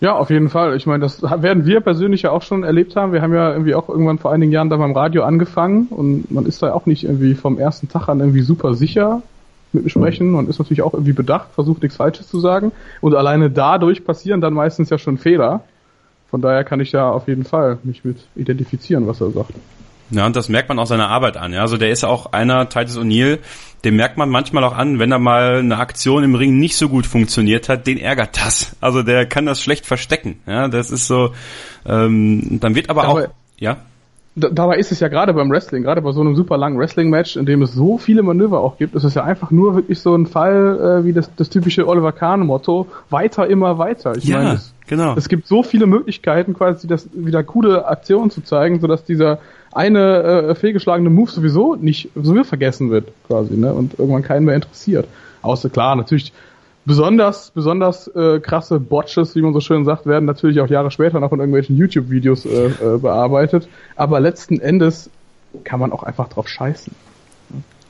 Ja, 0.00 0.16
auf 0.16 0.30
jeden 0.30 0.48
Fall. 0.48 0.76
Ich 0.76 0.86
meine, 0.86 1.00
das 1.00 1.22
werden 1.22 1.66
wir 1.66 1.80
persönlich 1.80 2.22
ja 2.22 2.30
auch 2.30 2.42
schon 2.42 2.62
erlebt 2.62 2.96
haben. 2.96 3.12
Wir 3.12 3.22
haben 3.22 3.32
ja 3.32 3.52
irgendwie 3.52 3.74
auch 3.74 3.88
irgendwann 3.88 4.18
vor 4.18 4.32
einigen 4.32 4.52
Jahren 4.52 4.68
da 4.68 4.76
beim 4.76 4.92
Radio 4.92 5.22
angefangen 5.22 5.86
und 5.88 6.30
man 6.30 6.46
ist 6.46 6.62
da 6.62 6.72
auch 6.72 6.86
nicht 6.86 7.04
irgendwie 7.04 7.34
vom 7.34 7.58
ersten 7.58 7.88
Tag 7.88 8.08
an 8.08 8.20
irgendwie 8.20 8.42
super 8.42 8.74
sicher, 8.74 9.22
mit 9.72 9.84
mir 9.84 9.90
sprechen 9.90 10.34
und 10.34 10.48
ist 10.48 10.58
natürlich 10.58 10.82
auch 10.82 10.94
irgendwie 10.94 11.12
bedacht, 11.12 11.48
versucht 11.54 11.82
nichts 11.82 11.96
Falsches 11.96 12.28
zu 12.28 12.40
sagen. 12.40 12.72
Und 13.00 13.14
alleine 13.14 13.50
dadurch 13.50 14.04
passieren 14.04 14.40
dann 14.40 14.52
meistens 14.52 14.90
ja 14.90 14.98
schon 14.98 15.18
Fehler. 15.18 15.64
Von 16.30 16.40
daher 16.40 16.64
kann 16.64 16.80
ich 16.80 16.92
ja 16.92 17.10
auf 17.10 17.28
jeden 17.28 17.44
Fall 17.44 17.78
mich 17.82 18.04
mit 18.04 18.26
identifizieren, 18.34 19.06
was 19.06 19.20
er 19.20 19.30
sagt. 19.30 19.54
Ja, 20.10 20.26
und 20.26 20.36
das 20.36 20.48
merkt 20.48 20.68
man 20.68 20.78
auch 20.78 20.86
seiner 20.86 21.08
Arbeit 21.08 21.36
an. 21.36 21.52
Ja, 21.52 21.62
also 21.62 21.76
der 21.76 21.90
ist 21.90 22.02
ja 22.02 22.08
auch 22.08 22.32
einer, 22.32 22.68
Titus 22.68 22.98
O'Neill, 22.98 23.38
den 23.84 23.96
merkt 23.96 24.16
man 24.16 24.30
manchmal 24.30 24.64
auch 24.64 24.76
an, 24.76 24.98
wenn 24.98 25.12
er 25.12 25.18
mal 25.18 25.58
eine 25.58 25.78
Aktion 25.78 26.24
im 26.24 26.34
Ring 26.34 26.58
nicht 26.58 26.76
so 26.76 26.88
gut 26.88 27.06
funktioniert 27.06 27.68
hat, 27.68 27.86
den 27.86 27.98
ärgert 27.98 28.38
das. 28.38 28.76
Also 28.80 29.02
der 29.02 29.26
kann 29.26 29.46
das 29.46 29.60
schlecht 29.60 29.86
verstecken. 29.86 30.40
Ja, 30.46 30.68
das 30.68 30.90
ist 30.90 31.06
so. 31.06 31.34
Ähm, 31.86 32.60
dann 32.60 32.74
wird 32.74 32.90
aber, 32.90 33.04
aber 33.04 33.24
auch. 33.24 33.28
Ja. 33.58 33.78
Dabei 34.36 34.78
ist 34.78 34.90
es 34.90 35.00
ja 35.00 35.08
gerade 35.08 35.32
beim 35.32 35.50
Wrestling, 35.50 35.82
gerade 35.82 36.02
bei 36.02 36.12
so 36.12 36.20
einem 36.20 36.34
super 36.34 36.56
langen 36.56 36.78
Wrestling-Match, 36.78 37.36
in 37.36 37.46
dem 37.46 37.62
es 37.62 37.72
so 37.72 37.98
viele 37.98 38.22
Manöver 38.22 38.60
auch 38.60 38.78
gibt, 38.78 38.94
ist 38.94 39.04
es 39.04 39.14
ja 39.14 39.22
einfach 39.22 39.50
nur 39.50 39.76
wirklich 39.76 40.00
so 40.00 40.14
ein 40.14 40.26
Fall 40.26 41.00
äh, 41.00 41.04
wie 41.04 41.12
das, 41.12 41.30
das 41.36 41.50
typische 41.50 41.86
Oliver 41.86 42.12
Kahn-Motto, 42.12 42.88
weiter, 43.10 43.46
immer 43.46 43.78
weiter. 43.78 44.16
Ich 44.16 44.24
ja, 44.24 44.38
meine, 44.38 44.54
es, 44.54 44.74
genau. 44.86 45.14
es 45.16 45.28
gibt 45.28 45.46
so 45.46 45.62
viele 45.62 45.86
Möglichkeiten, 45.86 46.54
quasi 46.54 46.88
das 46.88 47.08
wieder 47.12 47.44
coole 47.44 47.86
Aktionen 47.86 48.30
zu 48.30 48.42
zeigen, 48.42 48.80
sodass 48.80 49.04
dieser 49.04 49.38
eine 49.72 50.22
äh, 50.22 50.54
fehlgeschlagene 50.54 51.10
Move 51.10 51.30
sowieso 51.30 51.76
nicht 51.76 52.10
sowieso 52.14 52.44
vergessen 52.44 52.90
wird, 52.90 53.08
quasi, 53.26 53.56
ne? 53.56 53.72
Und 53.72 53.98
irgendwann 53.98 54.22
keinen 54.22 54.46
mehr 54.46 54.54
interessiert. 54.54 55.06
Außer 55.42 55.68
klar, 55.68 55.96
natürlich 55.96 56.32
besonders, 56.84 57.50
besonders 57.50 58.08
äh, 58.08 58.40
krasse 58.40 58.80
Botches, 58.80 59.34
wie 59.36 59.42
man 59.42 59.52
so 59.52 59.60
schön 59.60 59.84
sagt, 59.84 60.06
werden 60.06 60.24
natürlich 60.24 60.60
auch 60.60 60.68
Jahre 60.68 60.90
später 60.90 61.20
noch 61.20 61.32
in 61.32 61.40
irgendwelchen 61.40 61.76
YouTube-Videos 61.76 62.46
äh, 62.46 62.66
äh, 62.66 62.98
bearbeitet. 62.98 63.68
Aber 63.96 64.20
letzten 64.20 64.60
Endes 64.60 65.10
kann 65.64 65.80
man 65.80 65.92
auch 65.92 66.02
einfach 66.02 66.28
drauf 66.28 66.48
scheißen. 66.48 66.94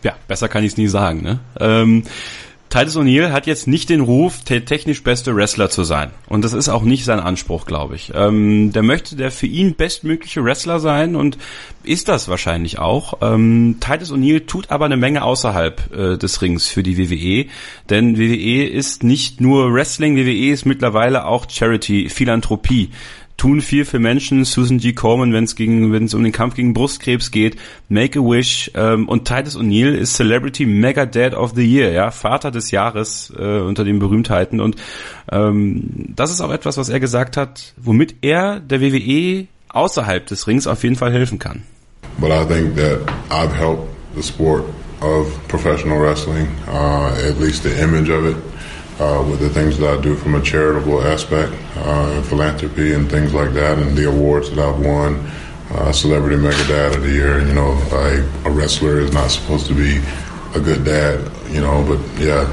Ja, 0.02 0.12
besser 0.28 0.48
kann 0.48 0.64
ich 0.64 0.72
es 0.72 0.76
nie 0.76 0.86
sagen. 0.86 1.22
Ne? 1.22 1.38
Ähm, 1.58 2.02
Titus 2.70 2.96
O'Neill 2.96 3.30
hat 3.30 3.46
jetzt 3.46 3.68
nicht 3.68 3.88
den 3.88 4.00
Ruf, 4.00 4.42
der 4.42 4.64
technisch 4.64 5.04
beste 5.04 5.36
Wrestler 5.36 5.70
zu 5.70 5.84
sein. 5.84 6.10
Und 6.28 6.44
das 6.44 6.52
ist 6.52 6.68
auch 6.68 6.82
nicht 6.82 7.04
sein 7.04 7.20
Anspruch, 7.20 7.66
glaube 7.66 7.94
ich. 7.94 8.12
Ähm, 8.14 8.72
der 8.72 8.82
möchte 8.82 9.14
der 9.14 9.30
für 9.30 9.46
ihn 9.46 9.74
bestmögliche 9.74 10.42
Wrestler 10.42 10.80
sein 10.80 11.14
und 11.14 11.38
ist 11.84 12.08
das 12.08 12.28
wahrscheinlich 12.28 12.78
auch. 12.78 13.18
Ähm, 13.22 13.76
Titus 13.78 14.12
O'Neill 14.12 14.46
tut 14.46 14.70
aber 14.70 14.86
eine 14.86 14.96
Menge 14.96 15.22
außerhalb 15.22 15.94
äh, 15.94 16.18
des 16.18 16.42
Rings 16.42 16.66
für 16.66 16.82
die 16.82 16.98
WWE. 16.98 17.48
Denn 17.90 18.18
WWE 18.18 18.66
ist 18.66 19.04
nicht 19.04 19.40
nur 19.40 19.72
Wrestling, 19.72 20.16
WWE 20.16 20.50
ist 20.50 20.66
mittlerweile 20.66 21.26
auch 21.26 21.46
Charity, 21.48 22.08
Philanthropie 22.08 22.90
tun 23.36 23.60
viel 23.60 23.84
für 23.84 23.98
Menschen. 23.98 24.44
Susan 24.44 24.78
G. 24.78 24.92
Coleman, 24.92 25.32
wenn 25.32 25.44
es 25.44 25.56
gegen, 25.56 25.92
wenn 25.92 26.04
es 26.04 26.14
um 26.14 26.22
den 26.22 26.32
Kampf 26.32 26.54
gegen 26.54 26.74
Brustkrebs 26.74 27.30
geht, 27.30 27.56
Make 27.88 28.18
a 28.18 28.22
Wish 28.22 28.70
ähm, 28.74 29.08
und 29.08 29.26
Titus 29.26 29.56
O'Neill 29.56 29.92
ist 29.94 30.14
Celebrity 30.14 30.66
Mega 30.66 31.06
Dad 31.06 31.34
of 31.34 31.52
the 31.54 31.64
Year, 31.64 31.92
ja, 31.92 32.10
Vater 32.10 32.50
des 32.50 32.70
Jahres 32.70 33.32
äh, 33.36 33.60
unter 33.60 33.84
den 33.84 33.98
Berühmtheiten 33.98 34.60
und 34.60 34.76
ähm, 35.30 36.12
das 36.14 36.30
ist 36.30 36.40
auch 36.40 36.52
etwas, 36.52 36.76
was 36.76 36.88
er 36.88 37.00
gesagt 37.00 37.36
hat, 37.36 37.74
womit 37.76 38.16
er 38.22 38.60
der 38.60 38.80
WWE 38.80 39.46
außerhalb 39.68 40.26
des 40.26 40.46
Rings 40.46 40.66
auf 40.66 40.82
jeden 40.82 40.96
Fall 40.96 41.12
helfen 41.12 41.38
kann. 41.38 41.62
But 42.18 42.30
I 42.30 42.44
think 42.46 42.76
that 42.76 43.00
I've 43.30 43.52
helped 43.52 43.88
the 44.14 44.22
sport 44.22 44.64
of 45.00 45.26
professional 45.48 46.00
wrestling, 46.00 46.46
uh, 46.68 47.12
at 47.28 47.40
least 47.40 47.64
the 47.64 47.70
image 47.82 48.08
of 48.08 48.24
it. 48.26 48.36
Uh, 48.98 49.24
with 49.28 49.40
the 49.40 49.50
things 49.50 49.78
that 49.78 49.98
I 49.98 50.00
do 50.00 50.14
from 50.14 50.34
a 50.34 50.42
charitable 50.42 51.02
aspect, 51.02 51.52
uh, 51.76 52.22
philanthropy 52.22 52.94
and 52.94 53.10
things 53.10 53.34
like 53.34 53.52
that, 53.54 53.78
and 53.78 53.96
the 53.96 54.08
awards 54.08 54.50
that 54.50 54.58
I've 54.58 54.84
won. 54.84 55.30
Uh, 55.70 55.90
Celebrity 55.90 56.36
Mega 56.36 56.68
Dad 56.68 56.94
of 56.94 57.02
the 57.02 57.10
Year. 57.10 57.40
You 57.40 57.54
know, 57.54 57.72
a 58.44 58.50
wrestler 58.50 59.00
is 59.00 59.12
not 59.12 59.28
supposed 59.30 59.66
to 59.66 59.74
be 59.74 60.00
a 60.54 60.60
good 60.60 60.84
dad, 60.84 61.18
you 61.50 61.60
know, 61.60 61.84
but 61.84 61.98
yeah, 62.20 62.46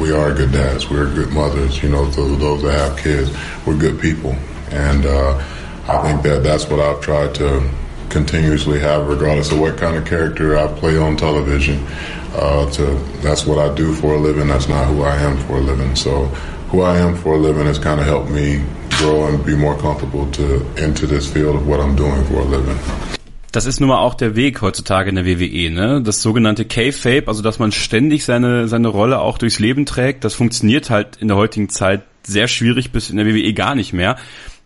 we 0.00 0.12
are 0.12 0.32
good 0.32 0.52
dads. 0.52 0.88
We're 0.88 1.12
good 1.12 1.30
mothers, 1.32 1.82
you 1.82 1.90
know, 1.90 2.06
those, 2.06 2.38
those 2.38 2.62
that 2.62 2.72
have 2.72 2.98
kids. 2.98 3.30
We're 3.66 3.76
good 3.76 4.00
people. 4.00 4.34
And 4.70 5.04
uh, 5.04 5.36
I 5.86 6.02
think 6.02 6.22
that 6.22 6.42
that's 6.42 6.68
what 6.70 6.80
I've 6.80 7.02
tried 7.02 7.34
to 7.36 7.68
continuously 8.08 8.80
have, 8.80 9.08
regardless 9.08 9.52
of 9.52 9.60
what 9.60 9.76
kind 9.76 9.96
of 9.96 10.06
character 10.06 10.56
I 10.56 10.68
play 10.68 10.96
on 10.96 11.16
television 11.16 11.84
uh, 12.34 12.70
to 12.72 12.84
that's 13.22 13.46
what 13.46 13.58
I 13.58 13.74
do 13.74 13.94
for 13.94 14.14
a 14.14 14.18
living. 14.18 14.48
That's 14.48 14.68
not 14.68 14.86
who 14.86 15.02
I 15.02 15.16
am 15.16 15.36
for 15.46 15.56
a 15.56 15.60
living. 15.60 15.96
So 15.96 16.26
who 16.70 16.82
I 16.82 16.98
am 16.98 17.14
for 17.16 17.34
a 17.34 17.38
living 17.38 17.66
has 17.66 17.78
kind 17.78 18.00
of 18.00 18.06
helped 18.06 18.30
me 18.30 18.62
grow 18.98 19.26
and 19.26 19.44
be 19.44 19.56
more 19.56 19.76
comfortable 19.76 20.26
to 20.32 20.66
into 20.76 21.06
this 21.06 21.26
field 21.26 21.56
of 21.56 21.66
what 21.66 21.80
I'm 21.80 21.96
doing 21.96 22.24
for 22.24 22.40
a 22.40 22.44
living. 22.44 22.78
Das 23.52 23.66
ist 23.66 23.78
nun 23.78 23.88
mal 23.88 23.98
auch 23.98 24.14
der 24.14 24.34
Weg 24.34 24.62
heutzutage 24.62 25.08
in 25.08 25.14
der 25.14 25.26
WWE, 25.26 25.70
ne? 25.70 26.02
Das 26.02 26.22
sogenannte 26.22 26.64
K-Fape, 26.64 27.28
also 27.28 27.40
dass 27.40 27.60
man 27.60 27.70
ständig 27.70 28.24
seine, 28.24 28.66
seine 28.66 28.88
Rolle 28.88 29.20
auch 29.20 29.38
durchs 29.38 29.60
Leben 29.60 29.86
trägt, 29.86 30.24
das 30.24 30.34
funktioniert 30.34 30.90
halt 30.90 31.18
in 31.20 31.28
der 31.28 31.36
heutigen 31.36 31.68
Zeit 31.68 32.02
sehr 32.24 32.48
schwierig 32.48 32.90
bis 32.90 33.10
in 33.10 33.16
der 33.16 33.26
WWE 33.26 33.52
gar 33.52 33.76
nicht 33.76 33.92
mehr. 33.92 34.16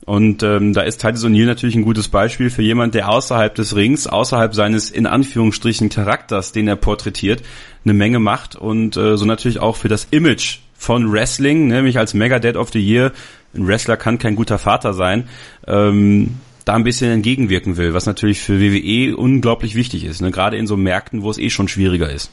Und 0.08 0.42
ähm, 0.42 0.72
da 0.72 0.80
ist 0.80 1.02
Titus 1.02 1.22
O'Neill 1.26 1.44
natürlich 1.44 1.76
ein 1.76 1.82
gutes 1.82 2.08
Beispiel 2.08 2.48
für 2.48 2.62
jemand, 2.62 2.94
der 2.94 3.10
außerhalb 3.10 3.54
des 3.54 3.76
Rings, 3.76 4.06
außerhalb 4.06 4.54
seines 4.54 4.90
in 4.90 5.04
Anführungsstrichen 5.04 5.90
Charakters, 5.90 6.52
den 6.52 6.66
er 6.66 6.76
porträtiert, 6.76 7.42
eine 7.84 7.92
Menge 7.92 8.18
macht 8.18 8.56
und 8.56 8.96
äh, 8.96 9.18
so 9.18 9.26
natürlich 9.26 9.58
auch 9.58 9.76
für 9.76 9.88
das 9.88 10.08
Image 10.10 10.60
von 10.78 11.12
Wrestling, 11.12 11.66
nämlich 11.66 11.98
als 11.98 12.14
Mega 12.14 12.38
Dead 12.38 12.56
of 12.56 12.70
the 12.72 12.80
Year, 12.80 13.12
ein 13.54 13.66
Wrestler 13.66 13.98
kann 13.98 14.16
kein 14.16 14.34
guter 14.34 14.56
Vater 14.56 14.94
sein, 14.94 15.28
ähm, 15.66 16.36
da 16.64 16.72
ein 16.72 16.84
bisschen 16.84 17.10
entgegenwirken 17.12 17.76
will, 17.76 17.92
was 17.92 18.06
natürlich 18.06 18.40
für 18.40 18.62
WWE 18.62 19.14
unglaublich 19.14 19.74
wichtig 19.74 20.06
ist, 20.06 20.22
ne? 20.22 20.30
gerade 20.30 20.56
in 20.56 20.66
so 20.66 20.78
Märkten, 20.78 21.20
wo 21.20 21.30
es 21.30 21.36
eh 21.36 21.50
schon 21.50 21.68
schwieriger 21.68 22.10
ist. 22.10 22.30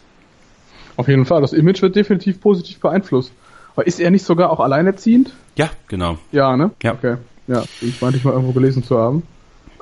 Auf 0.95 1.09
jeden 1.09 1.25
Fall, 1.25 1.41
das 1.41 1.51
Image 1.51 1.81
wird 1.81 1.97
definitiv 1.97 2.39
positiv 2.39 2.79
beeinflusst. 2.79 3.33
Aber 3.75 3.85
ist 3.85 3.99
er 3.99 4.11
nicht 4.11 4.23
sogar 4.23 4.49
auch 4.49 4.61
alleinerziehend? 4.61 5.33
Ja, 5.57 5.69
genau. 5.89 6.17
Ja, 6.31 6.55
ne? 6.55 6.71
Ja. 6.81 6.93
Okay. 6.93 7.17
Ja, 7.47 7.63
ich 7.81 8.01
meinte 8.01 8.17
ich 8.17 8.23
mal 8.23 8.31
irgendwo 8.31 8.53
gelesen 8.53 8.83
zu 8.83 8.97
haben. 8.97 9.23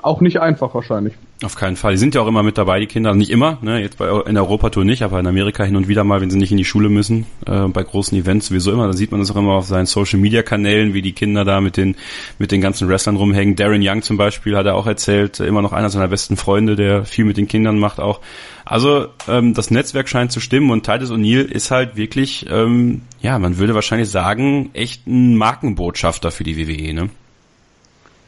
Auch 0.02 0.20
nicht 0.20 0.38
einfach 0.38 0.74
wahrscheinlich. 0.74 1.14
Auf 1.42 1.56
keinen 1.56 1.76
Fall. 1.76 1.92
Die 1.92 1.98
sind 1.98 2.14
ja 2.14 2.20
auch 2.20 2.26
immer 2.26 2.42
mit 2.42 2.58
dabei, 2.58 2.78
die 2.78 2.86
Kinder. 2.86 3.14
Nicht 3.14 3.30
immer, 3.30 3.56
ne? 3.62 3.80
jetzt 3.80 3.96
bei, 3.96 4.06
in 4.26 4.34
der 4.34 4.42
Europatour 4.42 4.84
nicht, 4.84 5.02
aber 5.02 5.18
in 5.18 5.26
Amerika 5.26 5.64
hin 5.64 5.76
und 5.76 5.88
wieder 5.88 6.04
mal, 6.04 6.20
wenn 6.20 6.28
sie 6.28 6.36
nicht 6.36 6.50
in 6.50 6.58
die 6.58 6.64
Schule 6.66 6.90
müssen, 6.90 7.24
äh, 7.46 7.68
bei 7.68 7.82
großen 7.82 8.16
Events 8.18 8.48
sowieso 8.48 8.70
immer. 8.70 8.86
Da 8.86 8.92
sieht 8.92 9.10
man 9.10 9.20
das 9.20 9.30
auch 9.30 9.36
immer 9.36 9.54
auf 9.54 9.64
seinen 9.64 9.86
Social-Media-Kanälen, 9.86 10.92
wie 10.92 11.00
die 11.00 11.14
Kinder 11.14 11.46
da 11.46 11.62
mit 11.62 11.78
den, 11.78 11.96
mit 12.38 12.52
den 12.52 12.60
ganzen 12.60 12.86
Wrestlern 12.86 13.16
rumhängen. 13.16 13.56
Darren 13.56 13.80
Young 13.82 14.02
zum 14.02 14.18
Beispiel 14.18 14.56
hat 14.58 14.66
er 14.66 14.74
auch 14.74 14.86
erzählt, 14.86 15.40
immer 15.40 15.62
noch 15.62 15.72
einer 15.72 15.88
seiner 15.88 16.08
besten 16.08 16.36
Freunde, 16.36 16.76
der 16.76 17.06
viel 17.06 17.24
mit 17.24 17.38
den 17.38 17.48
Kindern 17.48 17.78
macht 17.78 17.98
auch. 17.98 18.20
Also 18.66 19.06
ähm, 19.26 19.54
das 19.54 19.70
Netzwerk 19.70 20.10
scheint 20.10 20.32
zu 20.32 20.40
stimmen 20.40 20.70
und 20.70 20.84
Titus 20.84 21.10
O'Neill 21.10 21.44
ist 21.44 21.70
halt 21.70 21.96
wirklich, 21.96 22.44
ähm, 22.50 23.02
ja, 23.22 23.38
man 23.38 23.56
würde 23.56 23.74
wahrscheinlich 23.74 24.10
sagen, 24.10 24.68
echt 24.74 25.06
ein 25.06 25.36
Markenbotschafter 25.36 26.30
für 26.30 26.44
die 26.44 26.58
WWE, 26.58 26.92
ne? 26.92 27.10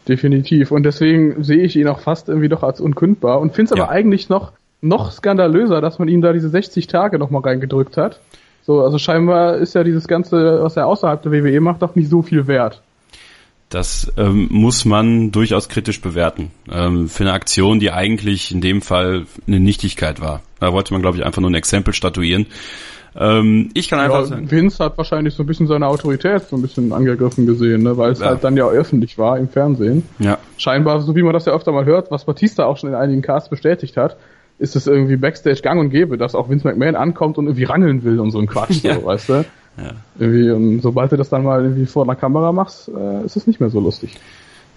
Definitiv. 0.08 0.70
Und 0.70 0.84
deswegen 0.84 1.42
sehe 1.42 1.62
ich 1.62 1.76
ihn 1.76 1.88
auch 1.88 2.00
fast 2.00 2.28
irgendwie 2.28 2.48
doch 2.48 2.62
als 2.62 2.80
unkündbar 2.80 3.40
und 3.40 3.54
finde 3.54 3.74
es 3.74 3.80
aber 3.80 3.90
eigentlich 3.90 4.28
noch, 4.28 4.52
noch 4.80 5.10
skandalöser, 5.10 5.80
dass 5.80 5.98
man 5.98 6.08
ihm 6.08 6.20
da 6.20 6.32
diese 6.32 6.48
60 6.48 6.86
Tage 6.86 7.18
nochmal 7.18 7.42
reingedrückt 7.42 7.96
hat. 7.96 8.20
So, 8.62 8.82
also 8.82 8.98
scheinbar 8.98 9.56
ist 9.56 9.74
ja 9.74 9.84
dieses 9.84 10.08
Ganze, 10.08 10.62
was 10.62 10.76
er 10.76 10.86
außerhalb 10.86 11.22
der 11.22 11.32
WWE 11.32 11.60
macht, 11.60 11.82
doch 11.82 11.94
nicht 11.94 12.08
so 12.08 12.22
viel 12.22 12.46
wert. 12.46 12.82
Das 13.68 14.12
ähm, 14.16 14.48
muss 14.50 14.84
man 14.84 15.32
durchaus 15.32 15.68
kritisch 15.68 16.00
bewerten. 16.00 16.52
Ähm, 16.70 17.08
für 17.08 17.24
eine 17.24 17.32
Aktion, 17.32 17.80
die 17.80 17.90
eigentlich 17.90 18.52
in 18.52 18.60
dem 18.60 18.80
Fall 18.80 19.26
eine 19.46 19.58
Nichtigkeit 19.58 20.20
war. 20.20 20.42
Da 20.60 20.72
wollte 20.72 20.92
man, 20.92 21.02
glaube 21.02 21.16
ich, 21.16 21.24
einfach 21.24 21.40
nur 21.40 21.50
ein 21.50 21.54
Exempel 21.54 21.92
statuieren. 21.92 22.46
Ähm, 23.18 23.70
ich 23.74 23.88
kann 23.88 23.98
einfach 23.98 24.20
ja, 24.20 24.26
sagen. 24.26 24.50
Vince 24.50 24.84
hat 24.84 24.98
wahrscheinlich 24.98 25.34
so 25.34 25.42
ein 25.42 25.46
bisschen 25.46 25.66
seine 25.66 25.86
Autorität 25.86 26.42
so 26.48 26.56
ein 26.56 26.62
bisschen 26.62 26.92
angegriffen 26.92 27.46
gesehen, 27.46 27.82
ne? 27.82 27.96
weil 27.96 28.12
es 28.12 28.20
ja. 28.20 28.26
halt 28.26 28.44
dann 28.44 28.56
ja 28.56 28.68
öffentlich 28.68 29.16
war 29.16 29.38
im 29.38 29.48
Fernsehen. 29.48 30.02
Ja. 30.18 30.38
Scheinbar, 30.58 31.00
so 31.00 31.16
wie 31.16 31.22
man 31.22 31.32
das 31.32 31.46
ja 31.46 31.54
öfter 31.54 31.72
mal 31.72 31.86
hört, 31.86 32.10
was 32.10 32.24
Batista 32.24 32.66
auch 32.66 32.76
schon 32.76 32.90
in 32.90 32.94
einigen 32.94 33.22
Casts 33.22 33.48
bestätigt 33.48 33.96
hat, 33.96 34.16
ist 34.58 34.76
es 34.76 34.86
irgendwie 34.86 35.16
Backstage 35.16 35.60
gang 35.62 35.80
und 35.80 35.90
gäbe, 35.90 36.18
dass 36.18 36.34
auch 36.34 36.48
Vince 36.48 36.66
McMahon 36.66 36.96
ankommt 36.96 37.38
und 37.38 37.46
irgendwie 37.46 37.64
rangeln 37.64 38.04
will 38.04 38.20
und 38.20 38.30
so 38.30 38.38
ein 38.38 38.46
Quatsch, 38.46 38.80
ja. 38.82 38.94
so, 38.94 39.04
weißt 39.04 39.28
du? 39.28 39.32
Ja. 39.78 39.92
Irgendwie, 40.18 40.50
und 40.50 40.80
sobald 40.80 41.12
du 41.12 41.16
das 41.16 41.28
dann 41.28 41.42
mal 41.42 41.62
irgendwie 41.62 41.86
vor 41.86 42.04
einer 42.04 42.16
Kamera 42.16 42.52
machst, 42.52 42.88
äh, 42.88 43.24
ist 43.24 43.36
es 43.36 43.46
nicht 43.46 43.60
mehr 43.60 43.70
so 43.70 43.80
lustig. 43.80 44.18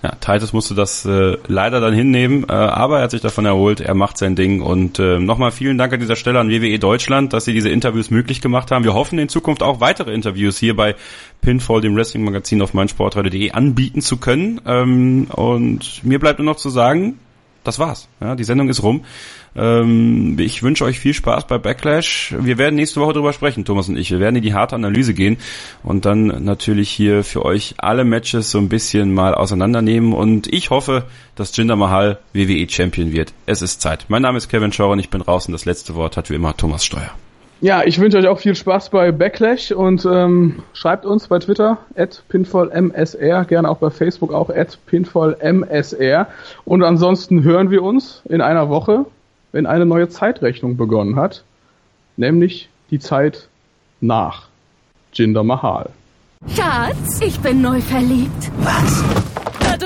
Ja, 0.02 0.12
Titus 0.12 0.54
musste 0.54 0.76
das 0.76 1.06
äh, 1.06 1.38
leider 1.48 1.82
dann 1.82 1.94
hinnehmen, 1.94 2.46
äh, 2.48 2.54
aber 2.54 3.00
er 3.00 3.04
hat 3.04 3.12
sich 3.12 3.20
davon 3.20 3.46
erholt, 3.46 3.82
er 3.82 3.96
macht 3.96 4.18
sein 4.18 4.38
Ding 4.38 4.62
und 4.62 4.98
äh, 4.98 5.20
nochmal 5.20 5.52
vielen 5.52 5.78
Dank 5.78 5.92
an 5.92 6.00
dieser 6.00 6.16
Stelle 6.16 6.40
an 6.40 6.50
WWE 6.50 6.80
Deutschland, 6.80 7.34
dass 7.34 7.44
sie 7.44 7.54
diese 7.54 7.68
Interviews 7.68 8.10
möglich 8.10 8.40
gemacht 8.40 8.72
haben. 8.72 8.86
Wir 8.86 8.94
hoffen 8.94 9.20
in 9.20 9.28
Zukunft 9.28 9.62
auch 9.62 9.82
weitere 9.82 10.14
Interviews 10.14 10.58
hier 10.58 10.74
bei 10.74 10.96
Pinfall, 11.42 11.82
dem 11.82 11.98
Wrestling-Magazin 11.98 12.62
auf 12.62 12.74
meinsportradio.de 12.74 13.52
anbieten 13.52 14.00
zu 14.00 14.16
können 14.18 14.62
ähm, 14.66 15.28
und 15.32 16.02
mir 16.06 16.20
bleibt 16.20 16.40
nur 16.40 16.46
noch 16.46 16.58
zu 16.58 16.70
sagen, 16.70 17.20
das 17.70 17.80
war's. 17.80 18.08
Ja, 18.20 18.36
die 18.36 18.44
Sendung 18.44 18.68
ist 18.70 18.84
rum. 18.84 19.06
Ähm, 19.56 20.38
ich 20.40 20.64
wünsche 20.64 20.86
euch 20.86 21.00
viel 21.00 21.14
Spaß 21.14 21.48
bei 21.48 21.58
Backlash. 21.58 22.36
Wir 22.40 22.58
werden 22.58 22.76
nächste 22.76 23.00
Woche 23.00 23.14
drüber 23.14 23.32
sprechen, 23.32 23.64
Thomas 23.64 23.88
und 23.90 23.98
ich. 23.98 24.10
Wir 24.12 24.20
werden 24.20 24.36
in 24.36 24.42
die 24.42 24.54
harte 24.54 24.76
Analyse 24.76 25.14
gehen 25.14 25.38
und 25.84 26.06
dann 26.06 26.44
natürlich 26.44 26.90
hier 26.90 27.24
für 27.24 27.46
euch 27.46 27.76
alle 27.78 28.04
Matches 28.04 28.52
so 28.52 28.58
ein 28.58 28.70
bisschen 28.70 29.14
mal 29.14 29.36
auseinandernehmen. 29.36 30.14
Und 30.14 30.52
ich 30.52 30.72
hoffe, 30.72 31.06
dass 31.36 31.56
Jinder 31.56 31.76
Mahal 31.76 32.20
WWE 32.34 32.68
Champion 32.70 33.12
wird. 33.12 33.34
Es 33.46 33.62
ist 33.62 33.82
Zeit. 33.82 34.06
Mein 34.10 34.24
Name 34.24 34.38
ist 34.38 34.50
Kevin 34.50 34.74
Schauer 34.74 34.94
und 34.94 35.00
ich 35.00 35.10
bin 35.10 35.22
raus 35.22 35.46
und 35.46 35.52
das 35.54 35.66
letzte 35.66 35.96
Wort 35.96 36.18
hat 36.18 36.30
wie 36.30 36.36
immer 36.36 36.58
Thomas 36.58 36.84
Steuer. 36.84 37.12
Ja, 37.62 37.84
ich 37.84 38.00
wünsche 38.00 38.18
euch 38.18 38.28
auch 38.28 38.40
viel 38.40 38.56
Spaß 38.56 38.90
bei 38.90 39.12
Backlash 39.12 39.72
und 39.72 40.06
ähm, 40.06 40.64
schreibt 40.74 41.06
uns 41.06 41.28
bei 41.28 41.40
Twitter 41.40 41.78
at 41.96 42.24
pinfallmsr, 42.30 43.44
gerne 43.46 43.70
auch 43.70 43.78
bei 43.78 43.90
Facebook 43.90 44.34
auch 44.34 44.50
at 44.50 44.78
pinfallmsr. 44.86 46.28
Und 46.64 46.84
ansonsten 46.84 47.44
hören 47.44 47.70
wir 47.70 47.84
uns 47.84 48.22
in 48.30 48.42
einer 48.42 48.70
Woche 48.70 49.06
wenn 49.52 49.66
eine 49.66 49.86
neue 49.86 50.10
Zeitrechnung 50.10 50.78
begonnen 50.78 51.16
hat, 51.16 51.44
nämlich 52.18 52.70
die 52.92 53.00
Zeit 53.00 53.48
nach 54.02 54.48
Jinder 55.14 55.44
Mahal. 55.44 55.90
Schatz, 56.56 57.20
ich 57.22 57.40
bin 57.40 57.62
neu 57.62 57.82
verliebt. 57.82 58.52
Was? 58.60 59.39